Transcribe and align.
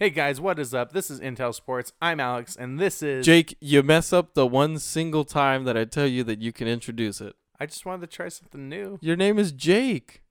Hey 0.00 0.10
guys, 0.10 0.40
what 0.40 0.60
is 0.60 0.72
up? 0.74 0.92
This 0.92 1.10
is 1.10 1.18
Intel 1.18 1.52
Sports. 1.52 1.92
I'm 2.00 2.20
Alex, 2.20 2.54
and 2.54 2.78
this 2.78 3.02
is 3.02 3.26
Jake, 3.26 3.56
you 3.60 3.82
mess 3.82 4.12
up 4.12 4.34
the 4.34 4.46
one 4.46 4.78
single 4.78 5.24
time 5.24 5.64
that 5.64 5.76
I 5.76 5.84
tell 5.86 6.06
you 6.06 6.22
that 6.22 6.40
you 6.40 6.52
can 6.52 6.68
introduce 6.68 7.20
it. 7.20 7.34
I 7.58 7.66
just 7.66 7.84
wanted 7.84 8.02
to 8.02 8.16
try 8.16 8.28
something 8.28 8.68
new. 8.68 9.00
Your 9.02 9.16
name 9.16 9.40
is 9.40 9.50
Jake. 9.50 10.22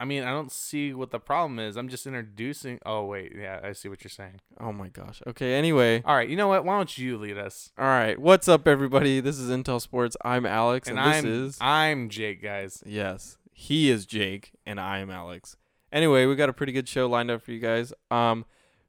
I 0.00 0.04
mean, 0.04 0.24
I 0.24 0.30
don't 0.30 0.50
see 0.50 0.92
what 0.92 1.12
the 1.12 1.20
problem 1.20 1.60
is. 1.60 1.76
I'm 1.76 1.88
just 1.88 2.08
introducing. 2.08 2.80
Oh 2.84 3.04
wait, 3.04 3.34
yeah, 3.38 3.60
I 3.62 3.70
see 3.70 3.88
what 3.88 4.02
you're 4.02 4.08
saying. 4.10 4.40
Oh 4.58 4.72
my 4.72 4.88
gosh. 4.88 5.22
Okay, 5.28 5.54
anyway. 5.54 6.02
All 6.04 6.16
right, 6.16 6.28
you 6.28 6.34
know 6.34 6.48
what? 6.48 6.64
Why 6.64 6.76
don't 6.76 6.98
you 6.98 7.18
lead 7.18 7.38
us? 7.38 7.70
All 7.78 7.84
right. 7.84 8.18
What's 8.18 8.48
up 8.48 8.66
everybody? 8.66 9.20
This 9.20 9.38
is 9.38 9.48
Intel 9.48 9.80
Sports. 9.80 10.16
I'm 10.24 10.44
Alex 10.44 10.88
and, 10.88 10.98
And 10.98 11.08
this 11.08 11.24
I'm 11.24 11.26
is 11.30 11.58
I'm 11.60 12.08
Jake, 12.08 12.42
guys. 12.42 12.82
Yes. 12.84 13.38
He 13.52 13.90
is 13.90 14.06
Jake 14.06 14.54
and 14.66 14.80
I 14.80 14.98
am 14.98 15.10
Alex. 15.10 15.56
Anyway, 15.92 16.26
we 16.26 16.34
got 16.34 16.48
a 16.48 16.52
pretty 16.52 16.72
good 16.72 16.88
show 16.88 17.06
lined 17.06 17.30
up 17.30 17.42
for 17.42 17.52
you 17.52 17.60
guys. 17.60 17.92
Um 18.10 18.44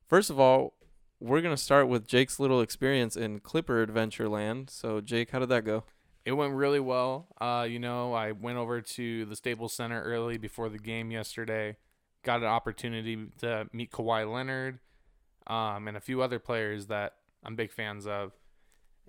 first 0.07 0.29
of 0.29 0.39
all, 0.39 0.73
we're 1.19 1.41
to 1.41 1.61
start 1.61 1.87
with 1.87 2.07
Jake's 2.07 2.39
little 2.39 2.61
experience 2.61 3.15
in 3.15 3.39
Clipper 3.39 3.81
Adventure 3.81 4.29
Land. 4.29 4.69
So, 4.69 5.01
Jake, 5.01 5.31
how 5.31 5.39
did 5.39 5.49
that 5.49 5.65
go? 5.65 5.83
It 6.25 6.33
went 6.33 6.53
really 6.53 6.79
well. 6.79 7.27
Uh, 7.39 7.65
you 7.69 7.79
know, 7.79 8.13
I 8.13 8.33
went 8.33 8.57
over 8.57 8.81
to 8.81 9.25
the 9.25 9.35
Staples 9.35 9.73
Center 9.73 10.01
early 10.03 10.37
before 10.37 10.69
the 10.69 10.77
game 10.77 11.09
yesterday. 11.09 11.77
Got 12.23 12.41
an 12.41 12.47
opportunity 12.47 13.27
to 13.39 13.67
meet 13.71 13.91
Kawhi 13.91 14.31
Leonard, 14.31 14.79
um, 15.47 15.87
and 15.87 15.95
a 15.95 16.01
few 16.01 16.21
other 16.21 16.39
players 16.39 16.87
that 16.87 17.13
I'm 17.43 17.55
big 17.55 17.71
fans 17.71 18.05
of. 18.05 18.33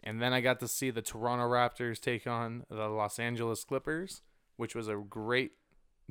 And 0.04 0.22
then 0.22 0.32
I 0.32 0.40
got 0.40 0.60
to 0.60 0.68
see 0.68 0.90
the 0.90 1.02
Toronto 1.02 1.44
Raptors 1.44 2.00
take 2.00 2.26
on 2.26 2.64
the 2.70 2.88
Los 2.88 3.18
Angeles 3.18 3.64
Clippers, 3.64 4.22
which 4.56 4.76
was 4.76 4.86
a 4.86 4.96
great 4.96 5.52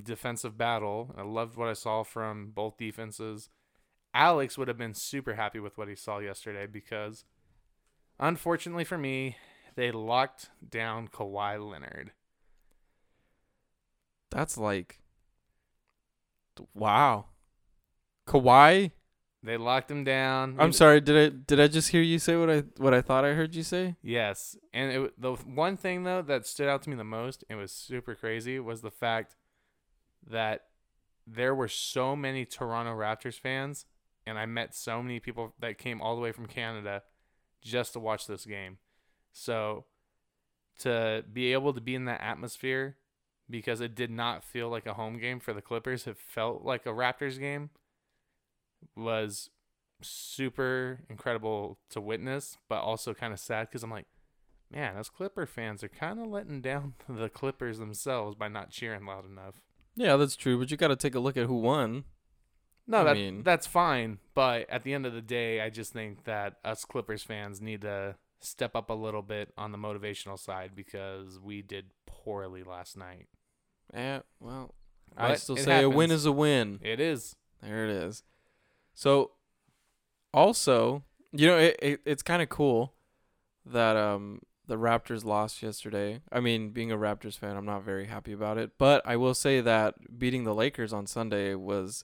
defensive 0.02 0.58
battle. 0.58 1.16
I 1.18 1.24
loved 1.24 1.56
what 1.56 1.70
I 1.70 1.74
saw 1.74 2.04
from 2.04 2.52
both 2.54 2.78
defenses. 2.78 3.50
Alex 4.14 4.58
would 4.58 4.68
have 4.68 4.78
been 4.78 4.94
super 4.94 5.36
happy 5.36 5.60
with 5.60 5.78
what 5.78 5.88
he 5.88 5.96
saw 5.96 6.20
yesterday 6.20 6.66
because, 6.66 7.26
unfortunately 8.20 8.84
for 8.84 8.98
me, 8.98 9.38
they 9.76 9.92
locked 9.92 10.50
down 10.68 11.08
Kawhi 11.08 11.60
Leonard. 11.60 12.12
That's 14.32 14.58
like 14.58 15.00
wow. 16.74 17.26
Kawhi 18.28 18.92
They 19.44 19.56
locked 19.58 19.90
him 19.90 20.04
down. 20.04 20.56
I'm 20.60 20.74
sorry. 20.74 21.00
Did 21.00 21.16
I 21.16 21.36
did 21.36 21.60
I 21.60 21.68
just 21.68 21.90
hear 21.90 22.02
you 22.02 22.20
say 22.20 22.36
what 22.36 22.50
I 22.50 22.64
what 22.78 22.94
I 22.94 23.02
thought 23.02 23.24
I 23.24 23.34
heard 23.34 23.56
you 23.56 23.64
say? 23.64 23.96
Yes, 24.02 24.58
and 24.74 24.92
it, 24.92 25.22
the 25.22 25.34
one 25.34 25.78
thing 25.78 26.04
though 26.04 26.22
that 26.24 26.46
stood 26.46 26.68
out 26.68 26.82
to 26.84 26.90
me 26.90 26.96
the 26.96 27.04
most, 27.04 27.44
and 27.50 27.60
was 27.60 27.72
super 27.72 28.16
crazy, 28.16 28.60
was 28.60 28.82
the 28.82 28.92
fact 28.92 29.36
that 30.26 30.66
there 31.26 31.54
were 31.54 31.68
so 31.68 32.16
many 32.16 32.46
Toronto 32.46 32.92
Raptors 32.94 33.40
fans, 33.40 33.86
and 34.28 34.38
I 34.38 34.46
met 34.46 34.76
so 34.76 35.02
many 35.02 35.20
people 35.20 35.54
that 35.60 35.78
came 35.78 36.02
all 36.02 36.16
the 36.16 36.22
way 36.22 36.32
from 36.32 36.46
Canada 36.46 37.04
just 37.62 37.94
to 37.94 38.00
watch 38.00 38.28
this 38.28 38.46
game. 38.46 38.78
So 39.32 39.86
to 40.80 41.24
be 41.32 41.54
able 41.54 41.74
to 41.74 41.82
be 41.82 41.96
in 41.96 42.06
that 42.06 42.22
atmosphere 42.22 42.98
because 43.50 43.82
it 43.82 43.96
did 43.96 44.12
not 44.12 44.44
feel 44.44 44.70
like 44.70 44.86
a 44.86 44.94
home 44.94 45.18
game 45.18 45.40
for 45.40 45.54
the 45.54 45.62
Clippers, 45.62 46.06
it 46.06 46.18
felt 46.18 46.64
like 46.64 46.86
a 46.86 46.90
Raptors 46.90 47.40
game 47.40 47.70
was 48.96 49.50
super 50.02 51.00
incredible 51.10 51.80
to 51.90 52.02
witness, 52.02 52.58
but 52.68 52.82
also 52.82 53.14
kind 53.14 53.34
of 53.34 53.40
sad 53.40 53.68
because 53.68 53.84
I'm 53.84 53.92
like, 53.92 54.08
man, 54.70 54.96
those 54.96 55.10
Clipper 55.10 55.46
fans 55.46 55.84
are 55.84 55.90
kind 55.90 56.20
of 56.20 56.28
letting 56.28 56.62
down 56.62 56.96
the 57.10 57.30
Clippers 57.30 57.80
themselves 57.80 58.36
by 58.36 58.48
not 58.48 58.70
cheering 58.70 59.06
loud 59.06 59.26
enough. 59.26 59.62
Yeah, 59.96 60.16
that's 60.18 60.36
true. 60.36 60.60
But 60.60 60.70
you 60.70 60.78
got 60.78 60.90
to 60.90 60.96
take 60.96 61.16
a 61.16 61.20
look 61.20 61.38
at 61.38 61.48
who 61.48 61.56
won. 61.60 62.04
No, 62.88 63.00
I 63.00 63.04
that 63.04 63.16
mean- 63.18 63.44
that's 63.44 63.68
fine, 63.68 64.20
but 64.34 64.70
at 64.70 64.84
the 64.84 64.94
end 64.94 65.06
of 65.06 65.14
the 65.14 65.22
day, 65.22 65.62
I 65.62 65.70
just 65.70 65.92
think 65.94 66.24
that 66.24 66.58
us 66.64 66.86
Clippers 66.86 67.24
fans 67.24 67.62
need 67.62 67.82
to 67.82 68.16
step 68.40 68.76
up 68.76 68.90
a 68.90 68.94
little 68.94 69.22
bit 69.22 69.52
on 69.58 69.72
the 69.72 69.78
motivational 69.78 70.40
side 70.40 70.72
because 70.76 71.40
we 71.40 71.62
did 71.62 71.88
poorly 72.06 72.64
last 72.64 72.96
night. 72.96 73.28
Yeah, 73.94 74.20
well, 74.40 74.74
I 75.18 75.36
still 75.36 75.58
say 75.58 75.84
a 75.84 75.90
win 75.90 76.12
is 76.12 76.26
a 76.26 76.32
win. 76.32 76.80
It 76.82 77.00
is. 77.00 77.36
There 77.62 77.86
it 77.86 77.92
is. 77.92 78.24
So, 78.94 79.32
also, 80.34 81.04
you 81.32 81.48
know, 81.48 81.58
it, 81.58 81.76
it 81.82 82.02
it's 82.06 82.24
kind 82.24 82.42
of 82.42 82.50
cool 82.50 82.94
that 83.66 83.98
um 83.98 84.42
the 84.68 84.76
Raptors 84.78 85.24
lost 85.24 85.64
yesterday. 85.64 86.22
I 86.32 86.40
mean, 86.42 86.72
being 86.72 86.92
a 86.92 86.98
Raptors 86.98 87.38
fan, 87.38 87.56
I'm 87.56 87.66
not 87.66 87.84
very 87.84 88.08
happy 88.08 88.34
about 88.34 88.58
it, 88.58 88.72
but 88.78 89.02
I 89.06 89.16
will 89.16 89.34
say 89.34 89.62
that 89.62 90.20
beating 90.20 90.44
the 90.44 90.54
Lakers 90.54 90.92
on 90.94 91.08
Sunday 91.08 91.56
was 91.56 92.04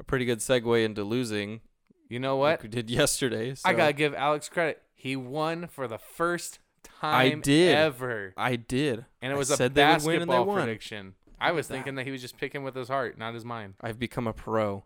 a 0.00 0.04
pretty 0.04 0.24
good 0.24 0.38
segue 0.38 0.84
into 0.84 1.04
losing. 1.04 1.60
You 2.08 2.18
know 2.18 2.38
like 2.38 2.58
what? 2.58 2.62
we 2.64 2.68
did 2.70 2.90
yesterday. 2.90 3.54
I 3.64 3.74
gotta 3.74 3.92
give 3.92 4.14
Alex 4.14 4.48
credit. 4.48 4.82
He 4.94 5.14
won 5.14 5.68
for 5.68 5.86
the 5.86 5.98
first 5.98 6.58
time 6.82 7.38
I 7.38 7.40
did. 7.40 7.74
ever. 7.74 8.34
I 8.36 8.56
did. 8.56 9.04
And 9.22 9.32
it 9.32 9.36
was 9.36 9.50
a 9.50 9.56
said 9.56 9.74
basketball 9.74 10.52
prediction. 10.52 11.14
I 11.40 11.52
was 11.52 11.68
that. 11.68 11.74
thinking 11.74 11.94
that 11.94 12.04
he 12.04 12.10
was 12.10 12.20
just 12.20 12.36
picking 12.36 12.64
with 12.64 12.74
his 12.74 12.88
heart, 12.88 13.16
not 13.16 13.34
his 13.34 13.44
mind. 13.44 13.74
I've 13.80 13.98
become 13.98 14.26
a 14.26 14.32
pro. 14.32 14.84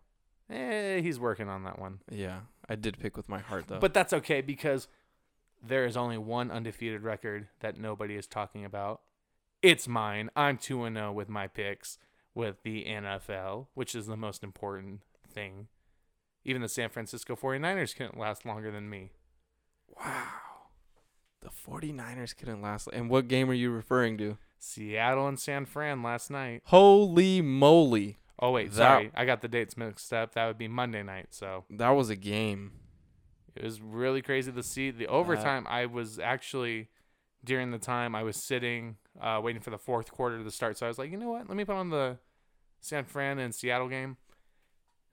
Eh, 0.49 1.01
he's 1.01 1.19
working 1.19 1.49
on 1.49 1.63
that 1.63 1.79
one. 1.79 1.99
Yeah, 2.09 2.41
I 2.69 2.75
did 2.75 2.99
pick 2.99 3.17
with 3.17 3.27
my 3.27 3.39
heart 3.39 3.65
though. 3.67 3.79
But 3.79 3.93
that's 3.93 4.13
okay 4.13 4.41
because 4.41 4.87
there 5.65 5.85
is 5.85 5.97
only 5.97 6.17
one 6.17 6.51
undefeated 6.51 7.01
record 7.01 7.47
that 7.61 7.79
nobody 7.79 8.15
is 8.15 8.27
talking 8.27 8.63
about. 8.63 9.01
It's 9.61 9.87
mine. 9.87 10.29
I'm 10.35 10.57
2 10.57 10.87
0 10.93 11.11
with 11.11 11.27
my 11.27 11.47
picks 11.47 11.97
with 12.35 12.61
the 12.63 12.83
NFL, 12.85 13.67
which 13.73 13.95
is 13.95 14.05
the 14.05 14.17
most 14.17 14.43
important 14.43 15.01
thing. 15.27 15.67
Even 16.43 16.61
the 16.61 16.69
San 16.69 16.89
Francisco 16.89 17.35
49ers 17.35 17.95
couldn't 17.95 18.19
last 18.19 18.45
longer 18.45 18.69
than 18.69 18.87
me. 18.89 19.13
wow, 19.97 20.27
the 21.41 21.49
49ers 21.49 22.35
couldn't 22.35 22.61
last. 22.61 22.87
And 22.93 23.09
what 23.09 23.27
game 23.27 23.49
are 23.49 23.53
you 23.53 23.71
referring 23.71 24.17
to? 24.19 24.37
Seattle 24.59 25.27
and 25.27 25.39
San 25.39 25.65
Fran 25.65 26.03
last 26.03 26.29
night. 26.29 26.61
Holy 26.65 27.41
moly! 27.41 28.17
Oh, 28.39 28.51
wait, 28.51 28.71
That- 28.71 28.75
sorry. 28.77 29.11
I 29.15 29.25
got 29.25 29.41
the 29.41 29.47
dates 29.47 29.77
mixed 29.77 30.11
up. 30.11 30.33
That 30.33 30.47
would 30.47 30.57
be 30.57 30.67
Monday 30.67 31.03
night. 31.03 31.27
So 31.31 31.63
That 31.69 31.89
was 31.91 32.09
a 32.09 32.15
game. 32.15 32.73
It 33.55 33.63
was 33.63 33.79
really 33.79 34.21
crazy 34.21 34.51
to 34.51 34.63
see 34.63 34.91
the 34.91 35.07
overtime. 35.07 35.65
I 35.69 35.85
was 35.85 36.19
actually 36.19 36.89
during 37.45 37.71
the 37.71 37.77
time 37.77 38.13
I 38.15 38.23
was 38.23 38.35
sitting 38.35 38.97
uh, 39.21 39.39
waiting 39.41 39.61
for 39.61 39.69
the 39.69 39.77
fourth 39.77 40.11
quarter 40.11 40.43
to 40.43 40.51
start. 40.51 40.77
So 40.77 40.85
I 40.85 40.89
was 40.89 40.97
like, 40.97 41.09
you 41.11 41.17
know 41.17 41.29
what? 41.29 41.47
Let 41.47 41.55
me 41.55 41.63
put 41.63 41.75
on 41.75 41.89
the 41.89 42.17
San 42.85 43.03
Fran 43.03 43.39
and 43.39 43.53
Seattle 43.53 43.89
game. 43.89 44.17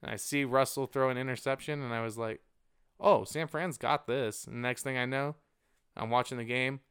And 0.01 0.11
I 0.11 0.15
see 0.15 0.43
Russell 0.43 0.85
throw 0.85 1.09
an 1.09 1.17
interception, 1.17 1.81
and 1.81 1.93
I 1.93 2.01
was 2.01 2.17
like, 2.17 2.41
oh, 2.99 3.23
San 3.23 3.47
Fran's 3.47 3.77
got 3.77 4.05
this. 4.05 4.45
And 4.45 4.61
next 4.61 4.83
thing 4.83 4.97
I 4.97 5.05
know, 5.05 5.35
I'm 5.97 6.09
watching 6.09 6.37
the 6.37 6.43
game. 6.43 6.81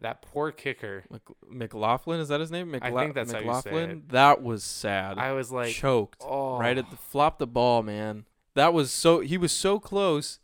That 0.00 0.22
poor 0.22 0.50
kicker. 0.50 1.04
Mc- 1.10 1.36
McLaughlin 1.48 2.20
is 2.20 2.28
that 2.28 2.40
his 2.40 2.50
name? 2.50 2.74
I 2.80 2.90
think 2.90 3.14
that's 3.14 3.32
how 3.32 3.38
you 3.38 3.44
say 3.44 3.46
McLaughlin. 3.46 3.90
it. 3.90 4.08
That 4.08 4.42
was 4.42 4.64
sad. 4.64 5.18
I 5.18 5.32
was 5.32 5.52
like, 5.52 5.74
Choked 5.74 6.22
oh, 6.24 6.58
right 6.58 6.78
at 6.78 6.90
the 6.90 6.96
flop 6.96 7.38
the 7.38 7.46
ball, 7.46 7.82
man. 7.82 8.24
That 8.54 8.72
was 8.72 8.90
so. 8.90 9.20
He 9.20 9.36
was 9.36 9.52
so 9.52 9.78
close, 9.78 10.38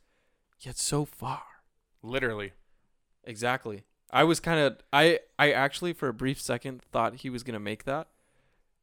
yet 0.61 0.77
so 0.77 1.05
far. 1.05 1.43
literally. 2.03 2.53
Exactly. 3.25 3.85
I 4.11 4.25
was 4.25 4.39
kind 4.39 4.61
of 4.61 4.79
I 4.93 5.21
I 5.39 5.51
actually 5.53 5.93
for 5.93 6.09
a 6.09 6.15
brief 6.15 6.41
second 6.41 6.83
thought 6.93 7.17
he 7.17 7.31
was 7.31 7.43
going 7.43 7.55
to 7.55 7.61
make 7.61 7.85
that. 7.85 8.09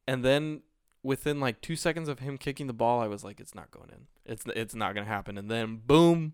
And 0.06 0.24
then 0.24 0.62
within 1.04 1.38
like 1.38 1.60
2 1.60 1.76
seconds 1.76 2.08
of 2.08 2.18
him 2.18 2.36
kicking 2.38 2.66
the 2.66 2.72
ball, 2.72 3.00
I 3.00 3.06
was 3.06 3.22
like 3.22 3.38
it's 3.38 3.54
not 3.54 3.70
going 3.70 3.90
in. 3.90 4.06
It's 4.24 4.44
it's 4.56 4.74
not 4.74 4.94
going 4.94 5.06
to 5.06 5.12
happen. 5.12 5.38
And 5.38 5.48
then 5.48 5.80
boom, 5.86 6.32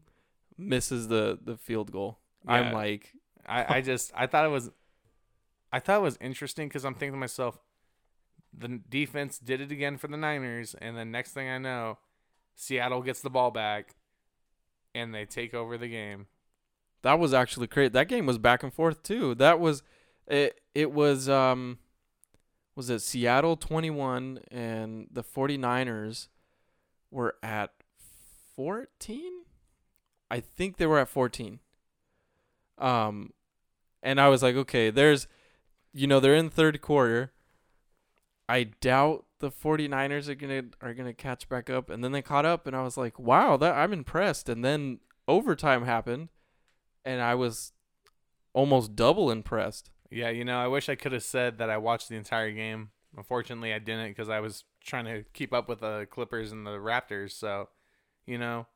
misses 0.56 1.08
the 1.08 1.38
the 1.44 1.58
field 1.58 1.92
goal. 1.92 2.20
I'm 2.46 2.72
like 2.72 3.12
I, 3.46 3.76
I 3.76 3.80
just 3.90 4.12
I 4.14 4.26
thought 4.26 4.46
it 4.46 4.50
was 4.50 4.70
I 5.72 5.80
thought 5.80 5.98
it 5.98 6.02
was 6.02 6.16
interesting 6.20 6.68
because 6.68 6.84
I'm 6.84 6.94
thinking 6.94 7.12
to 7.12 7.18
myself, 7.18 7.58
the 8.56 8.80
defense 8.88 9.38
did 9.38 9.60
it 9.60 9.70
again 9.70 9.98
for 9.98 10.08
the 10.08 10.16
Niners, 10.16 10.74
and 10.80 10.96
then 10.96 11.10
next 11.10 11.32
thing 11.32 11.48
I 11.48 11.58
know, 11.58 11.98
Seattle 12.56 13.02
gets 13.02 13.20
the 13.20 13.30
ball 13.30 13.50
back, 13.52 13.94
and 14.94 15.14
they 15.14 15.24
take 15.24 15.54
over 15.54 15.76
the 15.78 15.88
game. 15.88 16.26
that 17.02 17.18
was 17.18 17.32
actually 17.32 17.66
great. 17.68 17.92
That 17.92 18.08
game 18.08 18.26
was 18.26 18.38
back 18.38 18.62
and 18.62 18.72
forth 18.74 19.02
too. 19.02 19.34
That 19.36 19.60
was 19.60 19.82
it 20.26 20.60
it 20.74 20.92
was 20.92 21.28
um 21.28 21.78
was 22.80 22.88
it 22.88 23.02
Seattle 23.02 23.58
21 23.58 24.40
and 24.50 25.06
the 25.12 25.22
49ers 25.22 26.28
were 27.10 27.36
at 27.42 27.72
14? 28.56 29.42
I 30.30 30.40
think 30.40 30.78
they 30.78 30.86
were 30.86 30.98
at 30.98 31.10
14. 31.10 31.60
Um 32.78 33.34
and 34.02 34.18
I 34.18 34.28
was 34.28 34.42
like, 34.42 34.56
okay, 34.56 34.88
there's 34.88 35.28
you 35.92 36.06
know, 36.06 36.20
they're 36.20 36.34
in 36.34 36.48
third 36.48 36.80
quarter. 36.80 37.32
I 38.48 38.62
doubt 38.64 39.26
the 39.40 39.50
49ers 39.50 40.28
are 40.28 40.34
going 40.34 40.70
to 40.70 40.76
are 40.80 40.94
going 40.94 41.06
to 41.06 41.12
catch 41.12 41.50
back 41.50 41.68
up 41.68 41.90
and 41.90 42.02
then 42.02 42.12
they 42.12 42.22
caught 42.22 42.46
up 42.46 42.66
and 42.66 42.74
I 42.74 42.80
was 42.80 42.96
like, 42.96 43.18
wow, 43.18 43.58
that 43.58 43.74
I'm 43.74 43.92
impressed. 43.92 44.48
And 44.48 44.64
then 44.64 45.00
overtime 45.28 45.84
happened 45.84 46.30
and 47.04 47.20
I 47.20 47.34
was 47.34 47.72
almost 48.54 48.96
double 48.96 49.30
impressed. 49.30 49.90
Yeah, 50.10 50.30
you 50.30 50.44
know, 50.44 50.58
I 50.58 50.66
wish 50.66 50.88
I 50.88 50.96
could 50.96 51.12
have 51.12 51.22
said 51.22 51.58
that 51.58 51.70
I 51.70 51.76
watched 51.76 52.08
the 52.08 52.16
entire 52.16 52.50
game. 52.50 52.90
Unfortunately, 53.16 53.72
I 53.72 53.78
didn't 53.78 54.10
because 54.10 54.28
I 54.28 54.40
was 54.40 54.64
trying 54.84 55.04
to 55.04 55.24
keep 55.32 55.52
up 55.52 55.68
with 55.68 55.80
the 55.80 56.06
Clippers 56.10 56.52
and 56.52 56.66
the 56.66 56.78
Raptors. 56.78 57.32
So 57.32 57.68
you 58.26 58.38
know, 58.38 58.66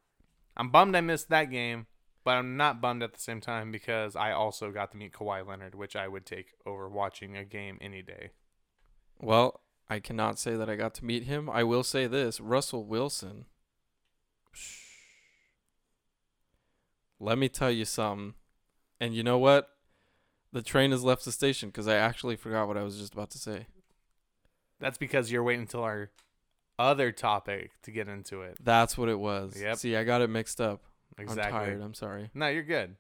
I'm 0.57 0.71
bummed 0.71 0.97
I 0.97 1.01
missed 1.01 1.29
that 1.31 1.51
game, 1.51 1.87
but 2.25 2.33
I'm 2.33 2.57
not 2.57 2.81
bummed 2.81 3.03
at 3.03 3.15
the 3.15 3.21
same 3.21 3.41
time 3.41 3.71
because 3.71 4.17
I 4.17 4.33
also 4.33 4.71
got 4.71 4.91
to 4.93 4.97
meet 4.97 5.13
Kawhi 5.13 5.47
Leonard, 5.47 5.75
which 5.75 5.97
I 5.97 6.09
would 6.09 6.27
take 6.27 6.55
over 6.67 6.89
watching 6.89 7.37
a 7.37 7.45
game 7.45 7.79
any 7.81 8.03
day. 8.03 8.31
Well, 9.21 9.61
I 9.89 10.01
cannot 10.01 10.39
say 10.39 10.57
that 10.57 10.69
I 10.69 10.77
got 10.77 10.95
to 10.95 11.05
meet 11.05 11.25
him. 11.25 11.49
I 11.51 11.63
will 11.63 11.85
say 11.85 12.07
this 12.07 12.41
Russell 12.41 12.85
Wilson. 12.85 13.45
Let 17.21 17.39
me 17.39 17.49
tell 17.49 17.71
you 17.71 17.85
something. 17.85 18.35
And 19.01 19.15
you 19.15 19.23
know 19.23 19.39
what? 19.39 19.69
The 20.55 20.63
train 20.63 20.93
has 20.93 21.03
left 21.03 21.25
the 21.25 21.33
station 21.33 21.69
because 21.69 21.89
I 21.89 21.97
actually 21.97 22.37
forgot 22.37 22.69
what 22.69 22.77
I 22.77 22.85
was 22.85 22.97
just 22.97 23.13
about 23.13 23.31
to 23.31 23.39
say. 23.39 23.67
That's 24.79 24.97
because 24.97 25.33
you're 25.33 25.43
waiting 25.43 25.63
until 25.63 25.83
our 25.83 26.11
other 26.79 27.11
topic 27.11 27.73
to 27.83 27.91
get 27.91 28.09
into 28.09 28.43
it. 28.43 28.57
That's 28.63 28.97
what 28.97 29.09
it 29.09 29.19
was. 29.19 29.61
Yep. 29.61 29.79
See, 29.79 29.97
I 29.97 30.05
got 30.05 30.23
it 30.23 30.31
mixed 30.31 30.61
up. 30.61 30.85
Exactly. 31.19 31.43
I'm 31.43 31.51
tired. 31.51 31.83
I'm 31.83 31.95
sorry. 31.95 32.31
No, 32.35 32.47
you're 32.47 32.63
good. 32.63 32.95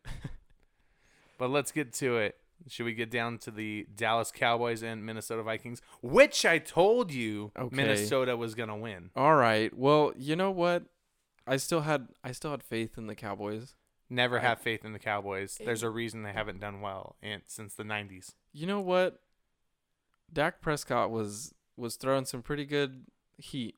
but 1.38 1.48
let's 1.48 1.70
get 1.70 1.92
to 1.94 2.16
it. 2.18 2.36
Should 2.66 2.86
we 2.86 2.94
get 2.94 3.12
down 3.12 3.38
to 3.38 3.52
the 3.52 3.86
Dallas 3.94 4.32
Cowboys 4.32 4.82
and 4.82 5.06
Minnesota 5.06 5.44
Vikings, 5.44 5.80
which 6.02 6.44
I 6.44 6.58
told 6.58 7.12
you 7.12 7.52
Okay. 7.56 7.76
Minnesota 7.76 8.36
was 8.36 8.56
gonna 8.56 8.76
win? 8.76 9.10
All 9.14 9.36
right. 9.36 9.72
Well, 9.72 10.12
you 10.16 10.34
know 10.34 10.50
what? 10.50 10.84
I 11.46 11.58
still 11.58 11.82
had 11.82 12.08
I 12.24 12.32
still 12.32 12.50
had 12.50 12.64
faith 12.64 12.98
in 12.98 13.06
the 13.06 13.14
Cowboys. 13.14 13.74
Never 14.14 14.38
I- 14.38 14.43
have 14.43 14.61
faith 14.61 14.84
in 14.84 14.93
the 14.93 14.99
Cowboys. 14.99 15.58
There's 15.64 15.82
a 15.82 15.90
reason 15.90 16.22
they 16.22 16.32
haven't 16.32 16.61
done 16.61 16.81
well 16.81 17.16
in, 17.22 17.43
since 17.46 17.75
the 17.75 17.84
'90s. 17.84 18.34
You 18.52 18.66
know 18.66 18.81
what? 18.81 19.20
Dak 20.32 20.61
Prescott 20.61 21.11
was 21.11 21.55
was 21.76 21.96
throwing 21.96 22.25
some 22.25 22.43
pretty 22.43 22.64
good 22.64 23.06
heat 23.37 23.76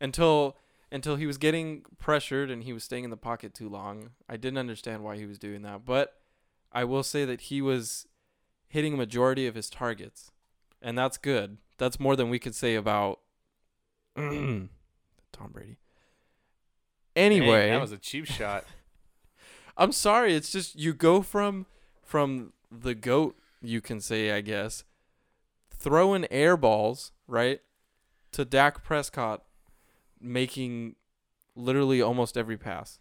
until 0.00 0.56
until 0.92 1.16
he 1.16 1.26
was 1.26 1.38
getting 1.38 1.84
pressured 1.98 2.50
and 2.50 2.62
he 2.64 2.72
was 2.72 2.84
staying 2.84 3.04
in 3.04 3.10
the 3.10 3.16
pocket 3.16 3.54
too 3.54 3.68
long. 3.68 4.10
I 4.28 4.36
didn't 4.36 4.58
understand 4.58 5.02
why 5.02 5.16
he 5.16 5.26
was 5.26 5.38
doing 5.38 5.62
that, 5.62 5.84
but 5.84 6.14
I 6.72 6.84
will 6.84 7.02
say 7.02 7.24
that 7.24 7.42
he 7.42 7.60
was 7.62 8.06
hitting 8.68 8.94
a 8.94 8.96
majority 8.96 9.46
of 9.46 9.54
his 9.54 9.70
targets, 9.70 10.30
and 10.82 10.96
that's 10.98 11.16
good. 11.18 11.58
That's 11.78 11.98
more 12.00 12.16
than 12.16 12.28
we 12.30 12.38
could 12.38 12.54
say 12.54 12.74
about 12.74 13.20
Tom 14.16 14.68
Brady. 15.50 15.76
Anyway, 17.14 17.66
Dang, 17.68 17.72
that 17.72 17.80
was 17.80 17.92
a 17.92 17.98
cheap 17.98 18.26
shot. 18.26 18.64
I'm 19.76 19.92
sorry. 19.92 20.34
It's 20.34 20.50
just 20.50 20.76
you 20.76 20.94
go 20.94 21.22
from 21.22 21.66
from 22.02 22.52
the 22.70 22.94
goat, 22.94 23.36
you 23.60 23.80
can 23.80 24.00
say, 24.00 24.32
I 24.32 24.40
guess, 24.40 24.84
throwing 25.70 26.26
air 26.30 26.56
balls 26.56 27.12
right 27.26 27.60
to 28.32 28.44
Dak 28.44 28.84
Prescott 28.84 29.42
making 30.20 30.96
literally 31.54 32.00
almost 32.00 32.36
every 32.36 32.56
pass. 32.56 32.98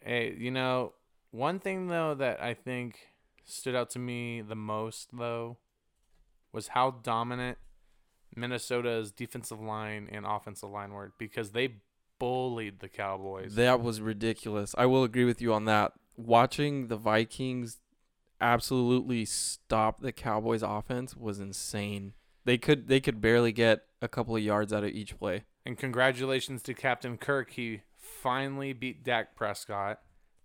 Hey, 0.00 0.34
you 0.38 0.50
know, 0.50 0.92
one 1.30 1.58
thing 1.58 1.88
though 1.88 2.14
that 2.14 2.42
I 2.42 2.54
think 2.54 3.08
stood 3.44 3.74
out 3.74 3.90
to 3.90 3.98
me 3.98 4.40
the 4.40 4.54
most 4.54 5.08
though 5.12 5.58
was 6.52 6.68
how 6.68 6.90
dominant 7.02 7.58
Minnesota's 8.36 9.12
defensive 9.12 9.60
line 9.60 10.08
and 10.10 10.24
offensive 10.26 10.70
line 10.70 10.92
were 10.92 11.12
because 11.18 11.50
they 11.50 11.76
bullied 12.24 12.80
the 12.80 12.88
Cowboys. 12.88 13.54
That 13.54 13.82
was 13.82 14.00
ridiculous. 14.00 14.74
I 14.78 14.86
will 14.86 15.04
agree 15.04 15.26
with 15.26 15.42
you 15.42 15.52
on 15.52 15.66
that. 15.66 15.92
Watching 16.16 16.86
the 16.86 16.96
Vikings 16.96 17.80
absolutely 18.40 19.26
stop 19.26 20.00
the 20.00 20.10
Cowboys 20.10 20.62
offense 20.62 21.14
was 21.14 21.38
insane. 21.38 22.14
They 22.46 22.56
could 22.56 22.88
they 22.88 23.00
could 23.00 23.20
barely 23.20 23.52
get 23.52 23.82
a 24.00 24.08
couple 24.08 24.34
of 24.34 24.42
yards 24.42 24.72
out 24.72 24.84
of 24.84 24.90
each 24.90 25.18
play. 25.18 25.44
And 25.66 25.76
congratulations 25.76 26.62
to 26.62 26.72
Captain 26.72 27.18
Kirk. 27.18 27.50
He 27.52 27.82
finally 27.98 28.72
beat 28.72 29.04
Dak 29.04 29.36
Prescott, 29.36 30.00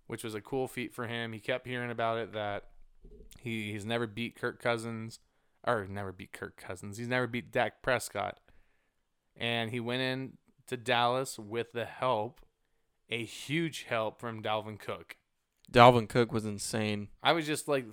which 0.06 0.22
was 0.22 0.34
a 0.34 0.40
cool 0.42 0.68
feat 0.68 0.92
for 0.92 1.06
him. 1.06 1.32
He 1.32 1.40
kept 1.40 1.66
hearing 1.66 1.90
about 1.90 2.18
it 2.18 2.34
that 2.34 2.64
he, 3.40 3.72
he's 3.72 3.86
never 3.86 4.06
beat 4.06 4.38
Kirk 4.38 4.62
Cousins, 4.62 5.18
or 5.66 5.86
never 5.88 6.12
beat 6.12 6.32
Kirk 6.32 6.58
Cousins. 6.58 6.98
He's 6.98 7.08
never 7.08 7.26
beat 7.26 7.52
Dak 7.52 7.80
Prescott. 7.80 8.38
And 9.36 9.70
he 9.70 9.80
went 9.80 10.02
in 10.02 10.32
to 10.70 10.76
Dallas 10.76 11.36
with 11.36 11.72
the 11.72 11.84
help, 11.84 12.40
a 13.08 13.24
huge 13.24 13.86
help 13.88 14.20
from 14.20 14.40
Dalvin 14.40 14.78
Cook. 14.78 15.16
Dalvin 15.70 16.08
Cook 16.08 16.32
was 16.32 16.46
insane. 16.46 17.08
I 17.24 17.32
was 17.32 17.44
just 17.44 17.66
like, 17.66 17.86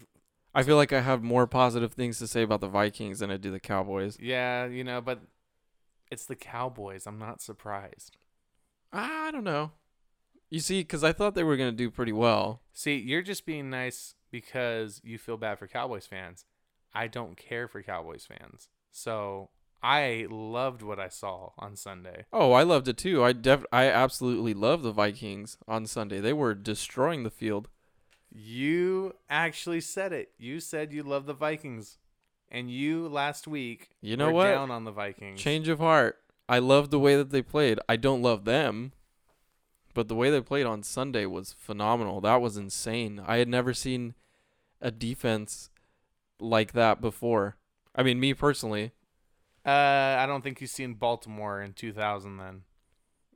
I 0.54 0.62
feel 0.62 0.76
like 0.76 0.94
I 0.94 1.02
have 1.02 1.24
more 1.24 1.48
positive 1.48 1.94
things 1.94 2.20
to 2.20 2.28
say 2.28 2.44
about 2.44 2.62
the 2.62 2.68
Vikings 2.68 3.20
than 3.20 3.32
I 3.32 3.38
do 3.38 3.50
the 3.50 3.60
Cowboys. 3.60 4.18
yeah, 4.20 4.68
you 4.68 4.84
know, 4.84 5.02
but 5.02 5.22
it's 6.12 6.26
the 6.26 6.36
Cowboys. 6.36 7.08
I'm 7.08 7.18
not 7.18 7.42
surprised. 7.42 8.16
I 8.94 9.32
don't 9.32 9.44
know. 9.44 9.72
You 10.52 10.60
see, 10.60 10.82
because 10.82 11.04
I 11.04 11.14
thought 11.14 11.34
they 11.34 11.44
were 11.44 11.58
going 11.58 11.72
to 11.72 11.76
do 11.76 11.90
pretty 11.90 12.14
well. 12.14 12.62
See, 12.74 12.98
you're 12.98 13.24
just 13.24 13.46
being 13.46 13.72
nice 13.72 14.14
because 14.32 15.02
you 15.04 15.18
feel 15.18 15.38
bad 15.38 15.58
for 15.58 15.68
Cowboys 15.68 16.06
fans. 16.06 16.46
I 16.94 17.08
don't 17.08 17.38
care 17.38 17.68
for 17.68 17.82
Cowboys 17.82 18.26
fans. 18.26 18.70
So 18.92 19.50
I 19.84 20.26
loved 20.30 20.82
what 20.82 21.00
I 21.00 21.08
saw 21.08 21.52
on 21.58 21.76
Sunday. 21.76 22.26
Oh, 22.34 22.52
I 22.54 22.64
loved 22.64 22.88
it 22.88 22.98
too. 22.98 23.24
I 23.24 23.32
def- 23.34 23.66
I 23.72 23.86
absolutely 23.86 24.54
love 24.54 24.82
the 24.82 24.92
Vikings 24.92 25.58
on 25.68 25.86
Sunday. 25.86 26.20
They 26.20 26.34
were 26.34 26.56
destroying 26.56 27.24
the 27.24 27.30
field. 27.30 27.70
You 28.32 29.16
actually 29.30 29.82
said 29.82 30.12
it. 30.14 30.32
You 30.38 30.60
said 30.60 30.92
you 30.92 31.04
love 31.04 31.26
the 31.26 31.34
Vikings. 31.34 31.98
And 32.50 32.72
you 32.72 33.08
last 33.10 33.46
week 33.48 33.90
You 34.02 34.16
know 34.16 34.32
what? 34.32 34.46
down 34.52 34.72
on 34.72 34.86
the 34.86 34.92
Vikings. 34.92 35.40
Change 35.42 35.68
of 35.68 35.80
heart. 35.80 36.18
I 36.48 36.60
love 36.60 36.92
the 36.92 37.00
way 37.00 37.16
that 37.18 37.30
they 37.32 37.42
played. 37.42 37.78
I 37.90 37.98
don't 37.98 38.22
love 38.22 38.46
them, 38.46 38.94
but 39.94 40.08
the 40.08 40.16
way 40.16 40.30
they 40.30 40.40
played 40.40 40.66
on 40.66 40.82
Sunday 40.82 41.26
was 41.26 41.52
phenomenal. 41.52 42.22
That 42.22 42.40
was 42.42 42.56
insane. 42.56 43.22
I 43.26 43.38
had 43.38 43.50
never 43.50 43.74
seen 43.74 44.14
a 44.82 44.92
defense 44.92 45.70
like 46.40 46.72
that 46.72 47.02
before. 47.02 47.58
I 47.94 48.04
mean, 48.04 48.18
me 48.20 48.34
personally. 48.34 48.92
Uh, 49.68 50.16
I 50.18 50.26
don't 50.26 50.42
think 50.42 50.62
you've 50.62 50.70
seen 50.70 50.94
Baltimore 50.94 51.62
in 51.62 51.74
2000 51.74 52.38
then. 52.38 52.62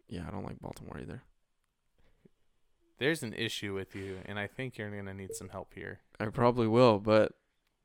Yeah, 0.08 0.24
I 0.28 0.32
don't 0.32 0.46
like 0.46 0.62
Baltimore 0.62 0.98
either. 1.00 1.24
There's 3.00 3.22
an 3.22 3.34
issue 3.34 3.74
with 3.74 3.96
you, 3.96 4.20
and 4.26 4.40
I 4.40 4.48
think 4.48 4.78
you're 4.78 4.90
going 4.90 5.06
to 5.06 5.14
need 5.14 5.36
some 5.36 5.50
help 5.50 5.74
here. 5.74 6.00
I 6.20 6.28
probably 6.28 6.68
will, 6.68 7.00
but 7.00 7.34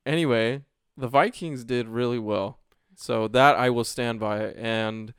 anyway, 0.05 0.61
the 0.95 1.07
Vikings 1.07 1.63
did 1.65 1.87
really 1.87 2.19
well. 2.19 2.59
So 2.95 3.27
that 3.27 3.55
I 3.55 3.69
will 3.69 3.83
stand 3.83 4.19
by 4.19 4.45
and 4.53 5.13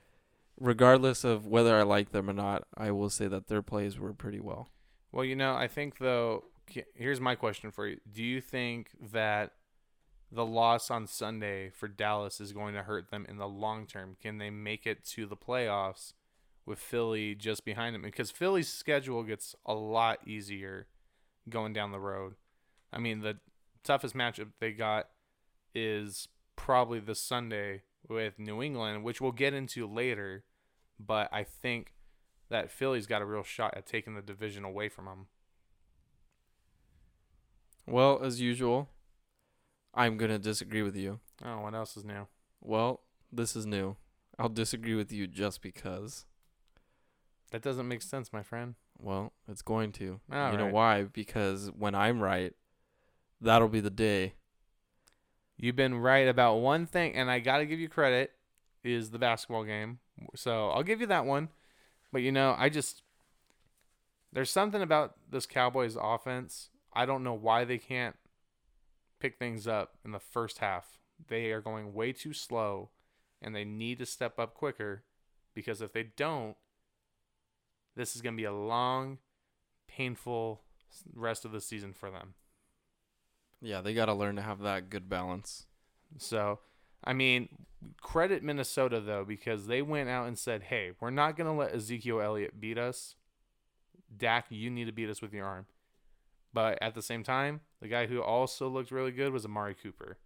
regardless 0.61 1.25
of 1.25 1.47
whether 1.47 1.77
I 1.77 1.83
like 1.83 2.11
them 2.11 2.29
or 2.29 2.33
not, 2.33 2.65
I 2.77 2.91
will 2.91 3.11
say 3.11 3.29
that 3.29 3.47
their 3.47 3.63
plays 3.63 3.99
were 3.99 4.13
pretty 4.13 4.41
well. 4.41 4.69
Well, 5.13 5.25
you 5.25 5.37
know, 5.37 5.55
I 5.55 5.69
think 5.69 5.99
though. 5.99 6.45
Here's 6.95 7.21
my 7.21 7.35
question 7.35 7.71
for 7.71 7.87
you: 7.87 7.99
Do 8.13 8.23
you 8.23 8.43
think 8.43 8.91
that 9.13 9.53
the 10.31 10.45
loss 10.45 10.91
on 10.91 11.07
Sunday 11.07 11.71
for 11.71 11.89
Dallas 11.89 12.41
is 12.41 12.53
going 12.53 12.75
to 12.75 12.83
hurt 12.83 13.11
them 13.11 13.27
in 13.29 13.39
the 13.39 13.49
long 13.49 13.87
term? 13.87 14.17
Can 14.21 14.39
they 14.39 14.51
make 14.51 14.87
it 14.87 15.05
to 15.07 15.27
the 15.27 15.37
playoffs 15.37 16.13
with 16.67 16.79
Philly 16.79 17.35
just 17.35 17.65
behind 17.65 17.95
them? 17.95 18.03
Because 18.03 18.31
Philly's 18.31 18.69
schedule 18.69 19.23
gets 19.23 19.55
a 19.65 19.75
lot 19.75 20.27
easier 20.27 20.87
going 21.49 21.73
down 21.73 21.93
the 21.93 22.01
road. 22.01 22.35
I 22.93 22.99
mean, 22.99 23.21
the 23.21 23.39
toughest 23.85 24.15
matchup 24.15 24.49
they 24.61 24.73
got 24.73 25.09
is 25.75 26.29
probably 26.57 27.01
this 27.01 27.21
Sunday 27.21 27.83
with 28.07 28.39
New 28.39 28.63
England, 28.63 29.05
which 29.05 29.21
we'll 29.21 29.33
get 29.33 29.55
into 29.55 29.87
later. 29.87 30.45
But 31.01 31.29
I 31.33 31.45
think 31.45 31.95
that 32.51 32.71
Philly's 32.71 33.07
got 33.07 33.23
a 33.23 33.27
real 33.27 33.43
shot 33.43 33.75
at 33.77 33.87
taking 33.87 34.15
the 34.15 34.23
division 34.23 34.65
away 34.65 34.89
from 34.89 35.07
them. 35.07 35.27
Well, 37.87 38.21
as 38.23 38.41
usual, 38.41 38.91
I'm 39.99 40.17
going 40.17 40.31
to 40.31 40.39
disagree 40.39 40.83
with 40.83 40.95
you. 40.95 41.19
Oh, 41.45 41.63
what 41.63 41.75
else 41.75 41.97
is 41.97 42.05
new? 42.05 42.29
Well, 42.61 43.01
this 43.33 43.57
is 43.57 43.67
new. 43.67 43.97
I'll 44.39 44.49
disagree 44.49 44.95
with 44.95 45.13
you 45.13 45.27
just 45.27 45.61
because. 45.61 46.25
That 47.51 47.63
doesn't 47.63 47.89
make 47.89 48.03
sense, 48.03 48.33
my 48.33 48.45
friend. 48.45 48.77
Well, 49.01 49.33
it's 49.49 49.61
going 49.61 49.91
to. 49.95 50.21
All 50.33 50.53
you 50.53 50.57
know 50.57 50.67
right. 50.67 50.73
why? 50.73 51.03
Because 51.03 51.73
when 51.77 51.97
I'm 51.97 52.23
right, 52.23 52.53
that'll 53.41 53.69
be 53.69 53.81
the 53.81 53.91
day. 53.91 54.35
You've 55.57 55.75
been 55.75 55.97
right 55.97 56.29
about 56.29 56.59
one 56.59 56.87
thing, 56.87 57.15
and 57.15 57.29
I 57.29 57.41
got 57.41 57.59
to 57.59 57.67
give 57.67 57.81
you 57.81 57.89
credit, 57.89 58.31
is 58.85 59.11
the 59.11 59.19
basketball 59.19 59.65
game. 59.65 59.99
So 60.37 60.69
I'll 60.69 60.85
give 60.85 61.01
you 61.01 61.09
that 61.09 61.25
one. 61.25 61.49
But, 62.13 62.23
you 62.23 62.31
know, 62.31 62.55
I 62.57 62.69
just. 62.69 63.03
There's 64.33 64.51
something 64.51 64.81
about 64.81 65.17
this 65.29 65.45
Cowboys 65.47 65.97
offense. 66.01 66.71
I 66.93 67.05
don't 67.05 67.25
know 67.25 67.35
why 67.35 67.65
they 67.65 67.79
can't 67.79 68.15
pick 69.21 69.39
things 69.39 69.67
up 69.67 69.97
in 70.05 70.13
the 70.13 70.19
first 70.19 70.59
half. 70.59 70.99
They 71.29 71.51
are 71.51 71.61
going 71.61 71.95
way 71.95 72.13
too 72.13 72.33
slow, 72.33 72.91
and 73.43 73.55
they 73.55 73.65
need 73.65 73.99
to 73.99 74.07
step 74.07 74.39
up 74.39 74.55
quicker 74.55 75.05
because 75.55 75.81
if 75.81 75.93
they 75.93 76.05
don't, 76.17 76.57
this 77.97 78.15
is 78.15 78.23
going 78.23 78.35
to 78.35 78.41
be 78.41 78.45
a 78.45 78.53
long, 78.53 79.19
painful 79.89 80.63
rest 81.15 81.45
of 81.45 81.53
the 81.53 81.61
season 81.61 81.93
for 81.93 82.11
them. 82.11 82.35
Yeah, 83.61 83.81
they 83.81 83.93
got 83.93 84.07
to 84.07 84.15
learn 84.15 84.37
to 84.37 84.43
have 84.43 84.61
that 84.61 84.89
good 84.89 85.09
balance. 85.09 85.67
So, 86.17 86.61
I 87.03 87.13
mean, 87.13 87.49
credit 88.01 88.43
Minnesota 88.43 89.01
though 89.01 89.25
because 89.25 89.67
they 89.67 89.83
went 89.83 90.09
out 90.09 90.29
and 90.29 90.39
said, 90.39 90.65
"Hey, 90.65 90.93
we're 91.01 91.11
not 91.11 91.37
going 91.37 91.49
to 91.49 91.59
let 91.59 91.75
Ezekiel 91.75 92.21
Elliott 92.21 92.61
beat 92.61 92.79
us. 92.79 93.17
Dak, 94.17 94.47
you 94.51 94.71
need 94.71 94.87
to 94.87 94.93
beat 94.93 95.11
us 95.11 95.21
with 95.21 95.35
your 95.35 95.45
arm. 95.45 95.67
But 96.53 96.79
at 96.83 96.95
the 96.95 97.03
same 97.03 97.23
time, 97.23 97.61
the 97.81 97.89
guy 97.89 98.07
who 98.07 98.23
also 98.23 98.69
looked 98.69 98.91
really 98.91 99.13
good 99.13 99.33
was 99.33 99.45
Amari 99.45 99.75
Cooper. 99.75 100.19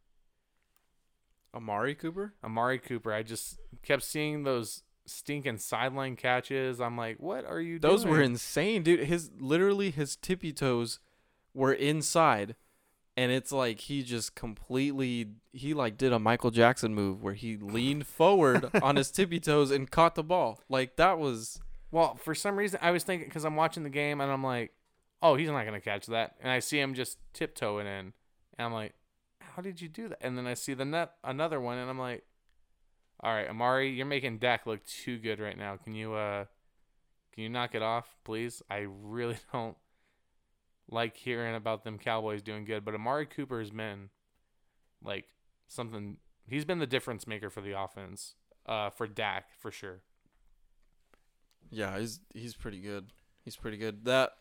Amari 1.54 1.94
Cooper? 1.94 2.34
Amari 2.42 2.78
Cooper, 2.78 3.12
I 3.12 3.22
just 3.22 3.58
kept 3.82 4.02
seeing 4.02 4.44
those 4.44 4.84
stinking 5.04 5.58
sideline 5.58 6.16
catches. 6.16 6.80
I'm 6.80 6.96
like, 6.96 7.18
what 7.18 7.44
are 7.44 7.60
you 7.60 7.78
doing? 7.78 7.92
Those 7.92 8.04
doing? 8.04 8.14
were 8.14 8.22
insane, 8.22 8.82
dude. 8.82 9.00
His 9.00 9.30
literally 9.38 9.90
his 9.90 10.16
tippy 10.16 10.52
toes 10.52 11.00
were 11.52 11.72
inside 11.72 12.54
and 13.16 13.30
it's 13.30 13.52
like 13.52 13.80
he 13.80 14.02
just 14.02 14.34
completely 14.34 15.28
he 15.52 15.74
like 15.74 15.98
did 15.98 16.12
a 16.12 16.18
Michael 16.18 16.50
Jackson 16.50 16.94
move 16.94 17.22
where 17.22 17.34
he 17.34 17.56
leaned 17.56 18.06
forward 18.06 18.70
on 18.82 18.96
his 18.96 19.10
tippy 19.10 19.40
toes 19.40 19.70
and 19.70 19.90
caught 19.90 20.14
the 20.14 20.22
ball. 20.22 20.60
Like 20.68 20.96
that 20.96 21.18
was 21.18 21.60
Well, 21.90 22.14
for 22.16 22.34
some 22.34 22.56
reason, 22.56 22.78
I 22.82 22.90
was 22.90 23.04
thinking 23.04 23.28
because 23.28 23.44
I'm 23.44 23.56
watching 23.56 23.82
the 23.82 23.90
game 23.90 24.20
and 24.20 24.30
I'm 24.30 24.42
like, 24.42 24.72
oh, 25.22 25.36
he's 25.36 25.48
not 25.48 25.64
gonna 25.64 25.80
catch 25.80 26.06
that, 26.06 26.36
and 26.40 26.50
I 26.50 26.58
see 26.58 26.80
him 26.80 26.94
just 26.94 27.18
tiptoeing 27.32 27.86
in, 27.86 28.12
and 28.58 28.66
I'm 28.66 28.72
like, 28.72 28.94
how 29.40 29.62
did 29.62 29.80
you 29.80 29.88
do 29.88 30.08
that? 30.08 30.18
And 30.20 30.36
then 30.36 30.46
I 30.46 30.54
see 30.54 30.74
the 30.74 30.84
net 30.84 31.12
another 31.24 31.60
one, 31.60 31.78
and 31.78 31.88
I'm 31.88 31.98
like, 31.98 32.24
all 33.20 33.32
right, 33.32 33.48
Amari, 33.48 33.90
you're 33.90 34.06
making 34.06 34.38
Dak 34.38 34.66
look 34.66 34.84
too 34.84 35.18
good 35.18 35.38
right 35.38 35.56
now. 35.56 35.76
Can 35.76 35.94
you 35.94 36.14
uh, 36.14 36.46
can 37.32 37.44
you 37.44 37.48
knock 37.48 37.74
it 37.74 37.82
off, 37.82 38.16
please? 38.24 38.62
I 38.68 38.86
really 38.88 39.38
don't 39.52 39.76
like 40.90 41.16
hearing 41.16 41.54
about 41.54 41.84
them 41.84 41.98
Cowboys 41.98 42.42
doing 42.42 42.64
good, 42.64 42.84
but 42.84 42.94
Amari 42.94 43.26
Cooper 43.26 43.60
has 43.60 43.70
been 43.70 44.10
like 45.02 45.26
something. 45.68 46.16
He's 46.46 46.64
been 46.64 46.80
the 46.80 46.86
difference 46.86 47.26
maker 47.26 47.48
for 47.48 47.60
the 47.60 47.78
offense, 47.78 48.34
uh, 48.66 48.90
for 48.90 49.06
Dak 49.06 49.46
for 49.60 49.70
sure. 49.70 50.00
Yeah, 51.70 51.98
he's 51.98 52.20
he's 52.34 52.54
pretty 52.54 52.80
good. 52.80 53.12
He's 53.44 53.56
pretty 53.56 53.76
good. 53.76 54.04
That 54.04 54.32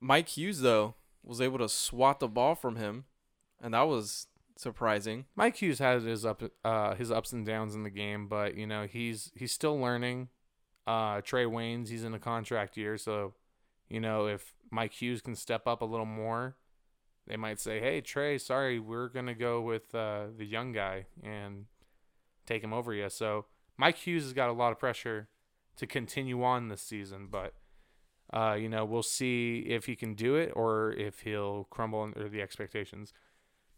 Mike 0.00 0.36
Hughes 0.36 0.60
though 0.60 0.94
was 1.22 1.40
able 1.40 1.58
to 1.58 1.68
swat 1.68 2.20
the 2.20 2.28
ball 2.28 2.54
from 2.54 2.76
him, 2.76 3.04
and 3.60 3.74
that 3.74 3.82
was 3.82 4.28
surprising. 4.56 5.26
Mike 5.34 5.56
Hughes 5.56 5.78
had 5.78 6.02
his 6.02 6.24
up 6.24 6.42
uh 6.64 6.94
his 6.94 7.10
ups 7.10 7.32
and 7.32 7.44
downs 7.44 7.74
in 7.74 7.82
the 7.82 7.90
game, 7.90 8.28
but 8.28 8.56
you 8.56 8.66
know 8.66 8.86
he's 8.86 9.32
he's 9.34 9.52
still 9.52 9.78
learning. 9.78 10.28
Uh, 10.86 11.20
Trae 11.20 11.50
Waynes 11.50 11.88
he's 11.88 12.04
in 12.04 12.14
a 12.14 12.18
contract 12.18 12.76
year, 12.76 12.96
so 12.96 13.34
you 13.88 14.00
know 14.00 14.26
if 14.26 14.54
Mike 14.70 14.92
Hughes 14.92 15.20
can 15.20 15.34
step 15.34 15.66
up 15.66 15.82
a 15.82 15.86
little 15.86 16.06
more, 16.06 16.56
they 17.26 17.36
might 17.36 17.60
say, 17.60 17.80
"Hey 17.80 18.00
Trae, 18.00 18.40
sorry, 18.40 18.78
we're 18.78 19.08
gonna 19.08 19.34
go 19.34 19.60
with 19.60 19.94
uh, 19.94 20.26
the 20.36 20.44
young 20.44 20.72
guy 20.72 21.06
and 21.22 21.66
take 22.46 22.62
him 22.62 22.72
over 22.72 22.94
you." 22.94 23.08
So 23.10 23.46
Mike 23.76 23.96
Hughes 23.96 24.22
has 24.24 24.32
got 24.32 24.48
a 24.48 24.52
lot 24.52 24.72
of 24.72 24.78
pressure 24.78 25.28
to 25.76 25.86
continue 25.86 26.42
on 26.42 26.68
this 26.68 26.82
season, 26.82 27.28
but 27.30 27.54
uh, 28.32 28.56
you 28.58 28.68
know 28.68 28.84
we'll 28.84 29.02
see 29.02 29.60
if 29.68 29.86
he 29.86 29.96
can 29.96 30.14
do 30.14 30.34
it 30.36 30.52
or 30.54 30.92
if 30.92 31.20
he'll 31.20 31.64
crumble 31.70 32.02
under 32.02 32.28
the 32.28 32.42
expectations 32.42 33.12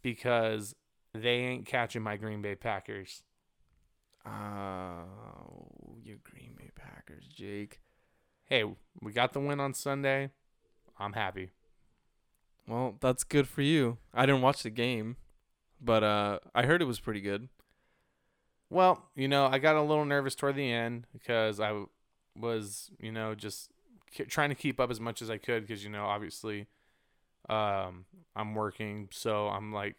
because 0.03 0.75
they 1.15 1.37
ain't 1.37 1.67
catching 1.67 2.03
my 2.03 2.17
Green 2.17 2.43
Bay 2.43 2.55
Packers. 2.55 3.23
Oh, 4.27 5.05
you 6.03 6.19
Green 6.23 6.55
Bay 6.57 6.71
Packers, 6.75 7.25
Jake. 7.27 7.81
Hey, 8.45 8.65
we 9.01 9.13
got 9.13 9.33
the 9.33 9.41
win 9.41 9.61
on 9.61 9.75
Sunday. 9.75 10.31
I'm 10.99 11.13
happy. 11.13 11.51
Well, 12.67 12.97
that's 13.01 13.25
good 13.25 13.49
for 13.49 13.63
you. 13.63 13.99
I 14.13 14.27
didn't 14.27 14.43
watch 14.43 14.63
the 14.63 14.71
game, 14.71 15.17
but 15.81 16.03
uh, 16.03 16.41
I 16.55 16.65
heard 16.65 16.83
it 16.83 16.87
was 16.87 17.01
pretty 17.01 17.21
good. 17.21 17.49
Well, 18.71 19.07
you 19.15 19.29
know, 19.29 19.47
I 19.47 19.59
got 19.59 19.77
a 19.77 19.83
little 19.83 20.05
nervous 20.05 20.35
toward 20.35 20.57
the 20.57 20.71
end 20.71 21.07
because 21.13 21.61
I 21.61 21.85
was, 22.39 22.91
you 23.01 23.11
know, 23.11 23.35
just 23.35 23.71
trying 24.29 24.49
to 24.51 24.55
keep 24.55 24.81
up 24.81 24.91
as 24.91 25.01
much 25.01 25.23
as 25.23 25.31
I 25.31 25.39
could 25.39 25.67
because, 25.67 25.85
you 25.85 25.91
know, 25.91 26.05
obviously 26.05 26.67
um, 27.49 28.05
I'm 28.35 28.55
working. 28.55 29.09
So 29.11 29.49
I'm 29.49 29.73
like, 29.73 29.97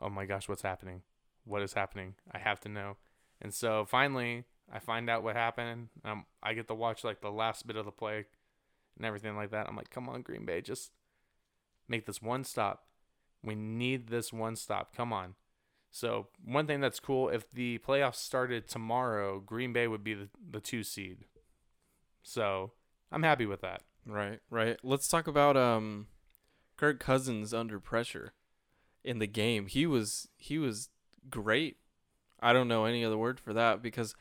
oh 0.00 0.08
my 0.08 0.26
gosh, 0.26 0.48
what's 0.48 0.62
happening? 0.62 1.02
What 1.44 1.62
is 1.62 1.72
happening? 1.72 2.14
I 2.32 2.38
have 2.38 2.60
to 2.60 2.68
know. 2.68 2.96
And 3.40 3.52
so 3.54 3.84
finally, 3.84 4.44
I 4.72 4.78
find 4.78 5.10
out 5.10 5.22
what 5.22 5.36
happened. 5.36 5.88
Um, 6.04 6.26
I 6.42 6.54
get 6.54 6.68
to 6.68 6.74
watch 6.74 7.04
like 7.04 7.20
the 7.20 7.30
last 7.30 7.66
bit 7.66 7.76
of 7.76 7.84
the 7.84 7.90
play 7.90 8.26
and 8.96 9.06
everything 9.06 9.36
like 9.36 9.50
that. 9.50 9.68
I'm 9.68 9.76
like, 9.76 9.90
come 9.90 10.08
on, 10.08 10.22
Green 10.22 10.44
Bay, 10.44 10.60
just 10.60 10.92
make 11.88 12.06
this 12.06 12.22
one 12.22 12.44
stop. 12.44 12.84
We 13.42 13.54
need 13.54 14.08
this 14.08 14.32
one 14.32 14.56
stop. 14.56 14.94
Come 14.94 15.12
on. 15.12 15.34
So 15.90 16.28
one 16.44 16.66
thing 16.66 16.80
that's 16.80 17.00
cool, 17.00 17.28
if 17.28 17.50
the 17.52 17.78
playoffs 17.78 18.16
started 18.16 18.68
tomorrow, 18.68 19.40
Green 19.40 19.72
Bay 19.72 19.88
would 19.88 20.04
be 20.04 20.14
the, 20.14 20.28
the 20.50 20.60
two 20.60 20.84
seed. 20.84 21.24
So 22.22 22.72
I'm 23.12 23.22
happy 23.22 23.46
with 23.46 23.60
that. 23.62 23.82
Right, 24.06 24.40
right. 24.50 24.78
Let's 24.82 25.08
talk 25.08 25.26
about 25.26 25.56
um, 25.56 26.06
Kirk 26.76 27.00
Cousins 27.00 27.52
under 27.52 27.78
pressure 27.78 28.32
in 29.04 29.18
the 29.18 29.26
game. 29.26 29.66
He 29.66 29.86
was 29.86 30.28
he 30.36 30.58
was 30.58 30.88
great. 31.28 31.76
I 32.40 32.52
don't 32.52 32.68
know 32.68 32.84
any 32.84 33.04
other 33.04 33.18
word 33.18 33.38
for 33.38 33.52
that 33.52 33.82
because 33.82 34.14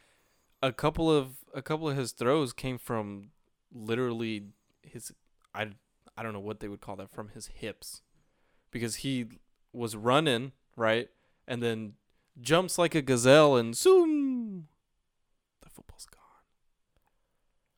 a 0.61 0.71
couple 0.71 1.09
of 1.09 1.37
a 1.53 1.61
couple 1.61 1.89
of 1.89 1.97
his 1.97 2.11
throws 2.11 2.53
came 2.53 2.77
from 2.77 3.29
literally 3.73 4.47
his 4.81 5.11
I 5.53 5.69
I 6.17 6.23
don't 6.23 6.33
know 6.33 6.39
what 6.39 6.59
they 6.59 6.67
would 6.67 6.81
call 6.81 6.95
that 6.97 7.11
from 7.11 7.29
his 7.29 7.47
hips 7.47 8.01
because 8.71 8.97
he 8.97 9.25
was 9.71 9.95
running 9.95 10.51
right 10.75 11.09
and 11.47 11.63
then 11.63 11.93
jumps 12.41 12.77
like 12.77 12.95
a 12.95 13.01
gazelle 13.01 13.55
and 13.55 13.75
zoom 13.75 14.18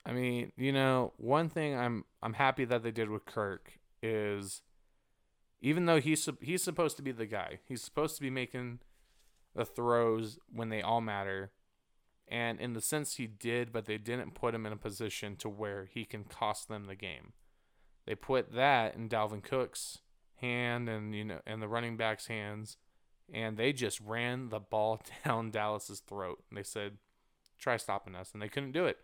I 0.05 0.13
mean, 0.13 0.51
you 0.57 0.71
know, 0.71 1.13
one 1.17 1.49
thing 1.49 1.75
I'm 1.75 2.05
I'm 2.21 2.33
happy 2.33 2.65
that 2.65 2.83
they 2.83 2.91
did 2.91 3.09
with 3.09 3.25
Kirk 3.25 3.79
is 4.01 4.61
even 5.61 5.85
though 5.85 5.99
he's 5.99 6.27
he's 6.41 6.63
supposed 6.63 6.97
to 6.97 7.03
be 7.03 7.11
the 7.11 7.25
guy, 7.25 7.59
he's 7.67 7.81
supposed 7.81 8.15
to 8.15 8.21
be 8.21 8.29
making 8.29 8.79
the 9.55 9.65
throws 9.65 10.39
when 10.51 10.69
they 10.69 10.81
all 10.81 11.01
matter. 11.01 11.51
And 12.27 12.59
in 12.61 12.73
the 12.73 12.81
sense 12.81 13.15
he 13.15 13.27
did, 13.27 13.73
but 13.73 13.85
they 13.85 13.97
didn't 13.97 14.35
put 14.35 14.55
him 14.55 14.65
in 14.65 14.71
a 14.71 14.77
position 14.77 15.35
to 15.37 15.49
where 15.49 15.85
he 15.91 16.05
can 16.05 16.23
cost 16.23 16.69
them 16.69 16.85
the 16.85 16.95
game. 16.95 17.33
They 18.05 18.15
put 18.15 18.53
that 18.53 18.95
in 18.95 19.09
Dalvin 19.09 19.43
Cook's 19.43 19.99
hand 20.37 20.89
and 20.89 21.13
you 21.13 21.23
know 21.23 21.39
and 21.45 21.61
the 21.61 21.67
running 21.67 21.97
back's 21.97 22.25
hands 22.25 22.77
and 23.31 23.57
they 23.57 23.71
just 23.71 23.99
ran 24.01 24.49
the 24.49 24.59
ball 24.59 25.01
down 25.25 25.51
Dallas's 25.51 25.99
throat. 25.99 26.43
And 26.49 26.57
they 26.57 26.63
said, 26.63 26.97
"Try 27.59 27.77
stopping 27.77 28.15
us." 28.15 28.31
And 28.33 28.41
they 28.41 28.49
couldn't 28.49 28.71
do 28.71 28.85
it. 28.85 28.97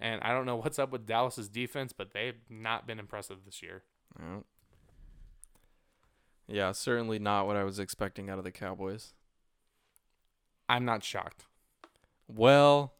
And 0.00 0.22
I 0.22 0.32
don't 0.32 0.46
know 0.46 0.56
what's 0.56 0.78
up 0.78 0.92
with 0.92 1.06
Dallas's 1.06 1.48
defense, 1.48 1.92
but 1.92 2.12
they've 2.12 2.38
not 2.48 2.86
been 2.86 2.98
impressive 2.98 3.38
this 3.44 3.62
year. 3.62 3.82
Yeah. 4.18 4.38
Yeah, 6.50 6.72
certainly 6.72 7.18
not 7.18 7.46
what 7.46 7.56
I 7.56 7.64
was 7.64 7.78
expecting 7.78 8.30
out 8.30 8.38
of 8.38 8.44
the 8.44 8.50
Cowboys. 8.50 9.12
I'm 10.68 10.84
not 10.84 11.04
shocked. 11.04 11.44
Well, 12.26 12.94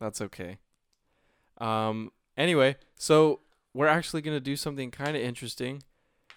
that's 0.00 0.20
okay. 0.20 0.58
Um 1.58 2.12
anyway, 2.36 2.76
so 2.96 3.40
we're 3.74 3.86
actually 3.88 4.22
going 4.22 4.36
to 4.36 4.40
do 4.40 4.56
something 4.56 4.90
kind 4.90 5.16
of 5.16 5.22
interesting. 5.22 5.82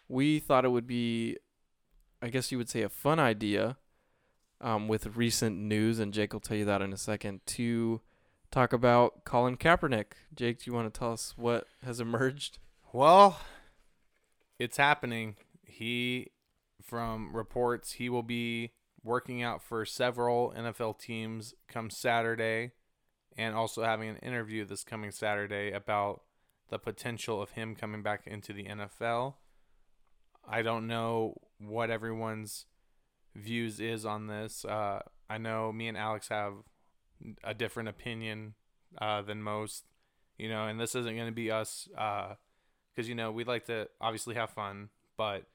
We 0.07 0.39
thought 0.39 0.65
it 0.65 0.69
would 0.69 0.87
be 0.87 1.37
I 2.21 2.29
guess 2.29 2.51
you 2.51 2.57
would 2.57 2.69
say 2.69 2.81
a 2.81 2.89
fun 2.89 3.19
idea 3.19 3.77
um 4.61 4.87
with 4.87 5.15
recent 5.15 5.57
news 5.57 5.99
and 5.99 6.13
Jake 6.13 6.33
will 6.33 6.39
tell 6.39 6.57
you 6.57 6.65
that 6.65 6.81
in 6.81 6.93
a 6.93 6.97
second 6.97 7.41
to 7.47 8.01
talk 8.51 8.73
about 8.73 9.23
Colin 9.25 9.57
Kaepernick. 9.57 10.13
Jake, 10.33 10.63
do 10.63 10.69
you 10.69 10.75
want 10.75 10.93
to 10.93 10.97
tell 10.97 11.13
us 11.13 11.33
what 11.35 11.67
has 11.83 11.99
emerged? 11.99 12.59
Well, 12.93 13.39
it's 14.57 14.77
happening. 14.77 15.35
He, 15.63 16.31
from 16.81 17.35
reports, 17.35 17.93
he 17.93 18.09
will 18.09 18.23
be 18.23 18.71
working 19.03 19.43
out 19.43 19.61
for 19.61 19.85
several 19.85 20.53
NFL 20.57 20.99
teams 20.99 21.53
come 21.67 21.89
Saturday 21.89 22.71
and 23.37 23.53
also 23.53 23.83
having 23.83 24.09
an 24.09 24.17
interview 24.17 24.65
this 24.65 24.83
coming 24.83 25.11
Saturday 25.11 25.71
about 25.71 26.21
the 26.69 26.79
potential 26.79 27.41
of 27.41 27.51
him 27.51 27.75
coming 27.75 28.01
back 28.01 28.25
into 28.25 28.53
the 28.53 28.63
NFL. 28.63 29.35
I 30.47 30.61
don't 30.61 30.87
know 30.87 31.35
what 31.59 31.89
everyone's 31.89 32.65
views 33.35 33.79
is 33.79 34.05
on 34.05 34.27
this. 34.27 34.65
Uh, 34.65 35.01
I 35.29 35.37
know 35.37 35.71
me 35.71 35.87
and 35.87 35.97
Alex 35.97 36.29
have 36.29 36.53
a 37.43 37.53
different 37.53 37.89
opinion 37.89 38.53
uh, 38.99 39.21
than 39.21 39.41
most, 39.41 39.85
you 40.37 40.49
know, 40.49 40.67
and 40.67 40.79
this 40.79 40.95
isn't 40.95 41.15
going 41.15 41.27
to 41.27 41.33
be 41.33 41.51
us 41.51 41.87
because 41.89 43.09
you 43.09 43.15
know 43.15 43.31
we'd 43.31 43.47
like 43.47 43.65
to 43.65 43.87
obviously 43.99 44.35
have 44.35 44.49
fun, 44.49 44.89
but 45.17 45.45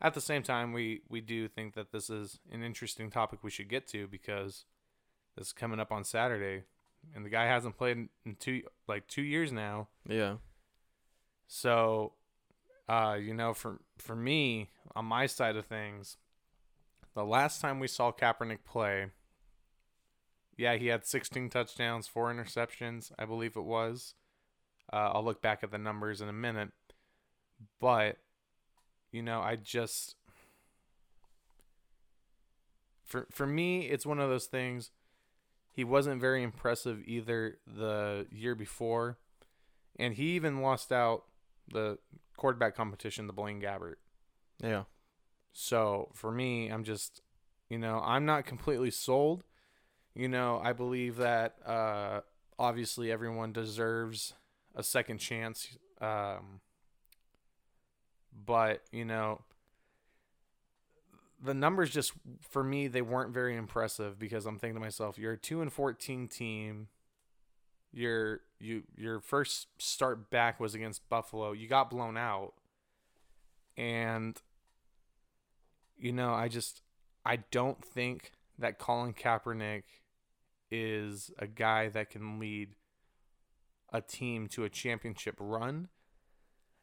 at 0.00 0.14
the 0.14 0.20
same 0.20 0.42
time 0.42 0.72
we 0.72 1.02
we 1.08 1.20
do 1.20 1.48
think 1.48 1.74
that 1.74 1.92
this 1.92 2.10
is 2.10 2.38
an 2.52 2.62
interesting 2.62 3.10
topic 3.10 3.40
we 3.42 3.50
should 3.50 3.68
get 3.68 3.86
to 3.88 4.06
because 4.06 4.64
this 5.36 5.48
is 5.48 5.52
coming 5.52 5.80
up 5.80 5.90
on 5.90 6.04
Saturday, 6.04 6.64
and 7.14 7.24
the 7.24 7.30
guy 7.30 7.46
hasn't 7.46 7.76
played 7.76 8.08
in 8.24 8.36
two 8.38 8.62
like 8.86 9.08
two 9.08 9.22
years 9.22 9.52
now. 9.52 9.88
Yeah. 10.08 10.36
So, 11.46 12.12
uh, 12.88 13.16
you 13.20 13.34
know, 13.34 13.54
for 13.54 13.80
for 13.98 14.16
me 14.16 14.70
on 14.94 15.04
my 15.06 15.26
side 15.26 15.56
of 15.56 15.66
things, 15.66 16.16
the 17.14 17.24
last 17.24 17.60
time 17.60 17.80
we 17.80 17.88
saw 17.88 18.12
Kaepernick 18.12 18.64
play, 18.64 19.06
yeah, 20.56 20.76
he 20.76 20.86
had 20.88 21.06
16 21.06 21.50
touchdowns, 21.50 22.06
four 22.06 22.32
interceptions, 22.32 23.12
I 23.18 23.24
believe 23.24 23.56
it 23.56 23.64
was. 23.64 24.14
Uh, 24.92 25.10
I'll 25.14 25.24
look 25.24 25.42
back 25.42 25.62
at 25.62 25.70
the 25.70 25.78
numbers 25.78 26.20
in 26.20 26.28
a 26.28 26.32
minute, 26.32 26.70
but 27.80 28.18
you 29.10 29.22
know, 29.22 29.40
I 29.40 29.56
just 29.56 30.16
for 33.04 33.26
for 33.30 33.46
me, 33.46 33.86
it's 33.86 34.04
one 34.04 34.18
of 34.18 34.28
those 34.28 34.46
things. 34.46 34.90
He 35.70 35.84
wasn't 35.84 36.20
very 36.20 36.42
impressive 36.42 37.02
either 37.06 37.58
the 37.66 38.26
year 38.30 38.54
before, 38.54 39.18
and 39.98 40.14
he 40.14 40.30
even 40.34 40.60
lost 40.60 40.92
out 40.92 41.24
the 41.68 41.98
quarterback 42.36 42.76
competition 42.76 43.26
to 43.26 43.32
Blaine 43.32 43.60
Gabbert. 43.60 43.96
Yeah. 44.62 44.84
So 45.52 46.10
for 46.12 46.30
me, 46.30 46.68
I'm 46.68 46.84
just, 46.84 47.22
you 47.68 47.78
know, 47.78 48.02
I'm 48.04 48.26
not 48.26 48.44
completely 48.44 48.90
sold. 48.90 49.44
You 50.14 50.28
know, 50.28 50.60
I 50.62 50.72
believe 50.72 51.16
that 51.16 51.56
uh, 51.66 52.20
obviously 52.58 53.10
everyone 53.10 53.52
deserves 53.52 54.34
a 54.74 54.82
second 54.82 55.18
chance. 55.18 55.76
Um, 56.00 56.60
but, 58.46 58.82
you 58.92 59.04
know, 59.04 59.42
the 61.42 61.54
numbers 61.54 61.90
just, 61.90 62.12
for 62.40 62.62
me, 62.62 62.86
they 62.86 63.02
weren't 63.02 63.34
very 63.34 63.56
impressive 63.56 64.18
because 64.18 64.46
I'm 64.46 64.58
thinking 64.58 64.76
to 64.76 64.80
myself, 64.80 65.18
you're 65.18 65.32
a 65.32 65.38
2 65.38 65.62
and 65.62 65.72
14 65.72 66.28
team. 66.28 66.88
Your 67.92 68.40
you 68.58 68.82
your 68.96 69.20
first 69.20 69.68
start 69.78 70.28
back 70.28 70.58
was 70.58 70.74
against 70.74 71.08
Buffalo. 71.08 71.52
You 71.52 71.68
got 71.68 71.90
blown 71.90 72.16
out. 72.16 72.54
And 73.76 74.36
you 75.96 76.12
know, 76.12 76.34
I 76.34 76.48
just 76.48 76.82
I 77.24 77.36
don't 77.36 77.84
think 77.84 78.32
that 78.58 78.80
Colin 78.80 79.12
Kaepernick 79.12 79.82
is 80.70 81.30
a 81.38 81.46
guy 81.46 81.88
that 81.88 82.10
can 82.10 82.38
lead 82.38 82.76
a 83.92 84.00
team 84.00 84.48
to 84.48 84.64
a 84.64 84.68
championship 84.68 85.36
run. 85.38 85.88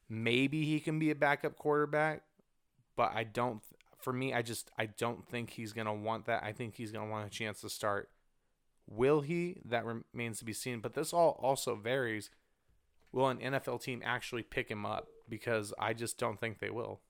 Maybe 0.10 0.66
he 0.66 0.80
can 0.80 1.00
be 1.00 1.12
a 1.12 1.16
backup 1.16 1.58
quarterback, 1.58 2.24
but 2.96 3.12
I 3.14 3.24
don't 3.24 3.62
for 4.00 4.14
me 4.14 4.34
I 4.34 4.42
just 4.42 4.72
I 4.78 4.88
don't 4.88 5.28
think 5.28 5.52
he's 5.52 5.74
going 5.74 5.88
to 5.88 5.94
want 5.94 6.26
that. 6.26 6.44
I 6.44 6.52
think 6.52 6.76
he's 6.76 6.92
going 6.92 7.06
to 7.06 7.12
want 7.12 7.28
a 7.28 7.30
chance 7.30 7.62
to 7.62 7.70
start. 7.70 8.10
Will 8.88 9.22
he? 9.22 9.58
That 9.66 9.86
remains 9.86 10.40
to 10.40 10.46
be 10.46 10.54
seen, 10.54 10.80
but 10.80 10.94
this 10.94 11.14
all 11.14 11.40
also 11.42 11.76
varies. 11.76 12.30
Will 13.12 13.28
an 13.28 13.38
NFL 13.38 13.82
team 13.82 14.02
actually 14.06 14.44
pick 14.44 14.70
him 14.70 14.86
up 14.86 15.08
because 15.28 15.74
I 15.78 15.94
just 15.94 16.18
don't 16.18 16.40
think 16.40 16.60
they 16.60 16.70
will. 16.70 17.02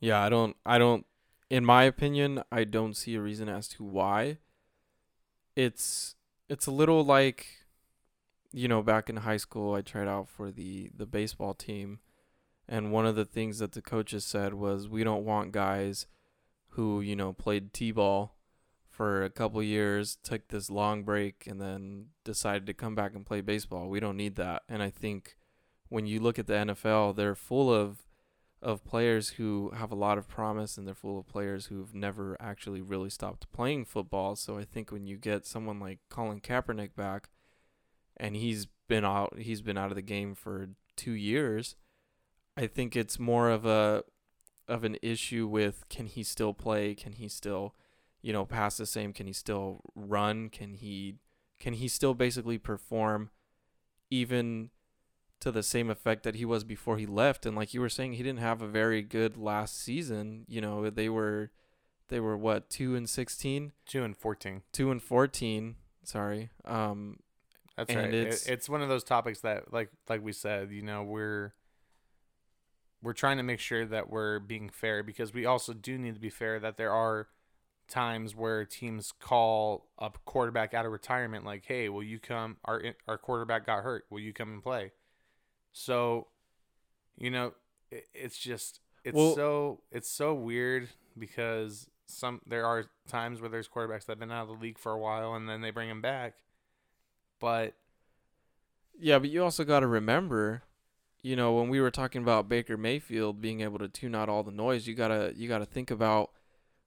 Yeah, 0.00 0.22
I 0.22 0.28
don't 0.28 0.56
I 0.64 0.78
don't 0.78 1.06
in 1.50 1.64
my 1.64 1.84
opinion, 1.84 2.42
I 2.50 2.64
don't 2.64 2.96
see 2.96 3.14
a 3.14 3.20
reason 3.20 3.48
as 3.48 3.68
to 3.68 3.84
why. 3.84 4.38
It's 5.56 6.16
it's 6.48 6.66
a 6.66 6.72
little 6.72 7.04
like 7.04 7.46
you 8.52 8.68
know, 8.68 8.82
back 8.82 9.10
in 9.10 9.16
high 9.16 9.36
school 9.36 9.74
I 9.74 9.82
tried 9.82 10.08
out 10.08 10.28
for 10.28 10.50
the 10.50 10.90
the 10.96 11.06
baseball 11.06 11.54
team 11.54 11.98
and 12.68 12.92
one 12.92 13.06
of 13.06 13.16
the 13.16 13.24
things 13.24 13.58
that 13.58 13.72
the 13.72 13.82
coaches 13.82 14.24
said 14.24 14.54
was 14.54 14.88
we 14.88 15.04
don't 15.04 15.24
want 15.24 15.52
guys 15.52 16.06
who, 16.70 17.00
you 17.00 17.14
know, 17.14 17.32
played 17.32 17.72
T-ball 17.72 18.34
for 18.88 19.24
a 19.24 19.30
couple 19.30 19.62
years, 19.62 20.16
took 20.22 20.48
this 20.48 20.70
long 20.70 21.02
break 21.02 21.46
and 21.46 21.60
then 21.60 22.06
decided 22.24 22.66
to 22.66 22.74
come 22.74 22.94
back 22.94 23.14
and 23.14 23.26
play 23.26 23.40
baseball. 23.40 23.88
We 23.88 24.00
don't 24.00 24.16
need 24.16 24.36
that. 24.36 24.62
And 24.68 24.82
I 24.82 24.90
think 24.90 25.36
when 25.88 26.06
you 26.06 26.20
look 26.20 26.38
at 26.38 26.46
the 26.46 26.54
NFL, 26.54 27.16
they're 27.16 27.34
full 27.34 27.72
of 27.72 27.98
of 28.64 28.82
players 28.84 29.30
who 29.30 29.70
have 29.76 29.92
a 29.92 29.96
lot 29.96 30.16
of 30.16 30.26
promise 30.26 30.78
and 30.78 30.86
they're 30.86 30.94
full 30.94 31.18
of 31.18 31.28
players 31.28 31.66
who've 31.66 31.94
never 31.94 32.36
actually 32.40 32.80
really 32.80 33.10
stopped 33.10 33.52
playing 33.52 33.84
football. 33.84 34.34
So 34.34 34.56
I 34.58 34.64
think 34.64 34.90
when 34.90 35.06
you 35.06 35.18
get 35.18 35.46
someone 35.46 35.78
like 35.78 35.98
Colin 36.08 36.40
Kaepernick 36.40 36.96
back 36.96 37.28
and 38.16 38.34
he's 38.34 38.66
been 38.88 39.04
out 39.04 39.38
he's 39.38 39.62
been 39.62 39.78
out 39.78 39.90
of 39.90 39.96
the 39.96 40.02
game 40.02 40.34
for 40.34 40.70
2 40.96 41.12
years, 41.12 41.76
I 42.56 42.66
think 42.66 42.96
it's 42.96 43.18
more 43.18 43.50
of 43.50 43.66
a 43.66 44.02
of 44.66 44.82
an 44.82 44.96
issue 45.02 45.46
with 45.46 45.86
can 45.90 46.06
he 46.06 46.22
still 46.22 46.54
play? 46.54 46.94
Can 46.94 47.12
he 47.12 47.28
still, 47.28 47.74
you 48.22 48.32
know, 48.32 48.46
pass 48.46 48.78
the 48.78 48.86
same? 48.86 49.12
Can 49.12 49.26
he 49.26 49.34
still 49.34 49.82
run? 49.94 50.48
Can 50.48 50.72
he 50.72 51.16
can 51.60 51.74
he 51.74 51.86
still 51.86 52.14
basically 52.14 52.56
perform 52.56 53.30
even 54.10 54.70
to 55.40 55.50
the 55.50 55.62
same 55.62 55.90
effect 55.90 56.22
that 56.22 56.36
he 56.36 56.44
was 56.44 56.64
before 56.64 56.98
he 56.98 57.06
left. 57.06 57.46
And 57.46 57.56
like 57.56 57.74
you 57.74 57.80
were 57.80 57.88
saying, 57.88 58.14
he 58.14 58.22
didn't 58.22 58.40
have 58.40 58.62
a 58.62 58.66
very 58.66 59.02
good 59.02 59.36
last 59.36 59.80
season. 59.80 60.44
You 60.48 60.60
know, 60.60 60.88
they 60.90 61.08
were 61.08 61.50
they 62.08 62.20
were 62.20 62.36
what 62.36 62.70
two 62.70 62.94
and 62.94 63.08
sixteen, 63.08 63.72
two 63.86 64.04
and 64.04 64.16
fourteen, 64.16 64.62
two 64.72 64.90
and 64.90 65.02
fourteen. 65.02 65.76
Sorry. 66.02 66.50
Um, 66.64 67.18
that's 67.76 67.94
right. 67.94 68.12
It's, 68.12 68.46
it's 68.46 68.68
one 68.68 68.82
of 68.82 68.88
those 68.88 69.04
topics 69.04 69.40
that, 69.40 69.72
like 69.72 69.90
like 70.08 70.22
we 70.22 70.32
said, 70.32 70.70
you 70.70 70.82
know, 70.82 71.02
we're 71.02 71.54
we're 73.02 73.12
trying 73.12 73.36
to 73.36 73.42
make 73.42 73.60
sure 73.60 73.84
that 73.84 74.10
we're 74.10 74.38
being 74.38 74.70
fair 74.70 75.02
because 75.02 75.34
we 75.34 75.44
also 75.44 75.74
do 75.74 75.98
need 75.98 76.14
to 76.14 76.20
be 76.20 76.30
fair 76.30 76.58
that 76.58 76.78
there 76.78 76.92
are 76.92 77.28
times 77.86 78.34
where 78.34 78.64
teams 78.64 79.12
call 79.12 79.90
a 79.98 80.10
quarterback 80.24 80.72
out 80.72 80.86
of 80.86 80.92
retirement 80.92 81.44
like 81.44 81.64
hey 81.66 81.90
will 81.90 82.02
you 82.02 82.18
come 82.18 82.56
our 82.64 82.82
our 83.06 83.18
quarterback 83.18 83.66
got 83.66 83.82
hurt 83.82 84.06
will 84.08 84.20
you 84.20 84.32
come 84.32 84.54
and 84.54 84.62
play 84.62 84.90
so, 85.74 86.28
you 87.18 87.30
know, 87.30 87.52
it, 87.90 88.06
it's 88.14 88.38
just 88.38 88.80
it's 89.04 89.14
well, 89.14 89.34
so 89.34 89.80
it's 89.90 90.08
so 90.08 90.32
weird 90.32 90.88
because 91.18 91.90
some 92.06 92.40
there 92.46 92.64
are 92.64 92.86
times 93.08 93.40
where 93.40 93.50
there's 93.50 93.68
quarterbacks 93.68 94.06
that've 94.06 94.20
been 94.20 94.30
out 94.30 94.42
of 94.42 94.48
the 94.48 94.54
league 94.54 94.78
for 94.78 94.92
a 94.92 94.98
while 94.98 95.34
and 95.34 95.48
then 95.48 95.60
they 95.60 95.70
bring 95.70 95.88
them 95.88 96.00
back. 96.00 96.34
But 97.40 97.74
yeah, 98.98 99.18
but 99.18 99.30
you 99.30 99.42
also 99.42 99.64
got 99.64 99.80
to 99.80 99.88
remember, 99.88 100.62
you 101.22 101.34
know, 101.34 101.52
when 101.54 101.68
we 101.68 101.80
were 101.80 101.90
talking 101.90 102.22
about 102.22 102.48
Baker 102.48 102.76
Mayfield 102.76 103.40
being 103.40 103.60
able 103.60 103.80
to 103.80 103.88
tune 103.88 104.14
out 104.14 104.28
all 104.28 104.44
the 104.44 104.52
noise, 104.52 104.86
you 104.86 104.94
gotta 104.94 105.32
you 105.36 105.48
gotta 105.48 105.66
think 105.66 105.90
about 105.90 106.30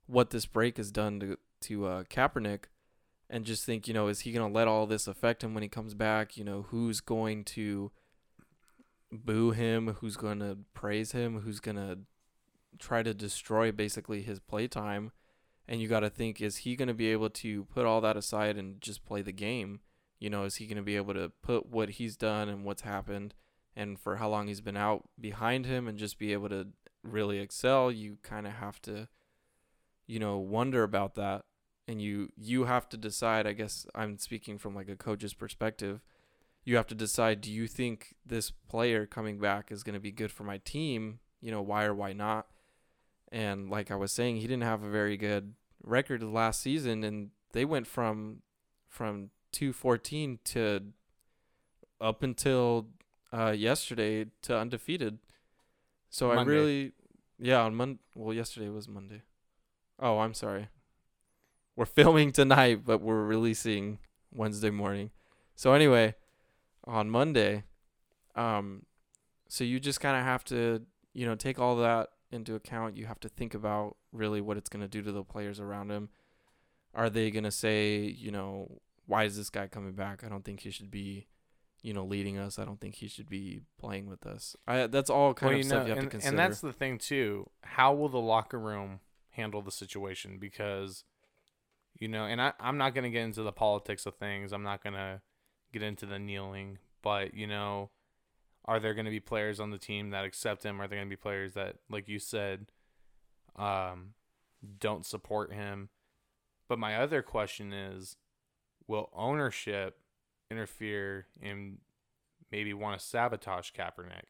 what 0.08 0.30
this 0.30 0.46
break 0.46 0.78
has 0.78 0.92
done 0.92 1.20
to 1.20 1.38
to 1.60 1.86
uh, 1.88 2.04
Kaepernick, 2.06 2.66
and 3.30 3.44
just 3.44 3.66
think, 3.66 3.86
you 3.86 3.94
know, 3.94 4.08
is 4.08 4.22
he 4.22 4.32
gonna 4.32 4.48
let 4.48 4.70
all 4.70 4.88
this 4.88 5.08
affect 5.08 5.44
him 5.44 5.54
when 5.54 5.64
he 5.64 5.70
comes 5.70 5.94
back? 5.94 6.38
You 6.38 6.46
know, 6.46 6.68
who's 6.70 7.02
going 7.02 7.44
to 7.46 7.92
boo 9.12 9.52
him, 9.52 9.98
who's 10.00 10.18
going 10.18 10.40
to 10.40 10.58
praise 10.74 11.12
him, 11.12 11.42
who's 11.42 11.60
going 11.60 11.78
to 11.78 12.00
try 12.80 13.04
to 13.04 13.14
destroy 13.14 13.72
basically 13.72 14.22
his 14.22 14.40
playtime. 14.40 15.12
And 15.68 15.82
you 15.82 15.88
got 15.88 16.02
to 16.02 16.10
think, 16.10 16.42
is 16.42 16.58
he 16.58 16.76
going 16.76 16.88
to 16.88 16.94
be 16.94 17.12
able 17.12 17.30
to 17.30 17.66
put 17.66 17.86
all 17.86 18.00
that 18.02 18.18
aside 18.18 18.58
and 18.58 18.80
just 18.82 19.06
play 19.06 19.22
the 19.22 19.34
game? 19.34 19.82
You 20.20 20.30
know, 20.30 20.44
is 20.44 20.56
he 20.56 20.66
going 20.66 20.78
to 20.78 20.84
be 20.84 20.96
able 20.96 21.14
to 21.14 21.32
put 21.42 21.68
what 21.68 21.92
he's 21.92 22.16
done 22.16 22.50
and 22.50 22.64
what's 22.64 22.82
happened 22.82 23.34
and 23.76 24.00
for 24.00 24.16
how 24.16 24.30
long 24.30 24.48
he's 24.48 24.62
been 24.62 24.78
out 24.78 25.10
behind 25.20 25.66
him 25.66 25.88
and 25.88 25.98
just 25.98 26.18
be 26.18 26.34
able 26.34 26.50
to 26.50 26.68
really 27.04 27.40
excel? 27.40 27.92
You 27.92 28.18
kind 28.24 28.48
of 28.48 28.54
have 28.54 28.82
to, 28.84 29.10
you 30.08 30.20
know, 30.20 30.38
wonder 30.38 30.84
about 30.84 31.16
that. 31.16 31.44
And 31.90 32.02
you 32.02 32.34
you 32.36 32.66
have 32.66 32.90
to 32.90 32.98
decide. 32.98 33.48
I 33.48 33.54
guess 33.54 33.86
I'm 33.96 34.18
speaking 34.18 34.58
from 34.58 34.76
like 34.76 34.90
a 34.90 34.98
coach's 34.98 35.34
perspective 35.34 36.02
you 36.68 36.76
have 36.76 36.88
to 36.88 36.96
decide 36.96 37.40
do 37.40 37.50
you 37.50 37.66
think 37.66 38.14
this 38.26 38.52
player 38.52 39.06
coming 39.06 39.40
back 39.40 39.72
is 39.72 39.84
going 39.84 39.94
to 39.94 40.02
be 40.02 40.12
good 40.12 40.34
for 40.34 40.44
my 40.44 40.58
team? 40.58 41.20
You 41.40 41.50
know, 41.50 41.62
why 41.62 41.86
or 41.86 41.96
why 41.96 42.12
not? 42.12 42.48
And 43.32 43.70
like 43.70 43.90
I 43.90 43.96
was 43.96 44.12
saying, 44.12 44.38
he 44.38 44.48
didn't 44.48 44.64
have 44.64 44.84
a 44.84 44.90
very 44.90 45.16
good 45.16 45.54
record 45.82 46.22
last 46.22 46.62
season 46.62 47.06
and 47.06 47.30
they 47.54 47.64
went 47.64 47.88
from 47.88 48.42
from 48.90 49.30
214 49.54 50.40
to 50.44 50.82
up 52.02 52.22
until 52.22 52.88
uh, 53.32 53.54
yesterday 53.56 54.26
to 54.42 54.58
undefeated. 54.58 55.20
So 56.10 56.28
Monday. 56.28 56.42
I 56.42 56.54
really 56.54 56.92
yeah, 57.40 57.62
on 57.62 57.76
Monday 57.76 58.00
well 58.14 58.34
yesterday 58.34 58.68
was 58.68 58.90
Monday. 58.90 59.22
Oh, 60.02 60.20
I'm 60.20 60.34
sorry. 60.34 60.68
We're 61.78 61.86
filming 62.02 62.34
tonight, 62.34 62.82
but 62.86 63.00
we're 63.00 63.24
releasing 63.24 64.00
Wednesday 64.34 64.70
morning. 64.70 65.12
So 65.56 65.72
anyway, 65.72 66.16
on 66.88 67.10
Monday. 67.10 67.64
Um, 68.36 68.86
so 69.50 69.64
you 69.64 69.80
just 69.80 70.00
kind 70.00 70.18
of 70.18 70.24
have 70.24 70.44
to, 70.46 70.84
you 71.14 71.26
know, 71.26 71.36
take 71.36 71.60
all 71.60 71.76
that 71.78 72.10
into 72.32 72.56
account. 72.56 72.98
You 72.98 73.06
have 73.06 73.20
to 73.22 73.30
think 73.30 73.54
about 73.54 73.98
really 74.12 74.42
what 74.42 74.58
it's 74.58 74.70
going 74.70 74.82
to 74.82 74.88
do 74.88 75.02
to 75.02 75.12
the 75.12 75.24
players 75.24 75.60
around 75.60 75.92
him. 75.92 76.10
Are 76.94 77.10
they 77.10 77.30
going 77.32 77.44
to 77.44 77.52
say, 77.52 78.00
you 78.00 78.32
know, 78.32 78.80
why 79.06 79.24
is 79.26 79.38
this 79.38 79.50
guy 79.50 79.68
coming 79.68 79.94
back? 79.94 80.24
I 80.24 80.30
don't 80.30 80.44
think 80.44 80.62
he 80.62 80.72
should 80.72 80.92
be, 80.92 81.28
you 81.82 81.94
know, 81.94 82.04
leading 82.04 82.38
us. 82.38 82.60
I 82.60 82.66
don't 82.66 82.80
think 82.82 82.96
he 82.96 83.08
should 83.08 83.30
be 83.30 83.62
playing 83.80 84.08
with 84.08 84.26
us. 84.26 84.56
I 84.68 84.88
that's 84.88 85.10
all 85.10 85.34
kind 85.34 85.52
well, 85.52 85.60
of 85.60 85.66
stuff 85.66 85.80
know, 85.80 85.84
you 85.84 85.90
have 85.90 85.98
and, 86.00 86.08
to 86.08 86.12
consider. 86.12 86.30
And 86.30 86.40
that's 86.40 86.62
the 86.62 86.74
thing 86.74 86.98
too. 86.98 87.50
How 87.62 87.94
will 87.94 88.10
the 88.10 88.20
locker 88.20 88.60
room 88.60 89.00
handle 89.32 89.62
the 89.62 89.72
situation? 89.72 90.38
Because, 90.40 91.04
you 92.00 92.08
know, 92.08 92.26
and 92.26 92.42
I, 92.42 92.54
I'm 92.60 92.78
not 92.78 92.94
going 92.94 93.04
to 93.04 93.10
get 93.10 93.24
into 93.24 93.44
the 93.44 93.52
politics 93.52 94.06
of 94.06 94.16
things. 94.16 94.52
I'm 94.52 94.64
not 94.64 94.84
going 94.84 94.96
to 94.96 95.22
get 95.74 95.84
into 95.84 96.06
the 96.06 96.20
kneeling, 96.20 96.78
but 97.02 97.34
you 97.34 97.48
know, 97.48 97.90
are 98.66 98.80
there 98.80 98.94
going 98.94 99.06
to 99.06 99.12
be 99.12 99.20
players 99.20 99.60
on 99.60 99.72
the 99.72 99.78
team 99.78 100.10
that 100.10 100.26
accept 100.26 100.64
him? 100.64 100.82
Are 100.82 100.88
there 100.88 100.98
going 100.98 101.08
to 101.08 101.16
be 101.16 101.22
players 101.22 101.54
that, 101.54 101.78
like 101.90 102.08
you 102.08 102.20
said, 102.20 102.68
um, 103.56 104.14
don't 104.80 105.06
support 105.06 105.54
him? 105.54 105.90
But 106.68 106.80
my 106.80 106.98
other 106.98 107.22
question 107.22 107.72
is, 107.72 108.18
will 108.88 109.10
ownership 109.14 110.00
interfere 110.52 111.28
in 111.42 111.78
maybe 112.52 112.74
want 112.74 113.00
to 113.00 113.06
sabotage 113.06 113.72
Kaepernick 113.72 114.28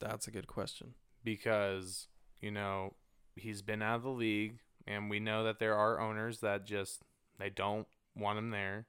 That's 0.00 0.26
a 0.26 0.30
good 0.30 0.46
question. 0.46 0.94
because, 1.22 2.08
you 2.40 2.50
know, 2.50 2.94
he's 3.36 3.62
been 3.62 3.82
out 3.82 3.96
of 3.96 4.02
the 4.02 4.10
league 4.10 4.58
and 4.86 5.08
we 5.08 5.20
know 5.20 5.44
that 5.44 5.58
there 5.58 5.74
are 5.74 6.00
owners 6.00 6.40
that 6.40 6.66
just 6.66 7.02
they 7.38 7.50
don't 7.50 7.86
want 8.14 8.38
him 8.38 8.50
there. 8.50 8.86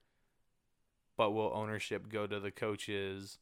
But 1.18 1.32
will 1.32 1.52
ownership 1.54 2.10
go 2.10 2.28
to 2.28 2.40
the 2.40 2.52
coaches 2.52 3.38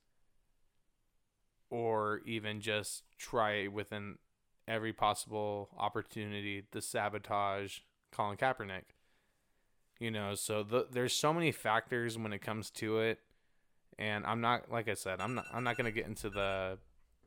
or 1.70 2.22
even 2.26 2.62
just 2.62 3.04
try 3.18 3.68
within 3.68 4.20
every 4.68 4.94
possible 4.94 5.70
opportunity 5.78 6.64
to 6.72 6.82
sabotage 6.82 7.80
Colin 8.12 8.38
Kaepernick? 8.38 8.84
You 10.00 10.12
know, 10.12 10.36
so 10.36 10.64
the, 10.64 10.88
there's 10.92 11.14
so 11.14 11.34
many 11.34 11.52
factors 11.52 12.18
when 12.18 12.34
it 12.34 12.42
comes 12.42 12.70
to 12.72 13.00
it, 13.00 13.20
and 13.98 14.26
I'm 14.26 14.42
not 14.42 14.72
like 14.72 14.90
I 14.90 14.96
said, 14.96 15.22
I'm 15.22 15.36
not 15.36 15.46
I'm 15.54 15.64
not 15.64 15.78
gonna 15.78 15.92
get 15.92 16.06
into 16.06 16.30
the 16.30 16.78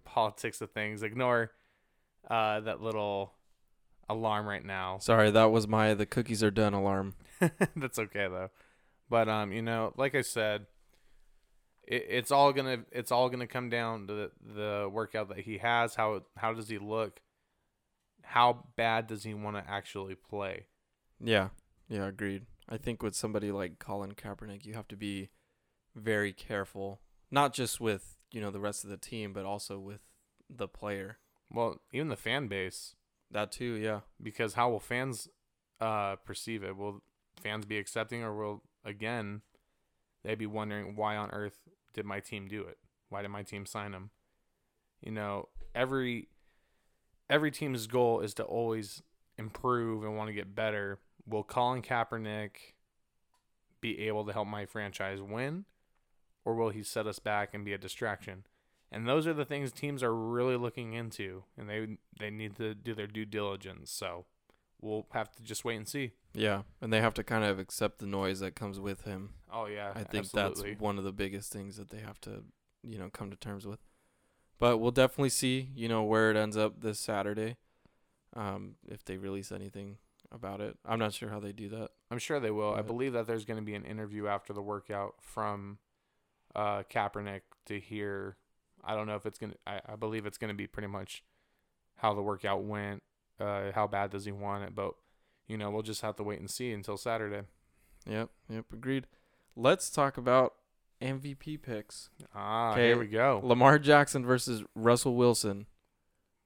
politics 0.04 0.61
of 0.61 0.70
things. 0.70 1.02
Ignore 1.02 1.52
uh, 2.28 2.61
that 2.61 2.82
little 2.82 3.32
alarm 4.09 4.46
right 4.46 4.64
now. 4.64 4.98
Sorry, 4.98 5.30
that 5.30 5.50
was 5.50 5.66
my 5.66 5.94
the 5.94 6.06
cookies 6.06 6.42
are 6.42 6.50
done 6.50 6.74
alarm. 6.74 7.14
That's 7.76 7.98
okay 7.98 8.28
though. 8.28 8.50
But 9.09 9.29
um, 9.29 9.53
you 9.53 9.62
know, 9.62 9.92
like 9.97 10.14
I 10.14 10.23
said, 10.23 10.66
it, 11.87 12.07
it's 12.09 12.31
all 12.31 12.53
gonna 12.53 12.85
it's 12.90 13.12
all 13.12 13.29
gonna 13.29 13.47
come 13.47 13.69
down 13.71 14.07
to 14.09 14.14
the, 14.14 14.31
the 14.55 14.88
workout 14.90 15.29
that 15.29 15.40
he 15.40 15.59
has. 15.59 15.95
How 15.95 16.23
how 16.37 16.53
does 16.53 16.69
he 16.69 16.79
look? 16.79 17.21
How 18.23 18.64
bad 18.77 19.07
does 19.07 19.23
he 19.23 19.35
want 19.35 19.57
to 19.57 19.71
actually 19.71 20.16
play? 20.16 20.66
Yeah. 21.23 21.51
Yeah, 21.88 22.07
agreed. 22.07 22.47
I 22.69 22.77
think 22.77 23.01
with 23.03 23.14
somebody 23.14 23.53
like 23.53 23.79
Colin 23.79 24.12
Kaepernick, 24.12 24.66
you 24.66 24.75
have 24.75 24.88
to 24.88 24.97
be 24.97 25.29
very 25.95 26.33
careful, 26.33 27.01
not 27.31 27.55
just 27.55 27.81
with, 27.81 28.16
you 28.33 28.40
know, 28.40 28.51
the 28.51 28.59
rest 28.59 28.83
of 28.83 28.90
the 28.90 28.97
team, 28.97 29.33
but 29.33 29.45
also 29.45 29.79
with 29.79 30.01
the 30.51 30.66
player. 30.66 31.19
Well, 31.53 31.81
even 31.92 32.09
the 32.09 32.16
fan 32.16 32.49
base, 32.49 32.97
That 33.31 33.53
too, 33.53 33.75
yeah. 33.75 34.01
because 34.21 34.55
how 34.55 34.71
will 34.71 34.81
fans 34.81 35.29
uh 35.81 36.16
perceive 36.16 36.64
it? 36.64 36.77
Will 36.77 37.03
fans 37.40 37.64
be 37.66 37.79
accepting, 37.79 38.25
or 38.25 38.35
will 38.35 38.62
again 38.87 39.42
they'd 40.25 40.38
be 40.38 40.46
wondering 40.46 40.96
why 40.96 41.16
on 41.16 41.31
earth 41.31 41.61
did 41.92 42.05
my 42.05 42.20
team 42.20 42.49
do 42.49 42.62
it? 42.62 42.79
Why 43.09 43.22
did 43.22 43.29
my 43.29 43.42
team 43.42 43.66
sign 43.66 43.92
him? 43.92 44.11
You 45.01 45.12
know, 45.12 45.49
every 45.75 46.29
every 47.29 47.51
team's 47.51 47.87
goal 47.87 48.20
is 48.20 48.35
to 48.35 48.44
always 48.44 49.03
improve 49.38 50.05
and 50.05 50.16
want 50.16 50.29
to 50.29 50.35
get 50.35 50.55
better. 50.55 51.01
Will 51.27 51.42
Colin 51.42 51.83
Kaepernick 51.83 52.75
be 53.81 54.07
able 54.07 54.25
to 54.25 54.33
help 54.33 54.49
my 54.49 54.64
franchise 54.66 55.20
win, 55.20 55.64
or 56.44 56.55
will 56.55 56.70
he 56.70 56.83
set 56.83 57.07
us 57.07 57.18
back 57.18 57.53
and 57.53 57.64
be 57.64 57.72
a 57.72 57.79
distraction? 57.79 58.44
And 58.92 59.07
those 59.07 59.27
are 59.27 59.35
the 59.35 59.44
things 59.44 59.72
teams 59.72 60.03
are 60.03 60.14
really 60.14 60.57
looking 60.57 60.92
into, 60.92 61.44
and 61.59 61.68
they 61.68 61.99
they 62.18 62.31
need 62.31 62.57
to 62.57 62.75
do 62.75 62.94
their 62.94 63.07
due 63.07 63.25
diligence. 63.25 63.90
So 63.90 64.27
we'll 64.81 65.07
have 65.12 65.31
to 65.37 65.42
just 65.42 65.64
wait 65.64 65.77
and 65.77 65.88
see. 65.88 66.12
Yeah. 66.37 66.62
And 66.81 66.92
they 66.92 67.01
have 67.01 67.14
to 67.14 67.25
kind 67.25 67.44
of 67.44 67.59
accept 67.59 67.99
the 67.99 68.07
noise 68.07 68.40
that 68.40 68.55
comes 68.55 68.79
with 68.79 69.03
him. 69.03 69.31
Oh 69.53 69.66
yeah, 69.66 69.90
I 69.94 70.05
think 70.05 70.25
absolutely. 70.27 70.70
that's 70.70 70.81
one 70.81 70.99
of 70.99 71.05
the 71.05 71.12
biggest 71.12 71.53
things 71.53 71.77
that 71.77 71.90
they 71.90 71.99
have 71.99 72.20
to, 72.22 72.44
you 72.83 72.99
know, 72.99 73.09
come 73.11 73.31
to 73.31 73.37
terms 73.37 73.66
with. 73.66 73.81
But 74.59 74.79
we'll 74.79 74.90
definitely 74.90 75.31
see, 75.31 75.70
you 75.75 75.88
know, 75.88 76.03
where 76.03 76.31
it 76.31 76.37
ends 76.37 76.57
up 76.57 76.81
this 76.81 76.99
Saturday. 76.99 77.57
Um, 78.35 78.75
if 78.87 79.03
they 79.03 79.16
release 79.16 79.51
anything 79.51 79.96
about 80.31 80.61
it. 80.61 80.77
I'm 80.85 80.99
not 80.99 81.14
sure 81.14 81.31
how 81.31 81.40
they 81.40 81.53
do 81.53 81.68
that. 81.70 81.90
I'm 82.11 82.18
sure 82.18 82.38
they 82.38 82.51
will. 82.51 82.75
I 82.75 82.83
believe 82.83 83.12
that 83.14 83.27
there's 83.27 83.44
going 83.44 83.59
to 83.59 83.64
be 83.64 83.75
an 83.75 83.85
interview 83.85 84.27
after 84.27 84.53
the 84.53 84.61
workout 84.61 85.14
from 85.20 85.79
uh, 86.55 86.83
Kaepernick 86.90 87.42
to 87.66 87.79
hear. 87.79 88.37
I 88.85 88.94
don't 88.94 89.07
know 89.07 89.16
if 89.16 89.27
it's 89.27 89.38
gonna. 89.38 89.55
I, 89.66 89.81
I 89.87 89.96
believe 89.96 90.27
it's 90.27 90.38
gonna 90.38 90.55
be 90.55 90.66
pretty 90.66 90.88
much 90.88 91.25
how 91.96 92.14
the 92.14 92.22
workout 92.22 92.62
went. 92.62 93.03
Uh, 93.40 93.72
how 93.75 93.87
bad 93.87 94.11
does 94.11 94.25
he 94.25 94.33
want 94.33 94.64
it? 94.64 94.75
But 94.75 94.94
you 95.46 95.56
know, 95.56 95.70
we'll 95.70 95.82
just 95.82 96.02
have 96.02 96.16
to 96.16 96.22
wait 96.22 96.40
and 96.40 96.50
see 96.50 96.72
until 96.72 96.96
Saturday. 96.96 97.42
Yep, 98.09 98.30
yep, 98.48 98.64
agreed. 98.72 99.06
Let's 99.56 99.90
talk 99.90 100.16
about 100.16 100.54
MVP 101.02 101.61
picks. 101.62 102.11
Ah, 102.35 102.72
Okay. 102.72 102.88
here 102.88 102.98
we 102.98 103.06
go. 103.06 103.40
Lamar 103.42 103.78
Jackson 103.78 104.24
versus 104.24 104.62
Russell 104.74 105.14
Wilson. 105.16 105.66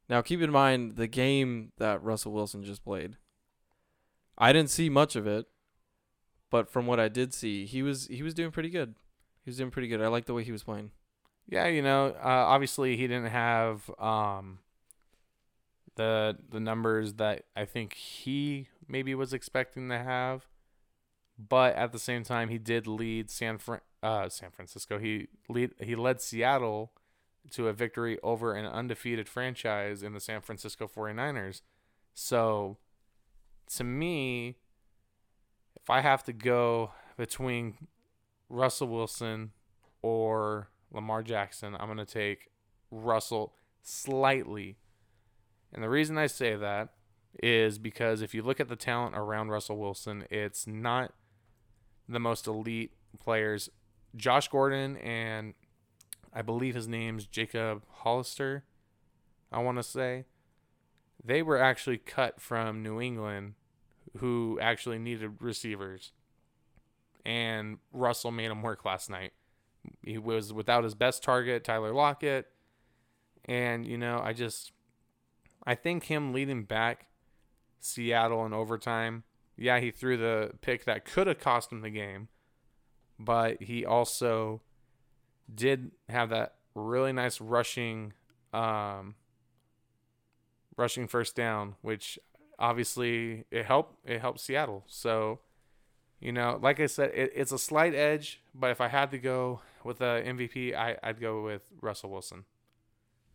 Now, 0.08 0.22
keep 0.22 0.40
in 0.42 0.50
mind 0.50 0.96
the 0.96 1.06
game 1.06 1.72
that 1.78 2.02
Russell 2.02 2.32
Wilson 2.32 2.64
just 2.64 2.82
played. 2.82 3.16
I 4.36 4.52
didn't 4.52 4.70
see 4.70 4.88
much 4.88 5.14
of 5.16 5.26
it, 5.26 5.46
but 6.50 6.68
from 6.70 6.86
what 6.86 6.98
I 6.98 7.08
did 7.08 7.32
see, 7.34 7.66
he 7.66 7.82
was 7.82 8.06
he 8.06 8.22
was 8.22 8.34
doing 8.34 8.50
pretty 8.50 8.70
good. 8.70 8.94
He 9.44 9.50
was 9.50 9.58
doing 9.58 9.70
pretty 9.70 9.86
good. 9.88 10.00
I 10.00 10.08
like 10.08 10.24
the 10.24 10.34
way 10.34 10.42
he 10.44 10.50
was 10.52 10.64
playing. 10.64 10.90
Yeah, 11.48 11.66
you 11.66 11.82
know, 11.82 12.06
uh, 12.20 12.26
obviously 12.26 12.96
he 12.96 13.06
didn't 13.06 13.30
have 13.30 13.88
um 13.98 14.60
the 15.96 16.36
the 16.48 16.60
numbers 16.60 17.14
that 17.14 17.44
I 17.54 17.64
think 17.66 17.94
he 17.94 18.68
maybe 18.90 19.14
was 19.14 19.33
expecting 19.33 19.88
to 19.88 19.98
have, 19.98 20.46
but 21.38 21.74
at 21.76 21.92
the 21.92 21.98
same 21.98 22.24
time 22.24 22.48
he 22.48 22.59
did 22.59 22.87
lead 22.87 23.31
San 23.31 23.59
Fran 23.59 23.81
uh 24.03 24.29
San 24.29 24.50
Francisco. 24.50 24.98
He 24.98 25.29
lead 25.48 25.72
he 25.81 25.94
led 25.94 26.20
Seattle 26.20 26.92
to 27.53 27.68
a 27.68 27.72
victory 27.72 28.18
over 28.22 28.55
an 28.55 28.66
undefeated 28.66 29.29
franchise 29.29 30.03
in 30.03 30.12
the 30.12 30.20
San 30.20 30.40
Francisco 30.40 30.87
49ers. 30.87 31.62
So 32.14 32.76
to 33.76 33.85
me, 33.85 34.57
if 35.81 35.88
I 35.88 36.00
have 36.00 36.24
to 36.24 36.33
go 36.33 36.92
between 37.16 37.88
Russell 38.48 38.88
Wilson 38.88 39.53
or 40.03 40.68
Lamar 40.92 41.22
Jackson, 41.22 41.74
I'm 41.79 41.87
going 41.87 41.98
to 41.98 42.05
take 42.05 42.50
Russell 42.90 43.55
slightly. 43.83 44.76
And 45.72 45.83
the 45.83 45.88
reason 45.88 46.18
I 46.18 46.26
say 46.26 46.57
that 46.57 46.90
is 47.43 47.79
because 47.79 48.23
if 48.23 48.35
you 48.35 48.43
look 48.43 48.61
at 48.61 48.69
the 48.69 48.77
talent 48.77 49.16
around 49.16 49.49
Russell 49.49 49.79
Wilson, 49.79 50.25
it's 50.31 50.66
not 50.66 51.12
the 52.09 52.21
most 52.21 52.47
elite 52.47 52.93
players. 53.19 53.71
Josh 54.16 54.49
Gordon 54.49 54.97
and 54.97 55.55
I 56.33 56.43
believe 56.43 56.75
his 56.75 56.88
name's 56.88 57.27
Jacob 57.27 57.83
Hollister, 57.88 58.64
I 59.53 59.61
want 59.61 59.79
to 59.79 59.83
say. 59.83 60.25
They 61.23 61.43
were 61.43 61.59
actually 61.59 61.99
cut 61.99 62.40
from 62.40 62.83
New 62.83 63.01
England 63.01 63.55
who 64.19 64.59
actually 64.61 64.99
needed 64.99 65.40
receivers. 65.40 66.12
And 67.25 67.79
Russell 67.93 68.31
made 68.31 68.51
them 68.51 68.62
work 68.62 68.85
last 68.85 69.11
night. 69.11 69.33
He 70.05 70.19
was 70.19 70.53
without 70.53 70.85
his 70.85 70.95
best 70.95 71.23
target, 71.23 71.64
Tyler 71.64 71.93
Lockett. 71.93 72.47
And, 73.45 73.87
you 73.87 73.99
know, 73.99 74.21
I 74.23 74.33
just 74.33 74.73
I 75.66 75.75
think 75.75 76.05
him 76.05 76.33
leading 76.33 76.64
back 76.64 77.07
Seattle 77.81 78.45
in 78.47 78.53
overtime, 78.53 79.25
yeah, 79.57 79.81
he 79.81 79.90
threw 79.90 80.16
the 80.16 80.53
pick 80.61 80.85
that 80.85 81.05
could 81.05 81.27
have 81.27 81.38
cost 81.38 81.73
him 81.73 81.81
the 81.83 81.90
game, 81.90 82.29
but 83.19 83.62
he 83.62 83.85
also 83.85 84.62
did 85.53 85.90
have 86.09 86.31
that 86.31 86.55
really 86.75 87.12
nice 87.12 87.40
rushing 87.40 88.12
um 88.53 89.14
rushing 90.77 91.07
first 91.07 91.37
down, 91.37 91.77
which 91.83 92.19
obviously 92.59 93.45
it 93.51 93.66
helped 93.66 93.97
it 94.09 94.21
helped 94.21 94.40
Seattle. 94.40 94.85
So, 94.87 95.40
you 96.21 96.33
know, 96.33 96.59
like 96.61 96.81
I 96.81 96.87
said, 96.87 97.11
it, 97.14 97.33
it's 97.35 97.53
a 97.53 97.59
slight 97.59 97.95
edge, 97.95 98.40
but 98.55 98.71
if 98.71 98.81
I 98.81 98.88
had 98.88 99.11
to 99.11 99.19
go 99.19 99.61
with 99.85 100.01
a 100.01 100.23
MVP, 100.27 100.75
I, 100.75 100.97
I'd 101.03 101.21
go 101.21 101.43
with 101.43 101.62
Russell 101.81 102.11
Wilson. 102.11 102.45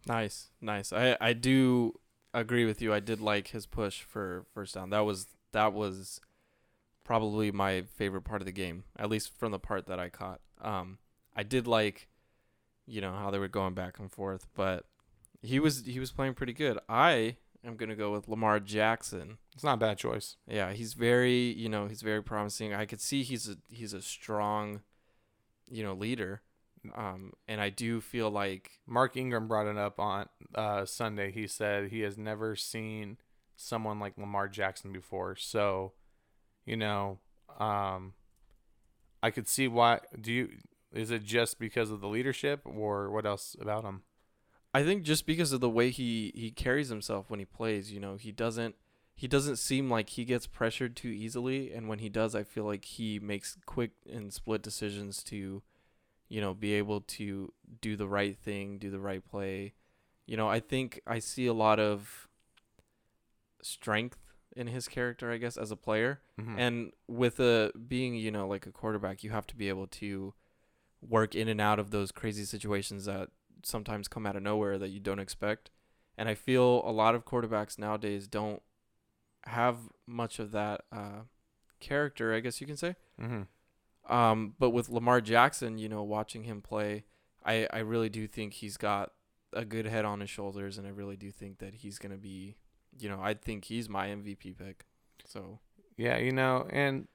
Nice, 0.07 0.49
nice. 0.61 0.91
I 0.91 1.17
I 1.21 1.33
do 1.33 1.99
agree 2.39 2.65
with 2.65 2.81
you. 2.81 2.93
I 2.93 2.99
did 2.99 3.21
like 3.21 3.49
his 3.49 3.65
push 3.65 4.01
for 4.01 4.45
first 4.53 4.75
down. 4.75 4.89
That 4.89 5.05
was 5.05 5.27
that 5.51 5.73
was 5.73 6.19
probably 7.03 7.51
my 7.51 7.83
favorite 7.83 8.23
part 8.23 8.41
of 8.41 8.45
the 8.45 8.51
game, 8.51 8.83
at 8.97 9.09
least 9.09 9.37
from 9.37 9.51
the 9.51 9.59
part 9.59 9.85
that 9.87 9.99
I 9.99 10.09
caught. 10.09 10.41
Um, 10.61 10.97
I 11.35 11.43
did 11.43 11.67
like, 11.67 12.07
you 12.85 12.99
know, 12.99 13.13
how 13.13 13.31
they 13.31 13.39
were 13.39 13.47
going 13.47 13.73
back 13.73 13.99
and 13.99 14.11
forth, 14.11 14.47
but 14.55 14.85
he 15.41 15.59
was 15.59 15.85
he 15.85 15.99
was 15.99 16.11
playing 16.11 16.33
pretty 16.33 16.53
good. 16.53 16.79
I 16.89 17.37
am 17.63 17.75
gonna 17.77 17.95
go 17.95 18.11
with 18.11 18.27
Lamar 18.27 18.59
Jackson. 18.59 19.37
It's 19.53 19.63
not 19.63 19.75
a 19.75 19.77
bad 19.77 19.97
choice. 19.97 20.37
Yeah, 20.47 20.73
he's 20.73 20.93
very 20.93 21.53
you 21.53 21.69
know 21.69 21.87
he's 21.87 22.01
very 22.01 22.21
promising. 22.21 22.73
I 22.73 22.85
could 22.85 23.01
see 23.01 23.23
he's 23.23 23.47
a 23.47 23.55
he's 23.69 23.93
a 23.93 24.01
strong, 24.01 24.81
you 25.69 25.83
know, 25.83 25.93
leader. 25.93 26.41
Um, 26.95 27.33
and 27.47 27.61
I 27.61 27.69
do 27.69 28.01
feel 28.01 28.29
like 28.29 28.71
Mark 28.85 29.17
Ingram 29.17 29.47
brought 29.47 29.67
it 29.67 29.77
up 29.77 29.99
on 29.99 30.27
uh, 30.53 30.85
Sunday. 30.85 31.31
He 31.31 31.47
said 31.47 31.89
he 31.89 32.01
has 32.01 32.17
never 32.17 32.55
seen 32.55 33.17
someone 33.55 33.99
like 33.99 34.17
Lamar 34.17 34.47
Jackson 34.47 34.91
before. 34.91 35.35
So, 35.35 35.93
you 36.65 36.77
know, 36.77 37.19
um, 37.59 38.13
I 39.23 39.31
could 39.31 39.47
see 39.47 39.67
why. 39.67 39.99
Do 40.19 40.31
you? 40.31 40.49
Is 40.93 41.11
it 41.11 41.23
just 41.23 41.59
because 41.59 41.91
of 41.91 41.99
the 42.01 42.07
leadership, 42.07 42.61
or 42.63 43.11
what 43.11 43.25
else 43.25 43.55
about 43.59 43.83
him? 43.83 44.03
I 44.73 44.83
think 44.83 45.03
just 45.03 45.25
because 45.25 45.51
of 45.51 45.61
the 45.61 45.69
way 45.69 45.89
he 45.89 46.31
he 46.35 46.51
carries 46.51 46.89
himself 46.89 47.29
when 47.29 47.39
he 47.39 47.45
plays, 47.45 47.91
you 47.91 47.99
know, 47.99 48.15
he 48.15 48.31
doesn't 48.31 48.75
he 49.15 49.27
doesn't 49.27 49.55
seem 49.55 49.89
like 49.89 50.09
he 50.09 50.25
gets 50.25 50.45
pressured 50.45 50.95
too 50.97 51.07
easily, 51.07 51.71
and 51.71 51.87
when 51.87 51.99
he 51.99 52.09
does, 52.09 52.35
I 52.35 52.43
feel 52.43 52.65
like 52.65 52.83
he 52.83 53.17
makes 53.17 53.57
quick 53.65 53.91
and 54.11 54.33
split 54.33 54.61
decisions 54.61 55.23
to, 55.23 55.63
you 56.29 56.41
know, 56.41 56.53
be 56.53 56.73
able 56.73 57.01
to 57.01 57.51
do 57.81 57.95
the 57.95 58.07
right 58.07 58.37
thing, 58.37 58.77
do 58.77 58.89
the 58.89 58.99
right 58.99 59.23
play. 59.23 59.73
You 60.25 60.37
know, 60.37 60.47
I 60.49 60.59
think 60.59 61.01
I 61.05 61.19
see 61.19 61.45
a 61.45 61.53
lot 61.53 61.79
of 61.79 62.27
strength 63.61 64.19
in 64.55 64.67
his 64.67 64.87
character, 64.87 65.31
I 65.31 65.37
guess, 65.37 65.57
as 65.57 65.71
a 65.71 65.75
player. 65.75 66.21
Mhm. 66.39 66.55
And 66.57 66.91
with 67.07 67.39
a 67.39 67.71
being, 67.87 68.15
you 68.15 68.31
know, 68.31 68.47
like 68.47 68.65
a 68.65 68.71
quarterback, 68.71 69.23
you 69.23 69.31
have 69.31 69.47
to 69.47 69.55
be 69.55 69.69
able 69.69 69.87
to 69.87 70.33
work 71.01 71.35
in 71.35 71.47
and 71.47 71.59
out 71.61 71.77
of 71.79 71.91
those 71.91 72.11
crazy 72.11 72.45
situations 72.45 73.05
that 73.05 73.29
sometimes 73.63 74.07
come 74.07 74.25
out 74.25 74.35
of 74.35 74.43
nowhere 74.43 74.77
that 74.77 74.89
you 74.89 74.99
don't 74.99 75.19
expect. 75.19 75.71
And 76.17 76.29
I 76.29 76.35
feel 76.35 76.81
a 76.85 76.91
lot 76.91 77.15
of 77.15 77.25
quarterbacks 77.25 77.77
nowadays 77.77 78.27
don't 78.27 78.61
have 79.45 79.77
much 80.07 80.39
of 80.39 80.51
that 80.51 80.85
uh, 80.91 81.23
character, 81.79 82.33
I 82.33 82.39
guess 82.39 82.61
you 82.61 82.67
can 82.67 82.77
say. 82.77 82.95
Mhm. 83.19 83.47
Um, 84.07 84.53
but 84.59 84.69
with 84.69 84.89
Lamar 84.89 85.21
Jackson, 85.21 85.77
you 85.77 85.89
know, 85.89 86.03
watching 86.03 86.43
him 86.43 86.61
play, 86.61 87.05
I, 87.43 87.67
I 87.71 87.79
really 87.79 88.09
do 88.09 88.27
think 88.27 88.53
he's 88.53 88.77
got 88.77 89.11
a 89.53 89.65
good 89.65 89.85
head 89.85 90.05
on 90.05 90.19
his 90.19 90.29
shoulders, 90.29 90.77
and 90.77 90.85
I 90.85 90.91
really 90.91 91.15
do 91.15 91.31
think 91.31 91.59
that 91.59 91.75
he's 91.75 91.97
gonna 91.97 92.17
be, 92.17 92.55
you 92.99 93.09
know, 93.09 93.19
I 93.21 93.33
think 93.33 93.65
he's 93.65 93.89
my 93.89 94.07
MVP 94.07 94.57
pick. 94.57 94.85
So 95.25 95.59
Yeah, 95.97 96.17
you 96.17 96.31
know, 96.31 96.67
and 96.69 97.07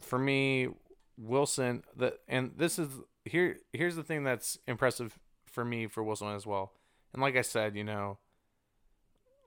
for 0.00 0.18
me, 0.18 0.68
Wilson, 1.16 1.82
the 1.96 2.18
and 2.28 2.52
this 2.56 2.78
is 2.78 2.88
here. 3.24 3.58
Here's 3.72 3.96
the 3.96 4.04
thing 4.04 4.24
that's 4.24 4.58
impressive 4.66 5.18
for 5.46 5.64
me 5.64 5.86
for 5.86 6.02
Wilson 6.02 6.28
as 6.28 6.46
well. 6.46 6.72
And 7.12 7.20
like 7.20 7.36
I 7.36 7.42
said, 7.42 7.76
you 7.76 7.84
know, 7.84 8.18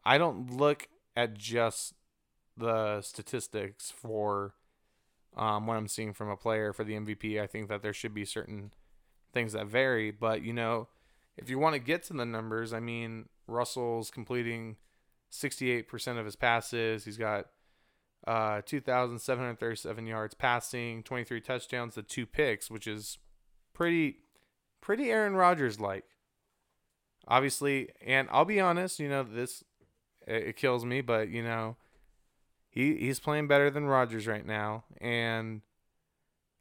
I 0.03 0.17
don't 0.17 0.51
look 0.51 0.87
at 1.15 1.35
just 1.35 1.93
the 2.57 3.01
statistics 3.01 3.91
for 3.91 4.55
um, 5.35 5.67
what 5.67 5.77
I'm 5.77 5.87
seeing 5.87 6.13
from 6.13 6.29
a 6.29 6.37
player 6.37 6.73
for 6.73 6.83
the 6.83 6.93
MVP. 6.93 7.41
I 7.41 7.47
think 7.47 7.69
that 7.69 7.81
there 7.81 7.93
should 7.93 8.13
be 8.13 8.25
certain 8.25 8.71
things 9.33 9.53
that 9.53 9.67
vary, 9.67 10.11
but 10.11 10.43
you 10.43 10.53
know, 10.53 10.87
if 11.37 11.49
you 11.49 11.57
want 11.57 11.73
to 11.73 11.79
get 11.79 12.03
to 12.03 12.13
the 12.13 12.25
numbers, 12.25 12.73
I 12.73 12.79
mean, 12.79 13.29
Russell's 13.47 14.11
completing 14.11 14.77
68% 15.31 16.19
of 16.19 16.25
his 16.25 16.35
passes. 16.35 17.05
He's 17.05 17.17
got 17.17 17.47
uh, 18.27 18.61
2,737 18.65 20.05
yards 20.05 20.33
passing, 20.33 21.03
23 21.03 21.41
touchdowns, 21.41 21.95
the 21.95 22.03
two 22.03 22.25
picks, 22.25 22.69
which 22.69 22.85
is 22.85 23.17
pretty, 23.73 24.17
pretty 24.81 25.09
Aaron 25.09 25.35
Rodgers 25.35 25.79
like. 25.79 26.05
Obviously, 27.27 27.89
and 28.05 28.27
I'll 28.31 28.45
be 28.45 28.59
honest, 28.59 28.99
you 28.99 29.07
know 29.07 29.23
this, 29.23 29.63
it, 30.27 30.43
it 30.47 30.55
kills 30.55 30.83
me, 30.83 31.01
but 31.01 31.29
you 31.29 31.43
know, 31.43 31.77
he 32.71 32.95
he's 32.95 33.19
playing 33.19 33.47
better 33.47 33.69
than 33.69 33.85
Rodgers 33.85 34.25
right 34.25 34.45
now, 34.45 34.85
and 34.99 35.61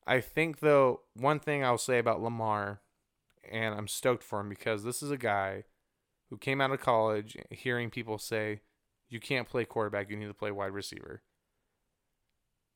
I 0.07 0.21
think 0.21 0.59
though 0.61 1.03
one 1.15 1.41
thing 1.41 1.65
I'll 1.65 1.79
say 1.79 1.99
about 1.99 2.21
Lamar, 2.21 2.81
and 3.51 3.75
I'm 3.75 3.89
stoked 3.89 4.23
for 4.25 4.41
him 4.41 4.49
because 4.51 4.83
this 4.85 5.03
is 5.03 5.11
a 5.11 5.17
guy 5.17 5.65
who 6.29 6.37
came 6.37 6.61
out 6.61 6.73
of 6.73 6.81
college 6.81 7.37
hearing 7.51 7.91
people 7.91 8.19
say 8.19 8.61
you 9.09 9.21
can't 9.21 9.49
play 9.49 9.65
quarterback, 9.65 10.11
you 10.11 10.17
need 10.17 10.27
to 10.27 10.35
play 10.35 10.51
wide 10.51 10.73
receiver. 10.73 11.23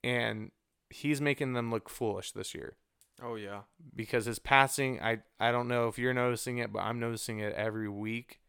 And 0.03 0.51
he's 0.91 1.21
making 1.21 1.55
them 1.55 1.71
look 1.71 1.89
foolish 1.89 2.33
this 2.33 2.55
year 2.55 2.77
Oh 3.23 3.37
yeah. 3.37 3.63
because 3.95 4.27
his 4.27 4.39
passing, 4.39 5.01
I 5.01 5.23
I 5.41 5.51
don't 5.51 5.69
know 5.69 5.89
if 5.89 5.99
you're 5.99 6.15
noticing 6.15 6.59
it, 6.59 6.73
but 6.73 6.81
I'm 6.81 7.01
noticing 7.01 7.39
it 7.41 7.53
every 7.55 7.89
week. 7.89 8.41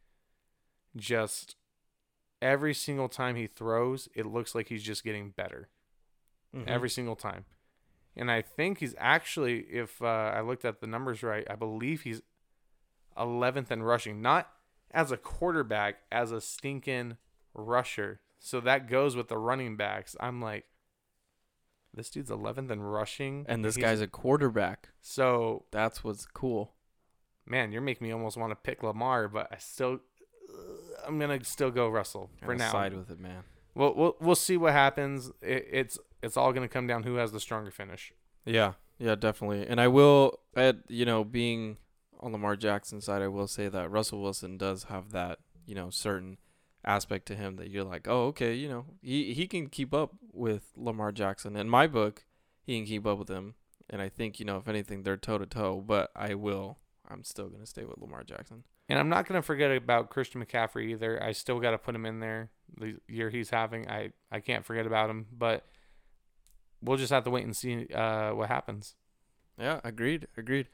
Just 0.95 1.55
every 2.45 2.73
single 2.73 3.09
time 3.09 3.35
he 3.35 3.47
throws, 3.47 4.07
it 4.15 4.25
looks 4.25 4.53
like 4.55 4.69
he's 4.69 4.83
just 4.83 5.03
getting 5.03 5.31
better 5.31 5.69
Mm-hmm. 6.55 6.69
every 6.69 6.89
single 6.89 7.17
time. 7.17 7.43
And 8.15 8.31
I 8.31 8.41
think 8.41 8.77
he's 8.77 8.95
actually, 8.97 9.59
if 9.63 10.01
uh, 10.01 10.05
I 10.33 10.39
looked 10.39 10.63
at 10.63 10.79
the 10.79 10.87
numbers 10.87 11.21
right, 11.21 11.45
I 11.49 11.55
believe 11.55 12.03
he's 12.03 12.21
11th 13.17 13.71
in 13.71 13.83
rushing, 13.83 14.21
not 14.21 14.49
as 14.91 15.11
a 15.11 15.17
quarterback, 15.17 15.95
as 16.13 16.31
a 16.31 16.39
stinking 16.39 17.17
rusher. 17.53 18.21
So 18.39 18.61
that 18.61 18.87
goes 18.87 19.17
with 19.17 19.27
the 19.27 19.37
running 19.37 19.75
backs. 19.75 20.15
I'm 20.21 20.41
like, 20.41 20.63
this 21.93 22.09
dude's 22.09 22.29
11th 22.29 22.71
in 22.71 22.81
rushing, 22.81 23.45
and 23.49 23.65
this 23.65 23.75
he's- 23.75 23.85
guy's 23.85 24.01
a 24.01 24.07
quarterback. 24.07 24.89
so 25.01 25.65
That's 25.71 26.03
what's 26.05 26.25
cool. 26.25 26.73
man, 27.45 27.71
you're 27.73 27.81
making 27.81 28.07
me 28.07 28.13
almost 28.13 28.37
want 28.37 28.51
to 28.51 28.55
pick 28.55 28.81
Lamar, 28.81 29.27
but 29.27 29.49
I 29.51 29.57
still, 29.57 29.99
I'm 31.07 31.19
gonna 31.19 31.43
still 31.43 31.71
go 31.71 31.89
Russell 31.89 32.29
for 32.43 32.55
now. 32.55 32.71
side 32.71 32.93
with 32.93 33.09
it, 33.09 33.19
man. 33.19 33.43
We'll 33.73 33.93
we'll 33.93 34.15
we'll 34.19 34.35
see 34.35 34.57
what 34.57 34.73
happens. 34.73 35.31
It, 35.41 35.67
it's 35.71 35.97
it's 36.21 36.37
all 36.37 36.53
gonna 36.53 36.67
come 36.67 36.87
down 36.87 37.03
who 37.03 37.15
has 37.15 37.31
the 37.31 37.39
stronger 37.39 37.71
finish. 37.71 38.13
Yeah, 38.45 38.73
yeah, 38.97 39.15
definitely. 39.15 39.65
And 39.67 39.81
I 39.81 39.87
will, 39.87 40.39
at 40.55 40.77
you 40.87 41.05
know, 41.05 41.23
being 41.23 41.77
on 42.19 42.31
Lamar 42.31 42.55
Jackson's 42.55 43.05
side, 43.05 43.21
I 43.21 43.27
will 43.27 43.47
say 43.47 43.67
that 43.67 43.91
Russell 43.91 44.21
Wilson 44.21 44.57
does 44.57 44.85
have 44.85 45.11
that, 45.11 45.39
you 45.65 45.75
know, 45.75 45.89
certain 45.89 46.37
aspect 46.85 47.25
to 47.27 47.35
him 47.35 47.55
that 47.57 47.69
you're 47.69 47.83
like, 47.83 48.07
oh, 48.07 48.27
okay, 48.27 48.53
you 48.53 48.69
know, 48.69 48.85
he 49.01 49.33
he 49.33 49.47
can 49.47 49.67
keep 49.67 49.93
up 49.93 50.13
with 50.31 50.71
Lamar 50.77 51.11
Jackson. 51.11 51.55
In 51.55 51.69
my 51.69 51.87
book, 51.87 52.23
he 52.65 52.77
can 52.77 52.85
keep 52.85 53.05
up 53.05 53.17
with 53.17 53.29
him, 53.29 53.55
and 53.89 54.01
I 54.01 54.09
think 54.09 54.39
you 54.39 54.45
know, 54.45 54.57
if 54.57 54.67
anything, 54.67 55.03
they're 55.03 55.17
toe 55.17 55.37
to 55.37 55.45
toe. 55.45 55.83
But 55.85 56.11
I 56.15 56.33
will, 56.35 56.77
I'm 57.09 57.23
still 57.23 57.49
gonna 57.49 57.65
stay 57.65 57.83
with 57.83 57.97
Lamar 57.97 58.23
Jackson. 58.23 58.63
And 58.87 58.99
I'm 58.99 59.09
not 59.09 59.27
gonna 59.27 59.41
forget 59.41 59.71
about 59.71 60.09
Christian 60.09 60.43
McCaffrey 60.43 60.89
either. 60.89 61.21
I 61.21 61.31
still 61.31 61.59
got 61.59 61.71
to 61.71 61.77
put 61.77 61.95
him 61.95 62.05
in 62.05 62.19
there. 62.19 62.51
The 62.77 62.97
year 63.07 63.29
he's 63.29 63.49
having, 63.49 63.89
I 63.89 64.11
I 64.31 64.39
can't 64.39 64.65
forget 64.65 64.85
about 64.85 65.09
him. 65.09 65.25
But 65.35 65.65
we'll 66.81 66.97
just 66.97 67.11
have 67.11 67.23
to 67.23 67.29
wait 67.31 67.45
and 67.45 67.55
see 67.55 67.87
uh, 67.93 68.31
what 68.31 68.49
happens. 68.49 68.95
Yeah, 69.57 69.79
agreed, 69.83 70.27
agreed. 70.37 70.67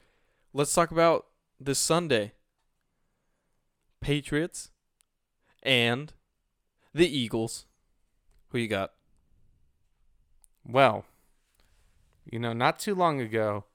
Let's 0.53 0.73
talk 0.73 0.91
about 0.91 1.27
this 1.59 1.79
Sunday. 1.79 2.33
Patriots 4.01 4.71
and 5.63 6.11
the 6.93 7.07
Eagles. 7.07 7.65
Who 8.49 8.57
you 8.57 8.67
got? 8.67 8.91
Well, 10.67 11.05
you 12.29 12.39
know, 12.39 12.53
not 12.53 12.79
too 12.79 12.95
long 12.95 13.21
ago, 13.21 13.65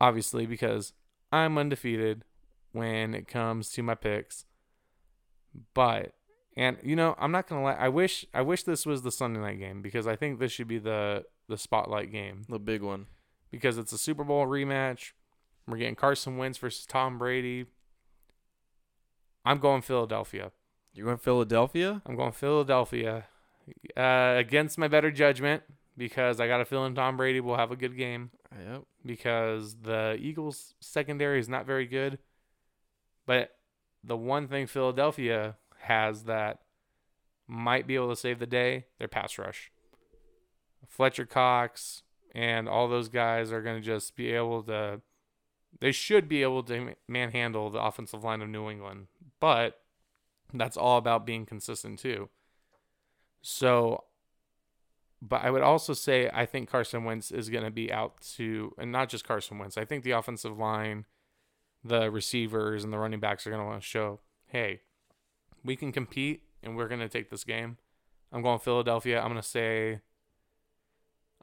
obviously 0.00 0.46
because 0.46 0.92
I'm 1.30 1.58
undefeated 1.58 2.24
when 2.72 3.14
it 3.14 3.28
comes 3.28 3.70
to 3.70 3.82
my 3.82 3.94
picks. 3.94 4.44
But 5.74 6.12
and 6.56 6.76
you 6.82 6.96
know, 6.96 7.14
I'm 7.18 7.32
not 7.32 7.46
gonna 7.48 7.62
lie. 7.62 7.74
I 7.74 7.88
wish 7.88 8.26
I 8.34 8.42
wish 8.42 8.62
this 8.64 8.84
was 8.86 9.02
the 9.02 9.10
Sunday 9.12 9.40
night 9.40 9.58
game 9.58 9.82
because 9.82 10.06
I 10.06 10.16
think 10.16 10.38
this 10.38 10.52
should 10.52 10.68
be 10.68 10.78
the 10.78 11.24
the 11.48 11.58
spotlight 11.58 12.10
game 12.12 12.44
The 12.48 12.58
big 12.58 12.82
one. 12.82 13.06
because 13.50 13.76
it's 13.78 13.92
a 13.92 13.98
Super 13.98 14.24
Bowl 14.24 14.46
rematch. 14.46 15.12
We're 15.68 15.76
getting 15.78 15.94
Carson 15.96 16.36
Wentz 16.38 16.58
versus 16.58 16.86
Tom 16.86 17.18
Brady. 17.18 17.66
I'm 19.44 19.58
going 19.58 19.82
Philadelphia. 19.82 20.52
You're 20.94 21.06
going 21.06 21.18
Philadelphia? 21.18 22.02
I'm 22.06 22.16
going 22.16 22.32
Philadelphia 22.32 23.24
uh, 23.96 24.34
against 24.38 24.78
my 24.78 24.88
better 24.88 25.10
judgment 25.10 25.62
because 25.96 26.40
I 26.40 26.46
got 26.46 26.60
a 26.60 26.64
feeling 26.64 26.94
Tom 26.94 27.16
Brady 27.16 27.40
will 27.40 27.56
have 27.56 27.70
a 27.70 27.76
good 27.76 27.96
game 27.96 28.30
Yep. 28.58 28.82
because 29.04 29.76
the 29.82 30.16
Eagles 30.20 30.74
secondary 30.80 31.38
is 31.40 31.48
not 31.48 31.66
very 31.66 31.86
good. 31.86 32.18
But 33.26 33.56
the 34.02 34.16
one 34.16 34.48
thing 34.48 34.66
Philadelphia 34.66 35.56
has 35.78 36.24
that 36.24 36.60
might 37.46 37.86
be 37.86 37.94
able 37.94 38.10
to 38.10 38.16
save 38.16 38.38
the 38.38 38.46
day, 38.46 38.86
their 38.98 39.08
pass 39.08 39.38
rush. 39.38 39.70
Fletcher 40.88 41.26
Cox 41.26 42.02
and 42.34 42.68
all 42.68 42.88
those 42.88 43.08
guys 43.08 43.52
are 43.52 43.62
going 43.62 43.80
to 43.80 43.86
just 43.86 44.16
be 44.16 44.32
able 44.32 44.62
to 44.64 45.00
they 45.80 45.92
should 45.92 46.28
be 46.28 46.42
able 46.42 46.62
to 46.62 46.94
manhandle 47.08 47.70
the 47.70 47.82
offensive 47.82 48.22
line 48.22 48.42
of 48.42 48.48
New 48.48 48.68
England. 48.68 49.06
But 49.40 49.80
that's 50.52 50.76
all 50.76 50.98
about 50.98 51.26
being 51.26 51.46
consistent 51.46 51.98
too. 51.98 52.28
So 53.40 54.04
but 55.22 55.44
I 55.44 55.50
would 55.50 55.62
also 55.62 55.94
say 55.94 56.28
I 56.34 56.46
think 56.46 56.68
Carson 56.68 57.04
Wentz 57.04 57.30
is 57.30 57.48
going 57.48 57.64
to 57.64 57.70
be 57.70 57.92
out 57.92 58.20
to, 58.36 58.74
and 58.76 58.90
not 58.90 59.08
just 59.08 59.24
Carson 59.24 59.58
Wentz. 59.58 59.78
I 59.78 59.84
think 59.84 60.02
the 60.02 60.10
offensive 60.10 60.58
line, 60.58 61.06
the 61.84 62.10
receivers, 62.10 62.84
and 62.84 62.92
the 62.92 62.98
running 62.98 63.20
backs 63.20 63.46
are 63.46 63.50
going 63.50 63.62
to 63.62 63.66
want 63.66 63.80
to 63.80 63.86
show, 63.86 64.20
hey, 64.46 64.80
we 65.64 65.76
can 65.76 65.92
compete, 65.92 66.42
and 66.62 66.76
we're 66.76 66.88
going 66.88 67.00
to 67.00 67.08
take 67.08 67.30
this 67.30 67.44
game. 67.44 67.78
I'm 68.32 68.42
going 68.42 68.58
Philadelphia. 68.58 69.20
I'm 69.20 69.28
going 69.28 69.42
to 69.42 69.46
say, 69.46 70.00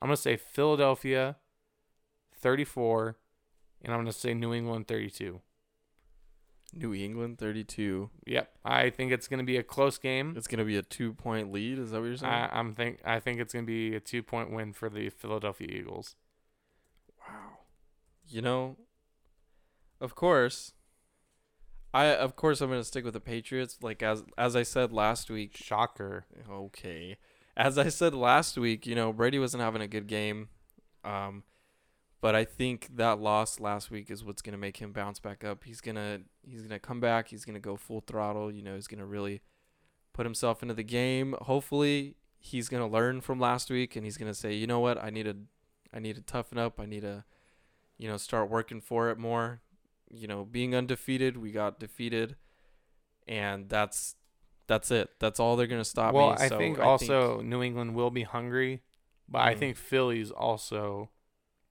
I'm 0.01 0.07
going 0.07 0.15
to 0.15 0.21
say 0.21 0.37
Philadelphia, 0.37 1.37
34, 2.35 3.17
and 3.83 3.93
I'm 3.93 3.99
going 3.99 4.11
to 4.11 4.17
say 4.17 4.33
New 4.33 4.53
England, 4.53 4.87
32. 4.87 5.41
New 6.73 6.93
England 6.93 7.37
32. 7.37 8.09
Yep, 8.27 8.51
I 8.63 8.89
think 8.89 9.11
it's 9.11 9.27
going 9.27 9.39
to 9.39 9.45
be 9.45 9.57
a 9.57 9.63
close 9.63 9.97
game. 9.97 10.35
It's 10.37 10.47
going 10.47 10.59
to 10.59 10.65
be 10.65 10.77
a 10.77 10.83
2-point 10.83 11.51
lead, 11.51 11.79
is 11.79 11.91
that 11.91 11.99
what 11.99 12.07
you're 12.07 12.17
saying? 12.17 12.31
I, 12.31 12.49
I'm 12.51 12.73
think 12.75 12.99
I 13.03 13.19
think 13.19 13.39
it's 13.39 13.53
going 13.53 13.65
to 13.65 13.67
be 13.67 13.95
a 13.95 13.99
two 13.99 14.23
point 14.23 14.51
win 14.51 14.73
for 14.73 14.89
the 14.89 15.09
Philadelphia 15.09 15.67
Eagles. 15.69 16.15
wow. 17.27 17.57
You 18.27 18.41
know, 18.41 18.77
of 20.01 20.15
course 20.15 20.73
I 21.93 22.05
of 22.07 22.35
course 22.35 22.61
I'm 22.61 22.69
going 22.69 22.79
to 22.79 22.85
stick 22.85 23.03
with 23.03 23.13
the 23.13 23.19
Patriots 23.19 23.77
like 23.81 24.03
as 24.03 24.23
as 24.37 24.55
I 24.55 24.63
said 24.63 24.91
last 24.93 25.29
week. 25.29 25.57
Shocker. 25.57 26.25
Okay. 26.49 27.17
As 27.57 27.77
I 27.77 27.89
said 27.89 28.13
last 28.13 28.57
week, 28.57 28.85
you 28.85 28.95
know, 28.95 29.11
Brady 29.11 29.39
wasn't 29.39 29.63
having 29.63 29.81
a 29.81 29.87
good 29.87 30.07
game. 30.07 30.49
Um 31.03 31.43
But 32.21 32.35
I 32.35 32.45
think 32.45 32.95
that 32.95 33.19
loss 33.19 33.59
last 33.59 33.89
week 33.91 34.11
is 34.11 34.23
what's 34.23 34.41
gonna 34.41 34.57
make 34.57 34.77
him 34.77 34.91
bounce 34.91 35.19
back 35.19 35.43
up. 35.43 35.63
He's 35.63 35.81
gonna 35.81 36.19
he's 36.43 36.61
gonna 36.61 36.79
come 36.79 36.99
back. 36.99 37.29
He's 37.29 37.45
gonna 37.45 37.59
go 37.59 37.75
full 37.75 38.01
throttle. 38.01 38.51
You 38.51 38.61
know, 38.61 38.75
he's 38.75 38.87
gonna 38.87 39.05
really 39.05 39.41
put 40.13 40.25
himself 40.25 40.61
into 40.61 40.73
the 40.73 40.83
game. 40.83 41.35
Hopefully, 41.41 42.15
he's 42.37 42.69
gonna 42.69 42.87
learn 42.87 43.21
from 43.21 43.39
last 43.39 43.69
week, 43.69 43.95
and 43.95 44.05
he's 44.05 44.17
gonna 44.17 44.33
say, 44.33 44.53
you 44.53 44.67
know 44.67 44.79
what, 44.79 45.01
I 45.03 45.09
need 45.09 45.23
to 45.23 45.37
I 45.93 45.99
need 45.99 46.15
to 46.17 46.21
toughen 46.21 46.57
up. 46.57 46.79
I 46.79 46.85
need 46.85 47.01
to, 47.01 47.23
you 47.97 48.07
know, 48.07 48.17
start 48.17 48.49
working 48.49 48.79
for 48.81 49.09
it 49.09 49.17
more. 49.17 49.61
You 50.11 50.27
know, 50.27 50.45
being 50.45 50.75
undefeated, 50.75 51.37
we 51.37 51.51
got 51.51 51.79
defeated, 51.79 52.35
and 53.27 53.69
that's 53.69 54.15
that's 54.67 54.91
it. 54.91 55.09
That's 55.19 55.39
all 55.39 55.55
they're 55.55 55.67
gonna 55.67 55.83
stop 55.85 56.15
well, 56.15 56.29
me. 56.29 56.35
I 56.37 56.49
So 56.49 56.57
think 56.57 56.79
also 56.79 57.41
New 57.41 57.61
England 57.63 57.95
will 57.95 58.11
be 58.11 58.23
hungry, 58.23 58.81
but 59.27 59.41
I 59.41 59.53
Mm. 59.53 59.59
think 59.59 59.77
Philly's 59.77 60.31
also 60.31 61.09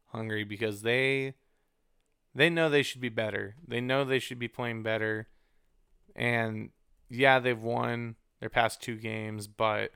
hungry 0.08 0.44
because 0.44 0.82
they 0.82 1.34
they 2.34 2.50
know 2.50 2.68
they 2.68 2.82
should 2.82 3.00
be 3.00 3.08
better. 3.08 3.56
They 3.66 3.80
know 3.80 4.04
they 4.04 4.18
should 4.18 4.38
be 4.38 4.48
playing 4.48 4.82
better. 4.82 5.28
And 6.16 6.70
yeah, 7.08 7.38
they've 7.38 7.60
won 7.60 8.16
their 8.40 8.50
past 8.50 8.82
two 8.82 8.96
games, 8.96 9.46
but 9.48 9.92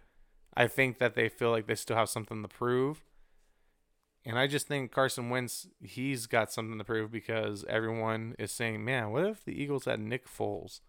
I 0.57 0.67
think 0.69 0.99
that 0.99 1.15
they 1.15 1.29
feel 1.29 1.51
like 1.51 1.67
they 1.67 1.75
still 1.75 1.97
have 1.97 2.09
something 2.09 2.43
to 2.43 2.49
prove. 2.49 3.03
And 4.25 4.39
I 4.39 4.47
just 4.47 4.69
think 4.69 4.93
Carson 4.93 5.31
Wentz, 5.31 5.67
he's 5.83 6.27
got 6.27 6.53
something 6.53 6.79
to 6.79 6.85
prove 6.85 7.11
because 7.11 7.65
everyone 7.69 8.37
is 8.39 8.53
saying, 8.53 8.85
man, 8.85 9.11
what 9.11 9.27
if 9.27 9.45
the 9.45 9.61
Eagles 9.61 9.85
had 9.87 9.99
Nick 9.99 10.29
Foles? 10.29 10.81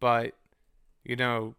But, 0.00 0.34
you 1.04 1.14
know, 1.14 1.54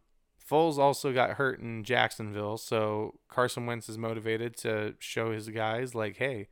Foles 0.50 0.78
also 0.78 1.14
got 1.14 1.32
hurt 1.32 1.60
in 1.60 1.86
Jacksonville, 1.86 2.58
so 2.58 3.16
Carson 3.30 3.66
Wentz 3.66 3.88
is 3.88 3.98
motivated 3.98 4.58
to 4.58 4.96
show 5.00 5.32
his 5.32 5.48
guys, 5.48 5.96
like, 5.96 6.18
hey, 6.18 6.50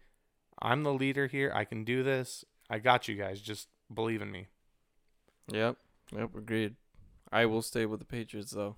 I'm 0.61 0.83
the 0.83 0.93
leader 0.93 1.27
here. 1.27 1.51
I 1.53 1.65
can 1.65 1.83
do 1.83 2.03
this. 2.03 2.45
I 2.69 2.79
got 2.79 3.07
you 3.07 3.15
guys. 3.15 3.41
Just 3.41 3.67
believe 3.93 4.21
in 4.21 4.31
me. 4.31 4.47
Yep. 5.51 5.77
Yep. 6.15 6.35
Agreed. 6.37 6.75
I 7.31 7.45
will 7.45 7.61
stay 7.61 7.85
with 7.85 7.99
the 7.99 8.05
Patriots 8.05 8.51
though, 8.51 8.75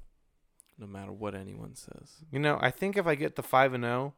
no 0.77 0.87
matter 0.87 1.11
what 1.11 1.35
anyone 1.35 1.75
says. 1.75 2.23
You 2.31 2.39
know, 2.39 2.57
I 2.61 2.71
think 2.71 2.97
if 2.97 3.05
I 3.05 3.15
get 3.15 3.35
the 3.35 3.43
five 3.43 3.73
and 3.73 3.83
zero, 3.83 4.13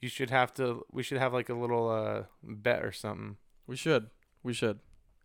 you 0.00 0.08
should 0.08 0.30
have 0.30 0.52
to. 0.54 0.84
We 0.92 1.02
should 1.02 1.18
have 1.18 1.32
like 1.32 1.48
a 1.48 1.54
little 1.54 1.88
uh, 1.90 2.22
bet 2.42 2.84
or 2.84 2.92
something 2.92 3.36
We 3.66 3.76
should. 3.76 4.10
We 4.42 4.52
should. 4.52 4.78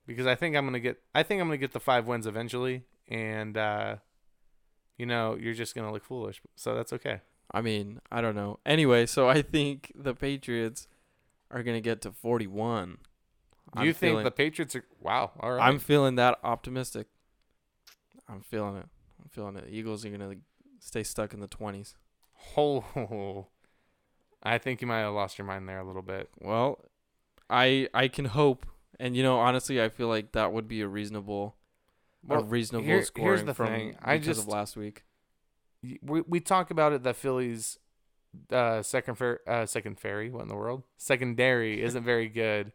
because 0.08 0.26
I 0.28 0.36
think 0.36 0.56
I'm 0.56 0.66
gonna 0.66 0.80
get. 0.80 1.02
I 1.14 1.24
think 1.24 1.42
I'm 1.42 1.48
gonna 1.48 1.58
get 1.58 1.72
the 1.74 1.80
five 1.80 2.08
wins 2.08 2.26
eventually, 2.28 2.84
and 3.08 3.56
uh, 3.58 3.96
you 4.98 5.06
know, 5.06 5.36
you're 5.40 5.54
just 5.54 5.76
gonna 5.76 5.92
look 5.92 6.04
foolish. 6.06 6.42
So 6.56 6.76
that's 6.76 6.94
okay. 6.94 7.22
I 7.52 7.62
mean, 7.62 8.00
I 8.12 8.22
don't 8.22 8.36
know. 8.36 8.60
Anyway, 8.66 9.06
so 9.06 9.28
I 9.30 9.42
think 9.42 9.92
the 9.96 10.16
Patriots 10.16 10.88
are 11.52 11.62
gonna 11.62 11.82
get 11.82 12.02
to 12.02 12.12
41. 12.12 12.90
Do 12.90 12.98
I'm 13.76 13.86
you 13.86 13.94
think 13.94 14.12
feeling- 14.14 14.24
the 14.24 14.32
Patriots 14.32 14.76
are? 14.76 14.86
Wow. 15.00 15.32
All 15.40 15.52
right. 15.54 15.68
I'm 15.68 15.78
feeling 15.80 16.16
that 16.16 16.40
optimistic. 16.44 17.08
I'm 18.28 18.42
feeling 18.42 18.78
it. 18.78 18.88
I'm 19.22 19.30
feeling 19.30 19.56
it. 19.58 19.66
Eagles 19.70 20.04
are 20.06 20.10
gonna 20.10 20.36
stay 20.80 21.04
stuck 21.04 21.34
in 21.34 21.40
the 21.42 21.48
20s. 21.48 21.94
Oh, 22.58 23.48
I 24.44 24.58
think 24.58 24.82
you 24.82 24.88
might 24.88 25.00
have 25.00 25.14
lost 25.14 25.38
your 25.38 25.48
mind 25.48 25.68
there 25.70 25.80
a 25.80 25.86
little 25.88 26.02
bit. 26.02 26.30
Well, 26.40 26.84
I 27.50 27.88
I 27.94 28.08
can 28.10 28.26
hope, 28.26 28.66
and 29.00 29.16
you 29.16 29.24
know, 29.24 29.40
honestly, 29.40 29.82
I 29.82 29.90
feel 29.90 30.08
like 30.10 30.34
that 30.34 30.52
would 30.54 30.68
be 30.68 30.82
a 30.82 30.88
reasonable, 30.88 31.56
a 32.30 32.44
reasonable 32.44 32.86
here- 32.86 32.96
here's 32.96 33.08
scoring 33.08 33.46
the 33.46 33.54
from 33.54 33.68
thing. 33.68 33.98
I 34.02 34.18
because 34.18 34.38
just- 34.38 34.48
of 34.48 34.54
last 34.54 34.76
week. 34.76 35.04
we 36.02 36.22
we 36.22 36.40
talk 36.40 36.72
about 36.72 36.94
it 36.94 37.04
that 37.04 37.16
Phillies 37.16 37.78
uh 38.52 38.82
second 38.82 39.16
fair 39.16 39.42
uh 39.48 39.66
second 39.66 40.00
fairy 40.00 40.32
what 40.32 40.42
in 40.42 40.48
the 40.48 40.56
world 40.56 40.82
secondary 40.98 41.82
isn't 41.88 42.04
very 42.04 42.28
good 42.28 42.72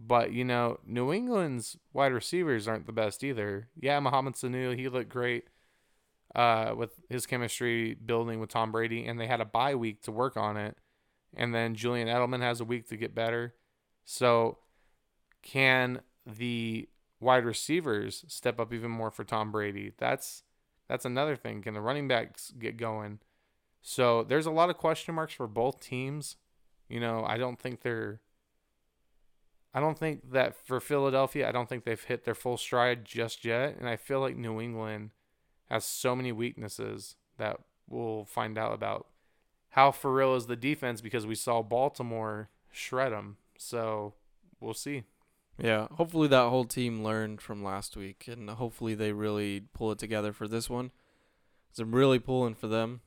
but 0.00 0.32
you 0.32 0.42
know 0.44 0.80
New 0.84 1.12
England's 1.12 1.76
wide 1.92 2.12
receivers 2.12 2.66
aren't 2.66 2.86
the 2.86 2.92
best 2.92 3.22
either 3.22 3.68
yeah 3.80 4.00
Mohamed 4.00 4.34
Sanu 4.34 4.74
he 4.76 4.88
looked 4.88 5.08
great 5.10 5.44
uh 6.34 6.74
with 6.76 6.98
his 7.08 7.24
chemistry 7.24 7.94
building 7.94 8.40
with 8.40 8.50
Tom 8.50 8.72
Brady 8.72 9.06
and 9.06 9.20
they 9.20 9.28
had 9.28 9.40
a 9.40 9.44
bye 9.44 9.76
week 9.76 10.02
to 10.02 10.10
work 10.10 10.36
on 10.36 10.56
it 10.56 10.76
and 11.36 11.54
then 11.54 11.74
Julian 11.74 12.08
Edelman 12.08 12.40
has 12.40 12.60
a 12.60 12.64
week 12.64 12.88
to 12.88 12.96
get 12.96 13.14
better 13.14 13.54
so 14.04 14.58
can 15.42 16.00
the 16.26 16.88
wide 17.20 17.44
receivers 17.44 18.24
step 18.28 18.58
up 18.58 18.72
even 18.72 18.90
more 18.90 19.10
for 19.10 19.24
Tom 19.24 19.52
Brady 19.52 19.92
that's 19.96 20.42
that's 20.88 21.04
another 21.04 21.36
thing. 21.36 21.62
Can 21.62 21.74
the 21.74 21.80
running 21.80 22.08
backs 22.08 22.52
get 22.58 22.76
going? 22.76 23.18
So 23.82 24.22
there's 24.22 24.46
a 24.46 24.50
lot 24.50 24.70
of 24.70 24.78
question 24.78 25.14
marks 25.14 25.34
for 25.34 25.46
both 25.46 25.80
teams. 25.80 26.36
You 26.88 27.00
know, 27.00 27.24
I 27.26 27.36
don't 27.36 27.58
think 27.58 27.82
they're. 27.82 28.20
I 29.74 29.80
don't 29.80 29.98
think 29.98 30.32
that 30.32 30.56
for 30.56 30.80
Philadelphia, 30.80 31.48
I 31.48 31.52
don't 31.52 31.68
think 31.68 31.84
they've 31.84 32.02
hit 32.02 32.24
their 32.24 32.34
full 32.34 32.56
stride 32.56 33.04
just 33.04 33.44
yet. 33.44 33.76
And 33.78 33.88
I 33.88 33.96
feel 33.96 34.20
like 34.20 34.36
New 34.36 34.60
England 34.60 35.10
has 35.68 35.84
so 35.84 36.16
many 36.16 36.32
weaknesses 36.32 37.16
that 37.36 37.58
we'll 37.86 38.24
find 38.24 38.56
out 38.56 38.72
about. 38.72 39.08
How 39.76 39.92
for 39.92 40.12
real 40.12 40.34
is 40.34 40.46
the 40.46 40.56
defense 40.56 41.00
because 41.02 41.26
we 41.26 41.34
saw 41.34 41.62
Baltimore 41.62 42.48
shred 42.72 43.12
them. 43.12 43.36
So 43.58 44.14
we'll 44.58 44.74
see. 44.74 45.04
Yeah, 45.58 45.88
hopefully 45.92 46.28
that 46.28 46.48
whole 46.48 46.64
team 46.64 47.02
learned 47.04 47.40
from 47.40 47.62
last 47.62 47.96
week, 47.96 48.26
and 48.26 48.48
hopefully 48.50 48.94
they 48.94 49.12
really 49.12 49.60
pull 49.74 49.92
it 49.92 49.98
together 49.98 50.32
for 50.32 50.48
this 50.48 50.68
one. 50.68 50.90
'Cause 51.70 51.80
I'm 51.80 51.94
really 51.94 52.18
pulling 52.18 52.54
for 52.54 52.68
them. 52.68 53.02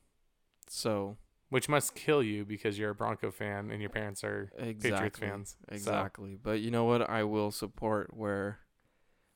So 0.67 1.17
Which 1.49 1.67
must 1.67 1.95
kill 1.95 2.21
you 2.21 2.45
because 2.45 2.77
you're 2.77 2.91
a 2.91 2.95
Bronco 2.95 3.32
fan 3.32 3.71
and 3.71 3.82
your 3.82 3.89
parents 3.89 4.23
are 4.23 4.51
exactly, 4.55 4.91
Patriots 4.91 5.19
fans. 5.19 5.58
So- 5.69 5.75
exactly. 5.75 6.36
But 6.36 6.62
you 6.62 6.69
know 6.69 6.84
what? 6.86 7.10
I 7.10 7.23
will 7.23 7.49
support 7.49 8.13
where 8.15 8.60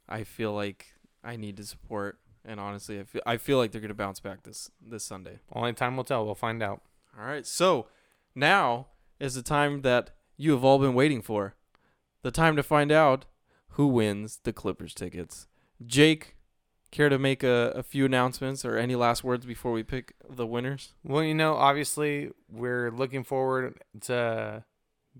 I 0.07 0.23
feel 0.23 0.53
like 0.53 0.93
I 1.23 1.35
need 1.37 1.57
to 1.57 1.65
support, 1.65 2.19
and 2.45 2.59
honestly, 2.59 2.99
I 2.99 3.03
feel 3.05 3.23
I 3.25 3.37
feel 3.37 3.57
like 3.57 3.71
they're 3.71 3.81
gonna 3.81 3.95
bounce 3.95 4.19
back 4.19 4.43
this 4.43 4.69
this 4.79 5.03
Sunday. 5.03 5.39
Only 5.51 5.73
time 5.73 5.97
will 5.97 6.03
tell. 6.03 6.23
We'll 6.25 6.35
find 6.35 6.61
out. 6.61 6.83
All 7.17 7.25
right, 7.25 7.45
so 7.45 7.87
now 8.33 8.87
is 9.19 9.35
the 9.35 9.43
time 9.43 9.81
that 9.83 10.11
you 10.35 10.51
have 10.51 10.63
all 10.63 10.79
been 10.79 10.95
waiting 10.95 11.21
for. 11.21 11.55
The 12.23 12.31
time 12.31 12.55
to 12.55 12.63
find 12.63 12.91
out 12.91 13.25
who 13.69 13.87
wins 13.87 14.39
the 14.43 14.53
Clippers 14.53 14.93
tickets. 14.93 15.47
Jake, 15.85 16.35
care 16.89 17.09
to 17.09 17.19
make 17.19 17.43
a, 17.43 17.71
a 17.75 17.83
few 17.83 18.05
announcements 18.05 18.65
or 18.65 18.77
any 18.77 18.95
last 18.95 19.23
words 19.23 19.45
before 19.45 19.71
we 19.71 19.83
pick 19.83 20.13
the 20.27 20.47
winners? 20.47 20.93
Well, 21.03 21.23
you 21.23 21.33
know, 21.35 21.55
obviously, 21.55 22.31
we're 22.49 22.89
looking 22.91 23.23
forward 23.23 23.81
to 24.01 24.63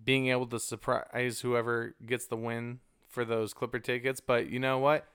being 0.04 0.28
able 0.28 0.48
to 0.48 0.60
surprise 0.60 1.42
whoever 1.42 1.96
gets 2.06 2.26
the 2.26 2.38
win 2.38 2.80
for 3.08 3.24
those 3.24 3.54
Clipper 3.54 3.80
tickets. 3.80 4.20
But 4.20 4.50
you 4.50 4.60
know 4.60 4.80
what? 4.80 5.08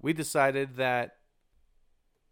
We 0.00 0.12
decided 0.12 0.76
that 0.76 1.16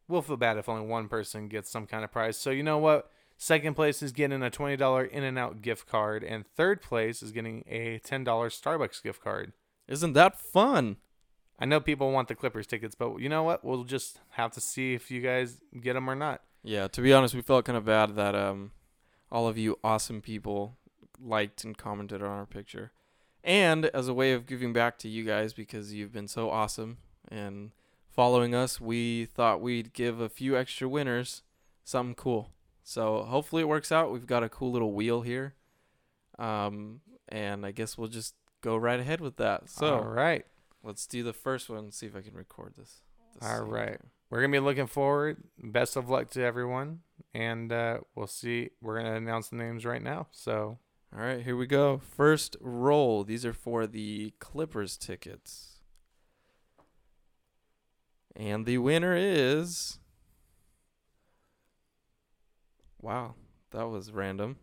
we'll 0.06 0.22
feel 0.22 0.36
bad 0.36 0.58
if 0.58 0.68
only 0.68 0.86
one 0.86 1.08
person 1.08 1.48
gets 1.48 1.70
some 1.70 1.86
kind 1.86 2.04
of 2.04 2.12
prize. 2.12 2.36
So 2.36 2.50
you 2.50 2.62
know 2.62 2.78
what? 2.78 3.10
Second 3.36 3.74
place 3.74 4.02
is 4.02 4.12
getting 4.12 4.42
a 4.42 4.50
$20 4.50 5.10
In 5.10 5.24
and 5.24 5.38
Out 5.38 5.60
gift 5.60 5.86
card, 5.86 6.22
and 6.22 6.46
third 6.46 6.80
place 6.80 7.22
is 7.22 7.32
getting 7.32 7.64
a 7.68 7.98
$10 7.98 8.24
Starbucks 8.24 9.02
gift 9.02 9.22
card. 9.22 9.52
Isn't 9.88 10.12
that 10.14 10.40
fun? 10.40 10.96
I 11.58 11.66
know 11.66 11.80
people 11.80 12.10
want 12.10 12.28
the 12.28 12.34
Clippers 12.34 12.66
tickets, 12.66 12.94
but 12.94 13.18
you 13.18 13.28
know 13.28 13.42
what? 13.42 13.64
We'll 13.64 13.84
just 13.84 14.20
have 14.30 14.52
to 14.52 14.60
see 14.60 14.94
if 14.94 15.10
you 15.10 15.20
guys 15.20 15.60
get 15.80 15.94
them 15.94 16.08
or 16.08 16.14
not. 16.14 16.42
Yeah, 16.62 16.88
to 16.88 17.00
be 17.00 17.12
honest, 17.12 17.34
we 17.34 17.42
felt 17.42 17.66
kind 17.66 17.76
of 17.76 17.84
bad 17.84 18.16
that 18.16 18.34
um 18.34 18.72
all 19.30 19.46
of 19.46 19.58
you 19.58 19.78
awesome 19.84 20.20
people 20.20 20.76
liked 21.20 21.64
and 21.64 21.76
commented 21.76 22.22
on 22.22 22.28
our 22.28 22.46
picture. 22.46 22.92
And 23.42 23.86
as 23.86 24.08
a 24.08 24.14
way 24.14 24.32
of 24.32 24.46
giving 24.46 24.72
back 24.72 24.98
to 25.00 25.08
you 25.08 25.24
guys 25.24 25.52
because 25.52 25.92
you've 25.92 26.12
been 26.12 26.28
so 26.28 26.50
awesome 26.50 26.98
and 27.28 27.72
following 28.10 28.54
us, 28.54 28.80
we 28.80 29.26
thought 29.26 29.60
we'd 29.60 29.92
give 29.92 30.20
a 30.20 30.30
few 30.30 30.56
extra 30.56 30.88
winners 30.88 31.42
something 31.84 32.14
cool. 32.14 32.50
So 32.84 33.24
hopefully 33.24 33.62
it 33.62 33.68
works 33.68 33.90
out. 33.90 34.12
We've 34.12 34.26
got 34.26 34.44
a 34.44 34.48
cool 34.48 34.70
little 34.70 34.92
wheel 34.92 35.22
here. 35.22 35.54
Um 36.38 37.00
and 37.28 37.66
I 37.66 37.72
guess 37.72 37.98
we'll 37.98 38.08
just 38.08 38.34
go 38.60 38.76
right 38.76 39.00
ahead 39.00 39.20
with 39.20 39.36
that. 39.38 39.68
So 39.68 39.96
all 39.96 40.04
right. 40.04 40.44
let's 40.82 41.06
do 41.06 41.22
the 41.22 41.32
first 41.32 41.68
one, 41.68 41.90
see 41.90 42.06
if 42.06 42.14
I 42.14 42.20
can 42.20 42.34
record 42.34 42.74
this. 42.76 43.02
the 43.40 43.48
All 43.48 43.62
right. 43.62 43.98
We're 44.30 44.40
gonna 44.40 44.52
be 44.52 44.58
looking 44.58 44.86
forward. 44.86 45.44
Best 45.62 45.96
of 45.96 46.10
luck 46.10 46.30
to 46.30 46.42
everyone, 46.42 47.00
and 47.34 47.70
uh, 47.70 47.98
we'll 48.16 48.26
see. 48.26 48.70
We're 48.82 48.98
gonna 48.98 49.14
announce 49.14 49.48
the 49.48 49.56
names 49.56 49.84
right 49.84 50.02
now. 50.02 50.26
So 50.32 50.78
All 51.16 51.22
right, 51.22 51.40
here 51.40 51.56
we 51.56 51.66
go. 51.66 52.00
First 52.16 52.56
roll. 52.60 53.22
These 53.22 53.46
are 53.46 53.52
for 53.52 53.86
the 53.86 54.32
Clippers 54.40 54.96
tickets. 54.96 55.74
And 58.34 58.66
the 58.66 58.78
winner 58.78 59.14
is 59.14 60.00
Wow, 63.04 63.34
that 63.72 63.86
was 63.90 64.12
random. 64.12 64.56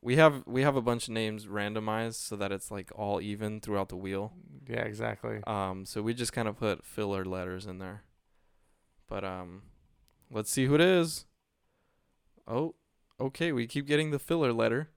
We 0.00 0.16
have 0.16 0.42
we 0.46 0.62
have 0.62 0.74
a 0.74 0.82
bunch 0.82 1.06
of 1.06 1.14
names 1.14 1.46
randomized 1.46 2.14
so 2.14 2.34
that 2.34 2.50
it's 2.50 2.72
like 2.72 2.90
all 2.96 3.20
even 3.20 3.60
throughout 3.60 3.88
the 3.88 3.96
wheel. 3.96 4.32
yeah, 4.68 4.80
exactly. 4.80 5.40
Um 5.46 5.86
so 5.86 6.02
we 6.02 6.12
just 6.12 6.32
kind 6.32 6.48
of 6.48 6.58
put 6.58 6.84
filler 6.84 7.24
letters 7.24 7.66
in 7.66 7.78
there. 7.78 8.02
But 9.08 9.22
um 9.22 9.62
let's 10.28 10.50
see 10.50 10.66
who 10.66 10.74
it 10.74 10.80
is. 10.80 11.26
Oh, 12.48 12.74
okay, 13.20 13.52
we 13.52 13.68
keep 13.68 13.86
getting 13.86 14.10
the 14.10 14.18
filler 14.18 14.52
letter. 14.52 14.90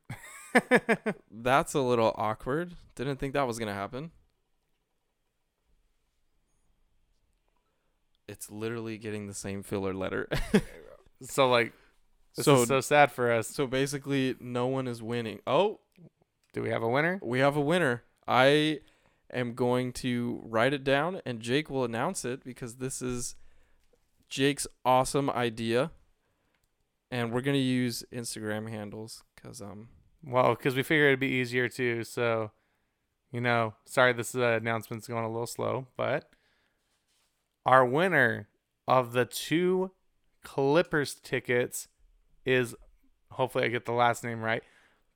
That's 1.32 1.76
a 1.76 1.82
little 1.82 2.16
awkward. 2.18 2.78
Didn't 2.96 3.18
think 3.18 3.34
that 3.34 3.46
was 3.46 3.60
gonna 3.60 3.76
happen. 3.76 4.10
It's 8.28 8.50
literally 8.50 8.98
getting 8.98 9.28
the 9.28 9.36
same 9.36 9.62
filler 9.62 9.94
letter. 9.94 10.28
so 11.22 11.48
like, 11.48 11.74
this 12.36 12.46
so 12.46 12.62
is 12.62 12.68
so 12.68 12.82
sad 12.82 13.12
for 13.12 13.32
us. 13.32 13.48
so 13.48 13.68
basically, 13.68 14.36
no 14.40 14.68
one 14.68 14.88
is 14.88 15.02
winning. 15.02 15.40
Oh, 15.46 15.80
Do 16.54 16.62
we 16.62 16.70
have 16.70 16.84
a 16.84 16.88
winner? 16.90 17.20
we 17.24 17.40
have 17.40 17.56
a 17.56 17.62
winner. 17.62 18.04
I 18.28 18.80
am 19.34 19.54
going 19.54 19.92
to 19.94 20.42
write 20.46 20.74
it 20.74 20.84
down, 20.84 21.22
and 21.26 21.40
Jake 21.42 21.70
will 21.70 21.84
announce 21.84 22.24
it 22.26 22.44
because 22.44 22.76
this 22.76 23.02
is 23.02 23.36
Jake's 24.30 24.68
awesome 24.86 25.30
idea, 25.30 25.92
and 27.10 27.32
we're 27.34 27.42
gonna 27.42 27.58
use 27.58 28.04
Instagram 28.14 28.70
handles 28.70 29.24
because 29.36 29.62
um 29.62 29.90
Well, 30.24 30.56
because 30.56 30.76
we 30.76 30.84
figured 30.84 31.08
it'd 31.10 31.20
be 31.20 31.28
easier 31.28 31.68
too. 31.68 32.04
So, 32.04 32.52
you 33.32 33.42
know, 33.42 33.74
sorry 33.86 34.14
this 34.14 34.34
uh, 34.36 34.60
announcement's 34.62 35.08
going 35.08 35.26
a 35.26 35.30
little 35.32 35.48
slow, 35.48 35.88
but 35.98 36.30
our 37.66 37.86
winner 37.86 38.48
of 38.88 39.14
the 39.14 39.26
two 39.26 39.92
Clippers 40.44 41.16
tickets 41.16 41.88
is 42.46 42.76
hopefully 43.32 43.66
I 43.66 43.68
get 43.70 43.86
the 43.86 43.92
last 43.92 44.24
name 44.24 44.42
right, 44.42 44.64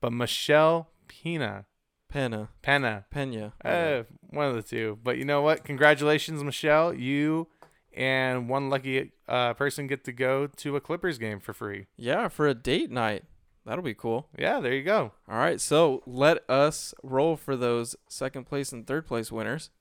but 0.01 0.11
Michelle 0.13 0.89
Pena. 1.07 1.65
Pena 2.07 2.49
Pena. 2.61 3.05
Pena. 3.09 3.53
Uh, 3.63 4.03
one 4.29 4.47
of 4.47 4.55
the 4.55 4.61
two. 4.63 4.99
But 5.03 5.17
you 5.17 5.25
know 5.25 5.41
what? 5.41 5.63
Congratulations, 5.63 6.43
Michelle. 6.43 6.93
You 6.93 7.47
and 7.93 8.47
one 8.49 8.69
lucky 8.69 9.11
uh, 9.27 9.53
person 9.53 9.87
get 9.87 10.03
to 10.05 10.11
go 10.11 10.47
to 10.47 10.75
a 10.75 10.81
Clippers 10.81 11.17
game 11.17 11.39
for 11.39 11.53
free. 11.53 11.87
yeah, 11.97 12.27
for 12.27 12.47
a 12.47 12.53
date 12.53 12.91
night. 12.91 13.23
That'll 13.65 13.83
be 13.83 13.95
cool. 13.95 14.27
Yeah, 14.37 14.59
there 14.59 14.73
you 14.73 14.83
go. 14.83 15.13
All 15.27 15.37
right, 15.37 15.59
so 15.59 16.03
let 16.05 16.47
us 16.47 16.93
roll 17.01 17.35
for 17.35 17.55
those 17.55 17.95
second 18.07 18.45
place 18.45 18.71
and 18.71 18.85
third 18.85 19.07
place 19.07 19.31
winners. 19.31 19.71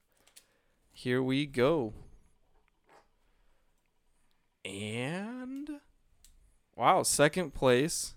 Here 0.90 1.22
we 1.22 1.44
go. 1.44 1.92
And 4.64 5.68
wow, 6.76 7.02
second 7.02 7.54
place. 7.54 8.14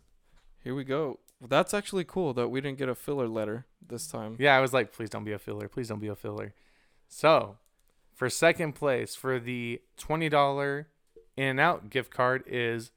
Here 0.63 0.75
we 0.75 0.83
go. 0.83 1.19
That's 1.39 1.73
actually 1.73 2.03
cool 2.03 2.33
that 2.33 2.49
we 2.49 2.61
didn't 2.61 2.77
get 2.77 2.89
a 2.89 2.95
filler 2.95 3.27
letter 3.27 3.65
this 3.85 4.07
time. 4.07 4.35
Yeah, 4.39 4.55
I 4.57 4.59
was 4.59 4.73
like, 4.73 4.91
please 4.91 5.09
don't 5.09 5.23
be 5.23 5.31
a 5.33 5.39
filler. 5.39 5.67
Please 5.67 5.87
don't 5.87 5.99
be 5.99 6.07
a 6.07 6.15
filler. 6.15 6.53
So, 7.07 7.57
for 8.13 8.29
second 8.29 8.73
place 8.73 9.15
for 9.15 9.39
the 9.39 9.81
$20 9.99 10.85
In 11.37 11.43
and 11.45 11.59
Out 11.59 11.89
gift 11.89 12.11
card 12.11 12.43
is 12.47 12.91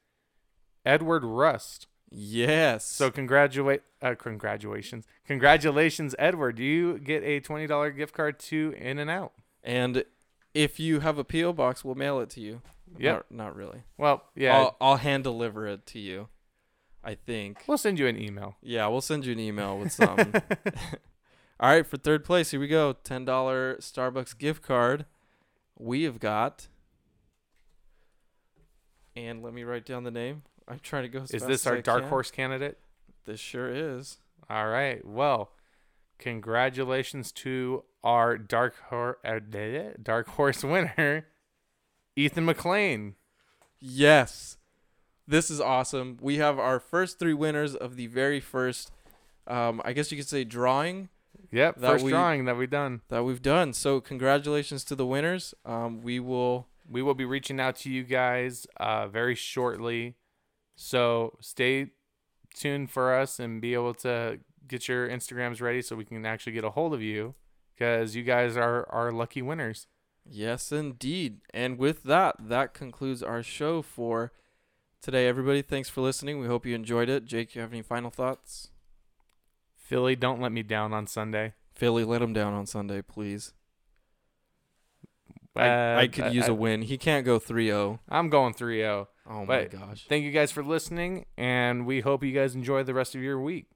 Edward 0.85 1.25
Rust. 1.25 1.87
Yes. 2.11 2.87
So, 2.87 3.11
congratulate 3.11 3.83
uh, 4.03 4.15
congratulations. 4.15 5.07
Congratulations, 5.27 6.15
Edward. 6.19 6.59
You 6.59 6.99
get 6.99 7.23
a 7.23 7.41
$20 7.41 7.97
gift 7.97 8.15
card 8.15 8.39
to 8.41 8.75
In 8.79 8.99
and 8.99 9.11
Out. 9.11 9.33
and 9.63 10.05
if 10.53 10.81
you 10.81 10.99
have 11.01 11.17
a 11.19 11.23
PO 11.23 11.53
box, 11.53 11.85
we'll 11.85 11.95
mail 11.95 12.19
it 12.19 12.29
to 12.31 12.41
you. 12.41 12.61
Yep. 12.99 13.27
Not, 13.31 13.37
not 13.37 13.57
really. 13.57 13.83
Well, 13.97 14.25
yeah. 14.35 14.57
I'll, 14.57 14.77
I'll 14.81 14.97
hand 14.97 15.25
deliver 15.25 15.67
it 15.67 15.87
to 15.87 15.99
you. 15.99 16.29
I 17.03 17.15
think. 17.15 17.65
we'll 17.67 17.79
send 17.79 17.99
you 17.99 18.07
an 18.07 18.21
email. 18.21 18.57
Yeah, 18.63 18.87
we'll 18.89 19.01
send 19.01 19.25
you 19.25 19.33
an 19.33 19.41
email 19.41 19.79
with 19.79 19.93
some. 19.93 20.19
All 21.61 21.71
right, 21.71 21.87
for 21.87 21.97
third 21.97 22.25
place, 22.25 22.51
here 22.51 22.61
we 22.61 22.69
go. 22.69 22.95
$10 23.05 23.25
Starbucks 23.27 24.37
gift 24.39 24.63
card. 24.63 25.07
We 25.79 26.03
have 26.05 26.19
got. 26.19 26.69
And 29.17 29.43
let 29.43 29.53
me 29.53 29.65
write 29.65 29.85
down 29.85 30.05
the 30.05 30.11
name. 30.11 30.43
I'm 30.69 30.79
trying 30.79 31.03
to 31.03 31.09
go. 31.09 31.25
Is 31.31 31.43
this 31.43 31.67
our 31.67 31.81
dark 31.81 32.03
can. 32.03 32.09
horse 32.09 32.31
candidate? 32.31 32.79
This 33.25 33.41
sure 33.41 33.69
is. 33.69 34.19
All 34.49 34.69
right. 34.69 35.05
Well, 35.05 35.53
congratulations 36.19 37.33
to 37.33 37.85
our 38.05 38.39
dark 38.39 38.75
horse 38.89 39.17
uh, 39.25 39.41
dark 40.03 40.29
horse 40.29 40.63
winner, 40.65 41.27
Ethan 42.21 42.45
McLean. 42.45 43.15
Yes. 43.81 44.59
This 45.27 45.51
is 45.51 45.61
awesome. 45.61 46.19
We 46.21 46.37
have 46.39 46.59
our 46.59 46.79
first 46.81 47.19
three 47.19 47.35
winners 47.35 47.75
of 47.75 47.97
the 47.97 48.07
very 48.09 48.41
first, 48.41 48.91
um, 49.47 49.81
I 49.85 49.93
guess 49.93 50.11
you 50.11 50.19
could 50.19 50.29
say, 50.29 50.45
drawing 50.45 51.09
Yep, 51.53 51.77
That 51.77 51.93
first 51.93 52.05
we- 52.05 52.11
drawing 52.11 52.45
that 52.45 52.57
we've 52.57 52.71
done. 52.71 53.01
that 53.09 53.25
we've 53.25 53.41
done. 53.43 53.73
So, 53.73 54.01
congratulations 54.01 54.85
to 54.85 54.95
the 54.95 55.07
winners. 55.07 55.55
Um, 55.65 56.03
we 56.03 56.21
will. 56.21 56.69
We 56.89 57.03
will 57.03 57.15
be 57.15 57.25
reaching 57.25 57.61
out 57.61 57.77
to 57.77 57.91
you 57.91 58.03
guys 58.03 58.67
uh, 58.79 59.07
very 59.09 59.35
shortly. 59.37 60.17
So 60.75 61.37
stay 61.41 61.93
tuned 62.55 62.91
for 62.91 63.15
us 63.15 63.39
and 63.39 63.61
be 63.61 63.75
able 63.75 63.95
to 63.95 64.41
get 64.67 64.89
your 64.89 65.09
Instagrams 65.09 65.61
ready 65.61 65.83
so 65.83 65.95
we 65.95 66.05
can 66.05 66.27
actually 66.27 66.53
get 66.53 66.65
a 66.65 66.71
hold 66.71 66.93
of 66.93 67.01
you 67.03 67.35
because 67.77 68.17
you 68.17 68.25
guys 68.25 68.57
are 68.57 68.89
our 68.91 69.13
lucky 69.13 69.41
winners. 69.41 69.87
Yes, 70.25 70.71
indeed. 70.73 71.41
And 71.53 71.79
with 71.79 72.05
that, 72.05 72.37
that 72.39 72.75
concludes 72.75 73.23
our 73.23 73.43
show 73.43 73.83
for 73.83 74.33
today. 75.03 75.27
Everybody, 75.27 75.63
thanks 75.63 75.89
for 75.89 76.01
listening. 76.03 76.39
We 76.39 76.47
hope 76.47 76.65
you 76.67 76.75
enjoyed 76.75 77.09
it. 77.09 77.25
Jake, 77.25 77.55
you 77.55 77.61
have 77.61 77.73
any 77.73 77.83
final 77.83 78.11
thoughts? 78.11 78.69
Philly, 79.77 80.15
don't 80.15 80.41
let 80.41 80.53
me 80.53 80.63
down 80.63 80.93
on 80.93 81.07
Sunday. 81.07 81.55
Philly, 81.75 82.05
let 82.05 82.23
him 82.23 82.33
down 82.33 82.53
on 82.53 82.67
Sunday, 82.67 83.03
please. 83.03 83.53
I, 85.57 85.69
Uh, 85.69 85.97
I 86.03 86.07
could 86.07 86.33
use 86.33 86.47
a 86.47 86.53
a 86.53 86.55
win. 86.55 86.83
He 86.83 86.97
can't 86.97 87.27
go 87.27 87.39
3 87.41 87.67
0. 87.67 87.99
I'm 88.09 88.29
going 88.29 88.55
3 88.55 88.79
0. 88.79 89.09
Oh, 89.27 89.41
my 89.41 89.47
But- 89.65 89.71
gosh. 89.73 90.07
Thank 90.09 90.25
you 90.25 90.31
guys 90.31 90.53
for 90.53 90.63
listening, 90.63 91.27
and 91.37 91.87
we 91.87 92.01
hope 92.01 92.23
you 92.23 92.33
guys 92.33 92.55
enjoy 92.55 92.85
the 92.85 92.95
rest 92.95 93.15
of 93.17 93.23
your 93.23 93.41
week. 93.41 93.67